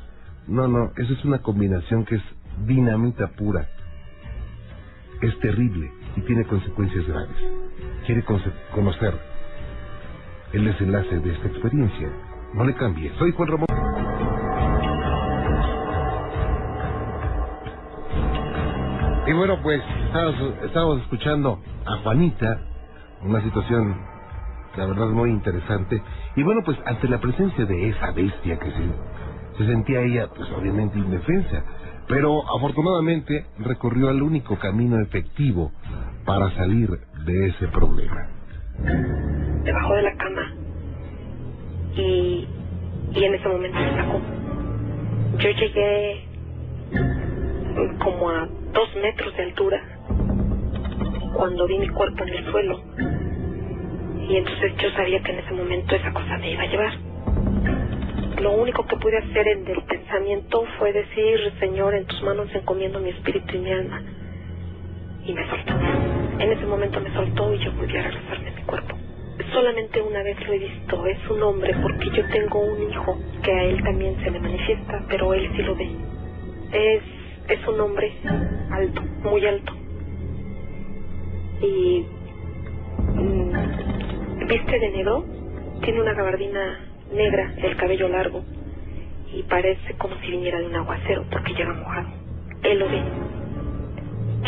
No, 0.48 0.68
no, 0.68 0.92
eso 0.98 1.14
es 1.14 1.26
una 1.26 1.40
combinación 1.40 2.06
que 2.06 2.16
es 2.16 2.24
dinamita 2.66 3.28
pura. 3.30 3.68
Es 5.22 5.38
terrible 5.40 5.92
y 6.16 6.22
tiene 6.22 6.46
consecuencias 6.46 7.08
graves. 7.08 7.38
¿Quiere 8.06 8.24
conocer 8.74 9.14
el 10.54 10.66
desenlace 10.66 11.20
de 11.20 11.34
esta 11.34 11.48
experiencia? 11.48 12.10
No 12.54 12.64
le 12.64 12.76
cambie. 12.76 13.12
Soy 13.18 13.32
Juan 13.32 13.50
Ramón. 13.50 13.65
Pues 19.62 19.82
estábamos, 20.64 21.02
escuchando 21.02 21.60
a 21.86 21.98
Juanita, 21.98 22.60
una 23.24 23.42
situación, 23.42 23.96
la 24.78 24.86
verdad, 24.86 25.08
muy 25.10 25.30
interesante. 25.30 26.02
Y 26.36 26.44
bueno, 26.44 26.62
pues 26.66 26.78
ante 26.86 27.08
la 27.08 27.20
presencia 27.20 27.66
de 27.66 27.90
esa 27.90 28.12
bestia 28.12 28.60
que 28.60 28.72
se, 28.72 28.84
se 29.58 29.66
sentía 29.68 30.02
ella, 30.02 30.28
pues 30.36 30.50
obviamente 30.52 30.98
indefensa. 31.00 31.64
Pero 32.08 32.44
afortunadamente 32.56 33.48
recorrió 33.60 34.12
el 34.12 34.22
único 34.22 34.58
camino 34.60 35.00
efectivo 35.02 35.72
para 36.26 36.52
salir 36.56 36.90
de 37.26 37.48
ese 37.48 37.68
problema. 37.70 38.28
debajo 39.64 39.94
de 39.96 40.02
la 40.04 40.16
cama 40.18 40.54
y, 41.96 42.48
y 43.14 43.24
en 43.24 43.34
ese 43.36 43.48
momento 43.48 43.80
me 43.80 43.96
sacó. 43.96 44.22
Yo 45.40 45.50
llegué 45.50 46.26
como 48.04 48.30
a 48.30 48.48
dos 48.76 48.94
metros 48.98 49.36
de 49.38 49.44
altura 49.44 49.82
cuando 51.34 51.66
vi 51.66 51.80
mi 51.80 51.88
cuerpo 51.88 52.24
en 52.24 52.30
el 52.30 52.52
suelo 52.52 52.84
y 54.28 54.36
entonces 54.36 54.74
yo 54.78 54.90
sabía 54.92 55.22
que 55.22 55.32
en 55.32 55.40
ese 55.40 55.54
momento 55.54 55.96
esa 55.96 56.12
cosa 56.12 56.38
me 56.40 56.52
iba 56.52 56.64
a 56.64 56.66
llevar. 56.66 56.94
Lo 58.42 58.52
único 58.54 58.86
que 58.86 58.98
pude 58.98 59.18
hacer 59.18 59.48
en 59.48 59.68
el 59.68 59.82
pensamiento 59.84 60.66
fue 60.78 60.92
decir, 60.92 61.54
Señor, 61.60 61.96
en 61.96 62.06
tus 62.06 62.22
manos 62.24 62.48
encomiendo 62.54 63.00
mi 63.00 63.10
espíritu 63.12 63.56
y 63.56 63.60
mi 63.60 63.72
alma. 63.72 64.02
Y 65.26 65.34
me 65.34 65.48
soltó. 65.48 65.74
En 66.40 66.52
ese 66.52 66.66
momento 66.66 67.00
me 67.00 67.14
soltó 67.14 67.54
y 67.54 67.60
yo 67.60 67.72
volví 67.74 67.96
a 67.98 68.02
regresarme 68.04 68.52
mi 68.52 68.62
cuerpo. 68.64 68.98
Solamente 69.54 70.02
una 70.02 70.24
vez 70.24 70.38
lo 70.46 70.54
he 70.54 70.60
visto, 70.60 71.06
es 71.06 71.30
un 71.30 71.44
hombre, 71.44 71.74
porque 71.82 72.10
yo 72.10 72.28
tengo 72.30 72.60
un 72.60 72.92
hijo 72.92 73.18
que 73.42 73.52
a 73.52 73.64
él 73.64 73.82
también 73.84 74.18
se 74.24 74.32
le 74.32 74.40
manifiesta, 74.40 75.06
pero 75.08 75.34
él 75.34 75.50
sí 75.56 75.62
lo 75.62 75.76
ve. 75.76 75.90
Es, 76.74 77.04
es 77.48 77.68
un 77.68 77.80
hombre 77.80 78.14
alto, 78.72 79.02
muy 79.24 79.46
alto. 79.46 79.74
Y 81.62 82.06
mm, 83.16 84.48
viste 84.48 84.80
de 84.80 84.90
negro, 84.90 85.26
tiene 85.84 86.02
una 86.02 86.14
gabardina 86.14 86.80
negra, 87.14 87.54
el 87.58 87.76
cabello 87.78 88.08
largo, 88.10 88.44
y 89.32 89.44
parece 89.44 89.94
como 89.98 90.16
si 90.22 90.32
viniera 90.32 90.60
de 90.60 90.68
un 90.68 90.76
aguacero 90.76 91.26
porque 91.32 91.54
llega 91.54 91.74
mojado. 91.74 92.08
Él 92.64 92.80
lo 92.80 92.90
ve. 92.90 93.02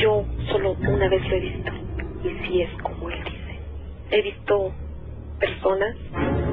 Yo 0.02 0.26
solo 0.52 0.74
una 0.74 1.10
vez 1.10 1.28
lo 1.28 1.36
he 1.36 1.39
visto, 1.39 1.72
y 2.24 2.48
sí 2.48 2.62
es 2.62 2.72
como 2.82 3.10
él 3.10 3.24
dice. 3.24 3.60
He 4.12 4.22
visto 4.22 4.72
personas 5.39 5.95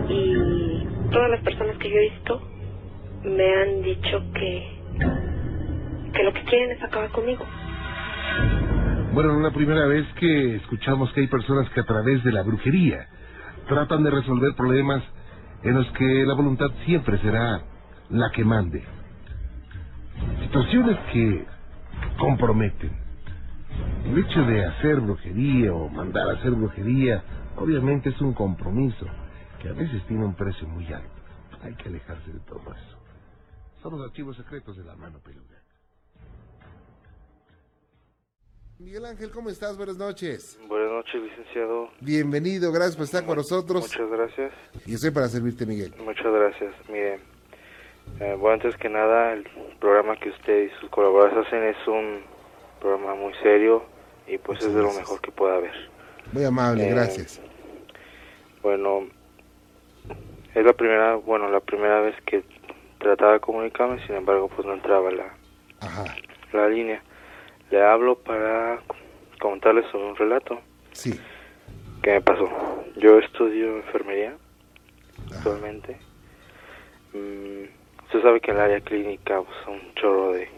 y 0.08 0.86
todas 1.10 1.30
las 1.30 1.40
personas 1.42 1.76
que 1.78 1.90
yo 1.90 1.96
he 1.96 2.10
visto 2.10 2.42
me 3.24 3.54
han 3.54 3.82
dicho 3.82 4.22
que 4.34 4.68
que 6.14 6.22
lo 6.22 6.32
que 6.32 6.44
quieren 6.44 6.70
es 6.70 6.82
acabar 6.82 7.10
conmigo 7.10 7.44
Bueno, 9.12 9.32
no 9.32 9.38
es 9.38 9.52
la 9.52 9.56
primera 9.56 9.86
vez 9.86 10.06
que 10.18 10.56
escuchamos 10.56 11.12
que 11.12 11.22
hay 11.22 11.26
personas 11.26 11.68
que 11.70 11.80
a 11.80 11.84
través 11.84 12.22
de 12.24 12.32
la 12.32 12.42
brujería 12.42 13.08
tratan 13.68 14.02
de 14.04 14.10
resolver 14.10 14.54
problemas 14.54 15.02
en 15.62 15.74
los 15.74 15.90
que 15.92 16.24
la 16.26 16.34
voluntad 16.34 16.70
siempre 16.84 17.18
será 17.18 17.62
la 18.10 18.30
que 18.30 18.44
mande. 18.44 18.84
Situaciones 20.42 20.98
que 21.12 21.46
comprometen. 22.18 22.90
El 24.04 24.18
hecho 24.18 24.42
de 24.44 24.64
hacer 24.64 25.00
brujería 25.00 25.72
o 25.72 25.88
mandar 25.88 26.28
a 26.28 26.32
hacer 26.34 26.50
brujería, 26.52 27.22
obviamente 27.56 28.10
es 28.10 28.20
un 28.20 28.34
compromiso 28.34 29.06
que 29.60 29.70
a 29.70 29.72
veces 29.72 30.02
tiene 30.06 30.24
un 30.24 30.34
precio 30.34 30.68
muy 30.68 30.86
alto. 30.92 31.08
Hay 31.62 31.74
que 31.74 31.88
alejarse 31.88 32.30
de 32.30 32.40
todo 32.40 32.60
eso. 32.60 32.98
Son 33.82 33.92
los 33.92 34.06
archivos 34.06 34.36
secretos 34.36 34.76
de 34.76 34.84
la 34.84 34.94
mano 34.96 35.18
peluda. 35.20 35.53
Miguel 38.78 39.04
Ángel, 39.06 39.30
¿cómo 39.30 39.50
estás? 39.50 39.76
Buenas 39.76 39.96
noches. 39.96 40.58
Buenas 40.66 40.90
noches, 40.90 41.22
licenciado. 41.22 41.90
Bienvenido, 42.00 42.72
gracias 42.72 42.96
por 42.96 43.04
estar 43.04 43.24
con 43.24 43.36
nosotros. 43.36 43.82
Muchas 43.82 44.10
gracias. 44.10 44.52
Y 44.84 44.94
estoy 44.94 45.10
para 45.10 45.28
servirte, 45.28 45.64
Miguel. 45.64 45.94
Muchas 46.04 46.26
gracias. 46.32 46.74
Mire, 46.88 47.20
eh, 48.20 48.36
bueno, 48.38 48.54
antes 48.54 48.76
que 48.76 48.88
nada, 48.88 49.32
el 49.32 49.44
programa 49.78 50.16
que 50.16 50.30
usted 50.30 50.64
y 50.64 50.70
sus 50.80 50.90
colaboradores 50.90 51.46
hacen 51.46 51.62
es 51.62 51.76
un 51.86 52.22
programa 52.80 53.14
muy 53.14 53.32
serio 53.42 53.84
y 54.26 54.38
pues 54.38 54.58
es 54.64 54.74
de 54.74 54.82
lo 54.82 54.92
mejor 54.92 55.20
que 55.20 55.30
pueda 55.30 55.54
haber. 55.56 55.74
Muy 56.32 56.44
amable, 56.44 56.88
Eh, 56.88 56.90
gracias. 56.90 57.40
Bueno, 58.62 59.06
es 60.54 60.64
la 60.64 60.72
primera, 60.72 61.14
bueno, 61.14 61.48
la 61.48 61.60
primera 61.60 62.00
vez 62.00 62.16
que 62.26 62.42
trataba 62.98 63.34
de 63.34 63.40
comunicarme, 63.40 64.04
sin 64.06 64.16
embargo, 64.16 64.48
pues 64.48 64.66
no 64.66 64.74
entraba 64.74 65.10
la, 65.12 65.32
Ajá, 65.80 66.04
la 66.52 66.68
línea. 66.68 67.02
Le 67.74 67.82
hablo 67.82 68.14
para 68.14 68.78
comentarle 69.40 69.82
sobre 69.90 70.04
un 70.04 70.14
relato 70.14 70.60
sí. 70.92 71.18
que 72.04 72.12
me 72.12 72.20
pasó. 72.20 72.48
Yo 72.94 73.18
estudio 73.18 73.78
enfermería 73.78 74.36
actualmente. 75.34 75.96
Mm, 77.12 77.64
usted 78.04 78.22
sabe 78.22 78.40
que 78.40 78.52
en 78.52 78.58
el 78.58 78.62
área 78.62 78.80
clínica 78.80 79.42
pues, 79.42 79.56
son 79.64 79.74
un 79.74 79.94
chorro 79.96 80.32
de, 80.34 80.48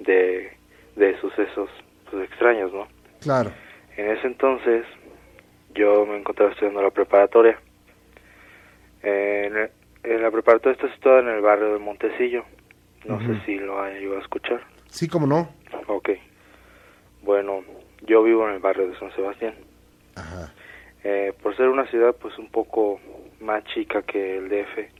de, 0.00 0.52
de 0.96 1.20
sucesos 1.20 1.70
pues, 2.10 2.28
extraños, 2.28 2.72
¿no? 2.72 2.88
Claro. 3.20 3.52
En 3.96 4.10
ese 4.10 4.26
entonces 4.26 4.84
yo 5.76 6.06
me 6.06 6.18
encontraba 6.18 6.50
estudiando 6.50 6.82
la 6.82 6.90
preparatoria. 6.90 7.56
Eh, 9.04 9.70
en, 10.02 10.12
en 10.12 10.22
la 10.22 10.32
preparatoria 10.32 10.74
está 10.74 10.92
situada 10.92 11.20
en 11.20 11.28
el 11.28 11.40
barrio 11.40 11.74
de 11.74 11.78
Montecillo. 11.78 12.42
No 13.04 13.20
sé 13.20 13.40
si 13.46 13.58
lo 13.58 13.80
haya 13.80 14.00
ido 14.00 14.16
a 14.16 14.20
escuchar. 14.20 14.60
Sí, 14.88 15.06
cómo 15.06 15.24
no. 15.24 15.54
Ok. 15.86 16.10
Bueno, 17.22 17.64
yo 18.06 18.22
vivo 18.22 18.46
en 18.48 18.54
el 18.54 18.60
barrio 18.60 18.88
de 18.88 18.98
San 18.98 19.14
Sebastián. 19.14 19.54
Ajá. 20.14 20.52
Eh, 21.04 21.32
por 21.42 21.56
ser 21.56 21.68
una 21.68 21.86
ciudad 21.90 22.14
pues 22.20 22.36
un 22.38 22.48
poco 22.50 23.00
más 23.40 23.64
chica 23.64 24.02
que 24.02 24.38
el 24.38 24.48
DF. 24.48 24.90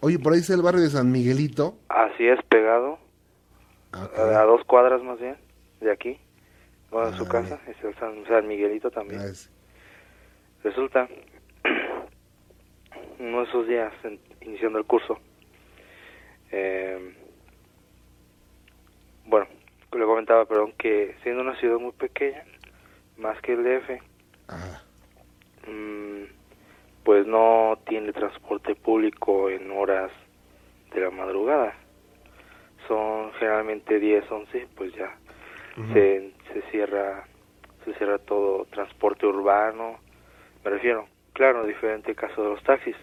Oye, 0.00 0.18
por 0.18 0.32
ahí 0.32 0.40
está 0.40 0.54
el 0.54 0.62
barrio 0.62 0.82
de 0.82 0.90
San 0.90 1.10
Miguelito. 1.10 1.76
Así 1.88 2.26
es, 2.26 2.38
pegado. 2.48 2.98
Ah, 3.92 4.08
A, 4.16 4.40
a 4.40 4.44
dos 4.44 4.64
cuadras 4.64 5.02
más 5.02 5.18
bien, 5.18 5.36
de 5.80 5.90
aquí. 5.92 6.18
Bueno, 6.90 7.16
su 7.16 7.24
Ah, 7.24 7.28
casa, 7.28 7.58
es 7.66 7.76
el 7.84 7.94
San, 7.96 8.24
San 8.26 8.46
Miguelito 8.46 8.90
también. 8.90 9.20
Gracias. 9.20 9.50
Resulta, 10.64 11.08
uno 13.18 13.38
de 13.42 13.44
esos 13.48 13.66
días, 13.68 13.92
en- 14.04 14.18
iniciando 14.42 14.78
el 14.78 14.84
curso, 14.84 15.18
eh, 16.50 17.14
bueno, 19.26 19.46
le 19.92 20.04
comentaba, 20.04 20.44
perdón, 20.44 20.72
que 20.78 21.16
siendo 21.22 21.42
una 21.42 21.56
ciudad 21.56 21.78
muy 21.78 21.92
pequeña, 21.92 22.44
más 23.16 23.40
que 23.40 23.54
el 23.54 23.64
DF, 23.64 24.02
Ajá. 24.48 24.82
mm, 25.66 26.24
pues 27.04 27.26
no 27.26 27.78
tiene 27.86 28.12
transporte 28.12 28.74
público 28.74 29.48
en 29.50 29.70
horas 29.70 30.10
de 30.94 31.00
la 31.00 31.10
madrugada. 31.10 31.74
Son 32.86 33.32
generalmente 33.34 33.98
10, 33.98 34.30
11, 34.30 34.68
pues 34.76 34.92
ya 34.94 35.16
se, 35.92 36.32
se 36.52 36.62
cierra 36.70 37.24
se 37.84 37.94
cierra 37.94 38.18
todo 38.18 38.66
transporte 38.66 39.26
urbano. 39.26 39.98
Me 40.64 40.70
refiero, 40.70 41.06
claro, 41.32 41.64
diferente 41.66 42.14
caso 42.14 42.42
de 42.42 42.48
los 42.50 42.62
taxis. 42.62 42.96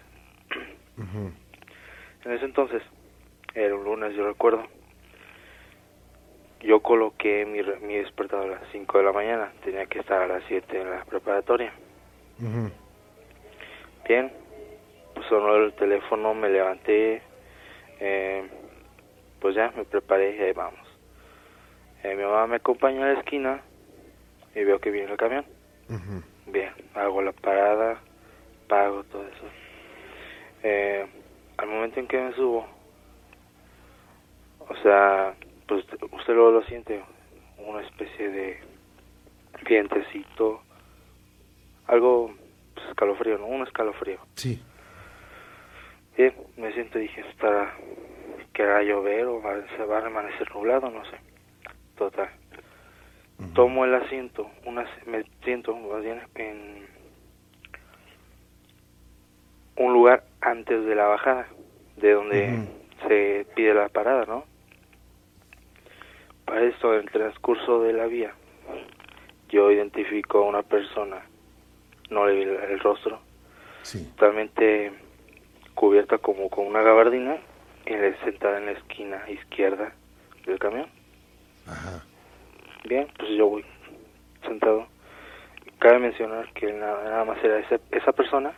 En 2.24 2.32
ese 2.32 2.44
entonces, 2.44 2.82
era 3.54 3.74
un 3.74 3.84
lunes, 3.84 4.14
yo 4.14 4.26
recuerdo. 4.26 4.64
Yo 6.60 6.80
coloqué 6.80 7.44
mi, 7.44 7.62
mi 7.86 7.96
despertador 7.96 8.52
a 8.52 8.60
las 8.60 8.70
5 8.72 8.98
de 8.98 9.04
la 9.04 9.12
mañana. 9.12 9.52
Tenía 9.64 9.86
que 9.86 10.00
estar 10.00 10.22
a 10.22 10.26
las 10.26 10.42
7 10.48 10.80
en 10.80 10.90
la 10.90 11.04
preparatoria. 11.04 11.72
Bien, 14.08 14.32
pues 15.14 15.26
sonó 15.26 15.56
el 15.56 15.72
teléfono, 15.72 16.34
me 16.34 16.48
levanté, 16.48 17.22
eh, 17.98 18.46
pues 19.40 19.54
ya 19.54 19.72
me 19.76 19.84
preparé 19.84 20.36
y 20.36 20.40
ahí 20.40 20.52
vamos. 20.52 20.86
Eh, 22.02 22.14
mi 22.14 22.22
mamá 22.22 22.46
me 22.46 22.56
acompaña 22.56 23.04
a 23.04 23.12
la 23.14 23.18
esquina 23.20 23.60
y 24.54 24.62
veo 24.64 24.78
que 24.78 24.90
viene 24.90 25.10
el 25.10 25.16
camión. 25.16 25.44
Bien, 26.46 26.70
hago 26.94 27.22
la 27.22 27.32
parada, 27.32 27.98
pago 28.68 29.02
todo 29.04 29.22
eso. 29.26 29.44
Eh, 30.62 31.06
al 31.56 31.68
momento 31.68 32.00
en 32.00 32.06
que 32.06 32.20
me 32.20 32.32
subo, 32.34 32.66
o 34.68 34.76
sea, 34.82 35.34
pues 35.66 35.84
usted 36.12 36.34
luego 36.34 36.50
lo 36.52 36.62
siente, 36.64 37.02
una 37.58 37.82
especie 37.82 38.28
de 38.30 38.60
vientecito, 39.68 40.62
algo 41.86 42.32
pues, 42.74 42.86
escalofrío, 42.88 43.38
¿no? 43.38 43.46
Un 43.46 43.62
escalofrío. 43.66 44.18
Sí. 44.34 44.62
Bien, 46.16 46.34
me 46.56 46.72
siento 46.72 46.98
dije, 46.98 47.20
estará, 47.30 47.74
que 48.52 48.64
va 48.64 48.78
a 48.78 48.82
llover 48.82 49.26
o 49.26 49.42
va- 49.42 49.66
se 49.76 49.84
va 49.84 49.98
a 49.98 50.06
amanecer 50.06 50.50
nublado, 50.54 50.90
no 50.90 51.04
sé. 51.06 51.16
Total. 51.96 52.30
Tomo 53.54 53.84
el 53.84 53.94
asiento, 53.94 54.50
una, 54.64 54.84
me 55.06 55.24
siento 55.44 55.76
más 55.76 56.02
bien 56.02 56.22
en 56.36 56.86
un 59.76 59.92
lugar 59.92 60.24
antes 60.40 60.84
de 60.86 60.94
la 60.94 61.06
bajada, 61.06 61.46
de 61.96 62.12
donde 62.12 62.66
se 63.06 63.46
pide 63.54 63.74
la 63.74 63.88
parada, 63.90 64.24
¿no? 64.26 64.44
Para 66.46 66.62
esto, 66.62 66.94
en 66.94 67.00
el 67.00 67.10
transcurso 67.10 67.82
de 67.82 67.92
la 67.92 68.06
vía, 68.06 68.32
yo 69.48 69.70
identifico 69.70 70.38
a 70.38 70.42
una 70.48 70.62
persona, 70.62 71.20
no 72.08 72.26
le 72.26 72.34
vi 72.34 72.42
el, 72.42 72.78
rostro, 72.80 73.20
Sí. 73.82 74.04
totalmente 74.16 74.92
cubierta 75.74 76.18
como 76.18 76.48
con 76.48 76.66
una 76.66 76.82
gabardina 76.82 77.36
y 77.84 77.90
sentada 78.24 78.58
en 78.58 78.66
la 78.66 78.72
esquina 78.72 79.22
izquierda 79.28 79.92
del 80.46 80.58
camión. 80.58 80.86
Ajá. 81.66 82.02
Bien, 82.84 83.08
pues 83.18 83.30
yo 83.36 83.48
voy 83.48 83.64
sentado. 84.44 84.86
Cabe 85.80 85.98
mencionar 85.98 86.52
que 86.52 86.72
nada, 86.72 87.24
más 87.24 87.42
era 87.44 87.58
ese- 87.58 87.80
esa 87.90 88.12
persona, 88.12 88.54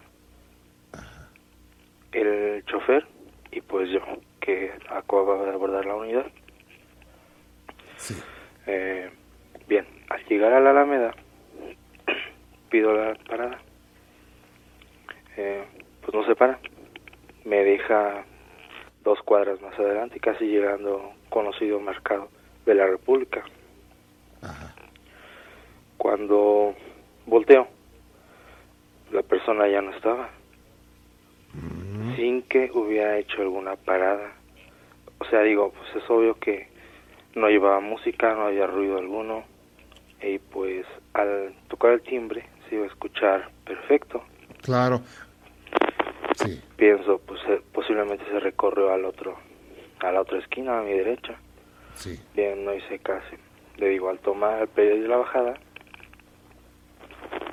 el 2.13 2.65
chofer 2.67 3.07
y 3.51 3.61
pues 3.63 3.91
yo, 3.91 4.01
que 4.41 4.73
acababa 4.91 5.45
de 5.45 5.51
abordar 5.53 5.85
la 5.87 5.95
unidad. 5.97 6.27
Sí. 7.99 8.15
Eh, 8.67 9.11
bien, 9.67 9.87
al 10.09 10.25
llegar 10.27 10.53
a 10.53 10.61
la 10.61 10.71
Alameda, 10.71 11.15
pido 12.71 12.95
la 12.95 13.15
parada. 13.29 13.59
Eh, 15.37 15.65
pues 16.01 16.15
no 16.15 16.25
se 16.25 16.35
para. 16.35 16.59
Me 17.45 17.65
deja 17.65 18.25
dos 19.05 19.21
cuadras 19.23 19.61
más 19.61 19.79
adelante, 19.79 20.21
casi 20.21 20.47
llegando 20.47 21.13
conocido 21.29 21.81
mercado 21.81 22.29
de 22.65 22.75
la 22.75 22.87
República. 22.87 23.43
Ajá. 24.43 24.75
Cuando 25.97 26.75
volteo, 27.27 27.69
la 29.13 29.23
persona 29.23 29.69
ya 29.69 29.83
no 29.83 29.91
estaba. 29.91 30.31
Sin 32.17 32.43
que 32.43 32.71
hubiera 32.73 33.19
hecho 33.19 33.43
alguna 33.43 33.77
parada. 33.77 34.33
O 35.19 35.25
sea, 35.25 35.43
digo, 35.43 35.73
pues 35.73 36.03
es 36.03 36.11
obvio 36.11 36.35
que 36.39 36.68
no 37.39 37.49
llevaba 37.49 37.81
música, 37.81 38.35
no 38.35 38.47
había 38.47 38.67
ruido 38.67 38.99
alguno. 38.99 39.45
Y 40.21 40.39
pues 40.39 40.85
al 41.15 41.55
tocar 41.69 41.93
el 41.93 42.03
timbre 42.03 42.47
se 42.69 42.75
iba 42.75 42.85
a 42.85 42.89
escuchar 42.89 43.51
perfecto. 43.65 44.23
Claro. 44.63 45.01
Sí. 46.35 46.61
Pienso, 46.77 47.19
pues 47.19 47.41
eh, 47.49 47.63
posiblemente 47.73 48.25
se 48.27 48.41
recorrió 48.41 48.93
al 48.93 49.05
otro, 49.05 49.37
a 50.01 50.13
la 50.13 50.21
otra 50.21 50.39
esquina, 50.39 50.79
a 50.79 50.83
mi 50.83 50.93
derecha. 50.93 51.37
Sí. 51.95 52.19
Bien, 52.35 52.65
no 52.65 52.75
hice 52.75 52.99
caso. 52.99 53.37
Le 53.77 53.89
digo, 53.89 54.09
al 54.09 54.19
tomar 54.19 54.63
el 54.63 54.69
periodo 54.69 55.03
de 55.03 55.09
la 55.09 55.17
bajada, 55.17 55.55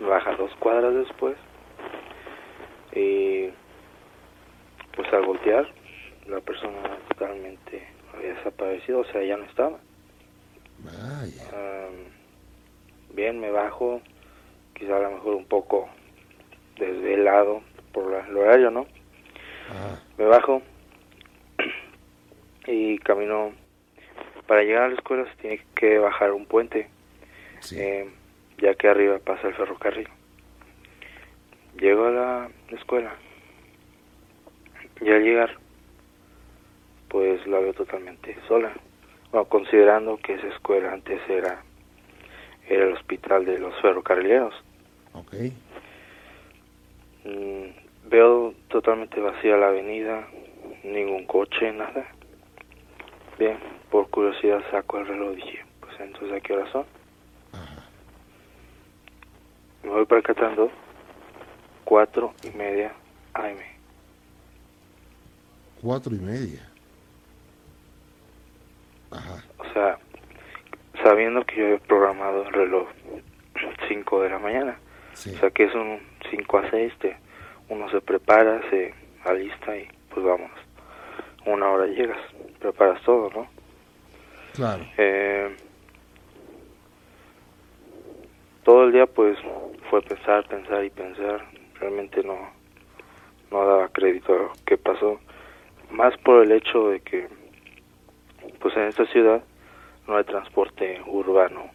baja 0.01 0.35
dos 0.35 0.51
cuadras 0.59 0.93
después. 0.95 1.35
Y 2.93 3.49
pues 4.95 5.11
al 5.13 5.25
voltear, 5.25 5.67
la 6.27 6.39
persona 6.41 6.81
totalmente 7.09 7.94
había 8.17 8.33
desaparecido, 8.35 8.99
o 8.99 9.05
sea, 9.05 9.23
ya 9.23 9.37
no 9.37 9.43
estaba. 9.45 9.77
Vaya. 10.79 11.43
Am, 11.53 11.95
bien, 13.15 13.39
me 13.39 13.49
bajo, 13.51 14.01
quizá 14.73 14.97
a 14.97 15.01
lo 15.01 15.11
mejor 15.11 15.35
un 15.35 15.45
poco 15.45 15.89
desvelado 16.77 17.61
por 17.93 18.11
la- 18.11 18.27
el 18.27 18.37
horario, 18.37 18.71
¿no? 18.71 18.85
Me 20.17 20.25
bajo 20.25 20.61
y 22.67 22.97
camino. 22.99 23.53
Para 24.47 24.61
llegar 24.63 24.83
a 24.83 24.87
la 24.89 24.95
escuela 24.95 25.25
se 25.31 25.35
tiene 25.41 25.61
que 25.75 25.97
bajar 25.97 26.31
un 26.31 26.45
puente, 26.45 26.87
eh, 27.79 28.07
ya 28.59 28.75
que 28.75 28.87
arriba 28.87 29.17
pasa 29.17 29.47
el 29.47 29.55
ferrocarril. 29.55 30.07
Llego 31.79 32.05
a 32.05 32.11
la 32.11 32.49
escuela 32.71 33.15
y 35.01 35.09
al 35.09 35.23
llegar, 35.23 35.57
pues 37.15 37.47
la 37.47 37.59
veo 37.59 37.73
totalmente 37.73 38.35
sola. 38.45 38.73
Bueno, 39.31 39.47
considerando 39.47 40.17
que 40.17 40.33
esa 40.33 40.47
escuela 40.47 40.91
antes 40.91 41.21
era, 41.29 41.63
era 42.67 42.87
el 42.87 42.91
hospital 42.91 43.45
de 43.45 43.57
los 43.57 43.73
ferrocarrileros. 43.81 44.53
Ok. 45.13 45.33
Mm, 47.23 48.09
veo 48.09 48.53
totalmente 48.67 49.21
vacía 49.21 49.55
la 49.55 49.69
avenida, 49.69 50.27
ningún 50.83 51.25
coche, 51.25 51.71
nada. 51.71 52.05
Bien, 53.39 53.59
por 53.89 54.09
curiosidad 54.09 54.61
saco 54.69 54.97
el 54.97 55.07
reloj 55.07 55.31
y 55.31 55.35
dije, 55.37 55.65
pues 55.79 55.97
entonces 56.01 56.33
¿a 56.33 56.41
qué 56.41 56.51
hora 56.51 56.69
son? 56.73 56.85
Me 59.83 59.89
voy 59.89 60.05
percatando, 60.05 60.69
cuatro 61.85 62.33
y 62.43 62.49
media 62.57 62.91
AM. 63.35 63.59
Cuatro 65.81 66.13
y 66.13 66.19
media. 66.19 66.74
Ajá. 69.11 69.43
O 69.57 69.73
sea, 69.73 69.97
sabiendo 71.03 71.45
que 71.45 71.55
yo 71.57 71.65
había 71.65 71.79
programado 71.79 72.43
el 72.47 72.53
reloj 72.53 72.87
5 73.87 74.21
de 74.21 74.29
la 74.29 74.39
mañana. 74.39 74.77
O 75.13 75.17
sea, 75.17 75.49
que 75.49 75.63
es 75.63 75.73
un 75.73 75.99
5 76.29 76.57
a 76.57 76.69
6, 76.69 76.93
te, 76.99 77.17
uno 77.69 77.89
se 77.89 78.01
prepara, 78.01 78.61
se 78.69 78.93
alista 79.23 79.77
y 79.77 79.87
pues 80.09 80.25
vamos. 80.25 80.51
Una 81.45 81.69
hora 81.69 81.85
llegas, 81.87 82.17
preparas 82.59 83.01
todo, 83.03 83.29
¿no? 83.29 83.47
Claro. 84.53 84.83
Eh, 84.97 85.55
todo 88.63 88.85
el 88.85 88.93
día 88.93 89.05
pues 89.05 89.37
fue 89.89 90.01
pensar, 90.01 90.47
pensar 90.47 90.83
y 90.83 90.89
pensar. 90.89 91.45
Realmente 91.79 92.23
no, 92.23 92.49
no 93.51 93.65
daba 93.65 93.87
crédito 93.89 94.33
a 94.33 94.37
lo 94.37 94.51
que 94.65 94.77
pasó. 94.77 95.19
Más 95.91 96.17
por 96.17 96.43
el 96.43 96.51
hecho 96.51 96.89
de 96.89 96.99
que 96.99 97.27
pues 98.59 98.75
en 98.75 98.83
esta 98.83 99.05
ciudad 99.07 99.43
no 100.07 100.17
hay 100.17 100.23
transporte 100.23 101.01
urbano 101.05 101.69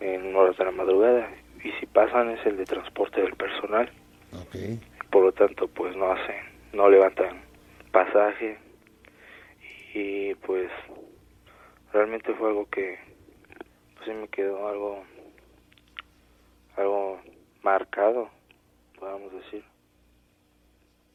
en 0.00 0.34
horas 0.34 0.56
de 0.56 0.64
la 0.64 0.70
madrugada 0.70 1.30
y 1.62 1.70
si 1.80 1.86
pasan 1.86 2.30
es 2.30 2.44
el 2.46 2.56
de 2.56 2.64
transporte 2.64 3.20
del 3.20 3.34
personal. 3.36 3.90
Por 5.10 5.24
lo 5.24 5.32
tanto 5.32 5.68
pues 5.68 5.96
no 5.96 6.12
hacen, 6.12 6.36
no 6.72 6.88
levantan 6.88 7.42
pasaje 7.92 8.58
y 9.94 10.34
pues 10.34 10.70
realmente 11.92 12.34
fue 12.34 12.48
algo 12.48 12.68
que 12.68 12.98
pues 13.94 14.06
sí 14.06 14.12
me 14.12 14.28
quedó 14.28 14.68
algo 14.68 15.04
algo 16.76 17.20
marcado 17.62 18.28
podemos 18.98 19.32
decir 19.32 19.64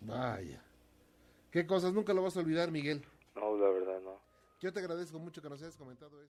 Vaya. 0.02 0.62
Qué 1.52 1.66
cosas, 1.66 1.94
nunca 1.94 2.14
lo 2.14 2.24
vas 2.24 2.38
a 2.38 2.40
olvidar, 2.40 2.72
Miguel. 2.72 3.04
No 3.40 3.58
la 3.58 3.70
verdad 3.70 4.02
no 4.02 4.20
Yo 4.60 4.72
te 4.74 4.80
agradezco 4.80 5.18
mucho 5.20 5.42
que 5.42 5.50
nos 5.50 5.62
hayas 5.62 5.78
comentado 5.78 6.22
esto. 6.22 6.28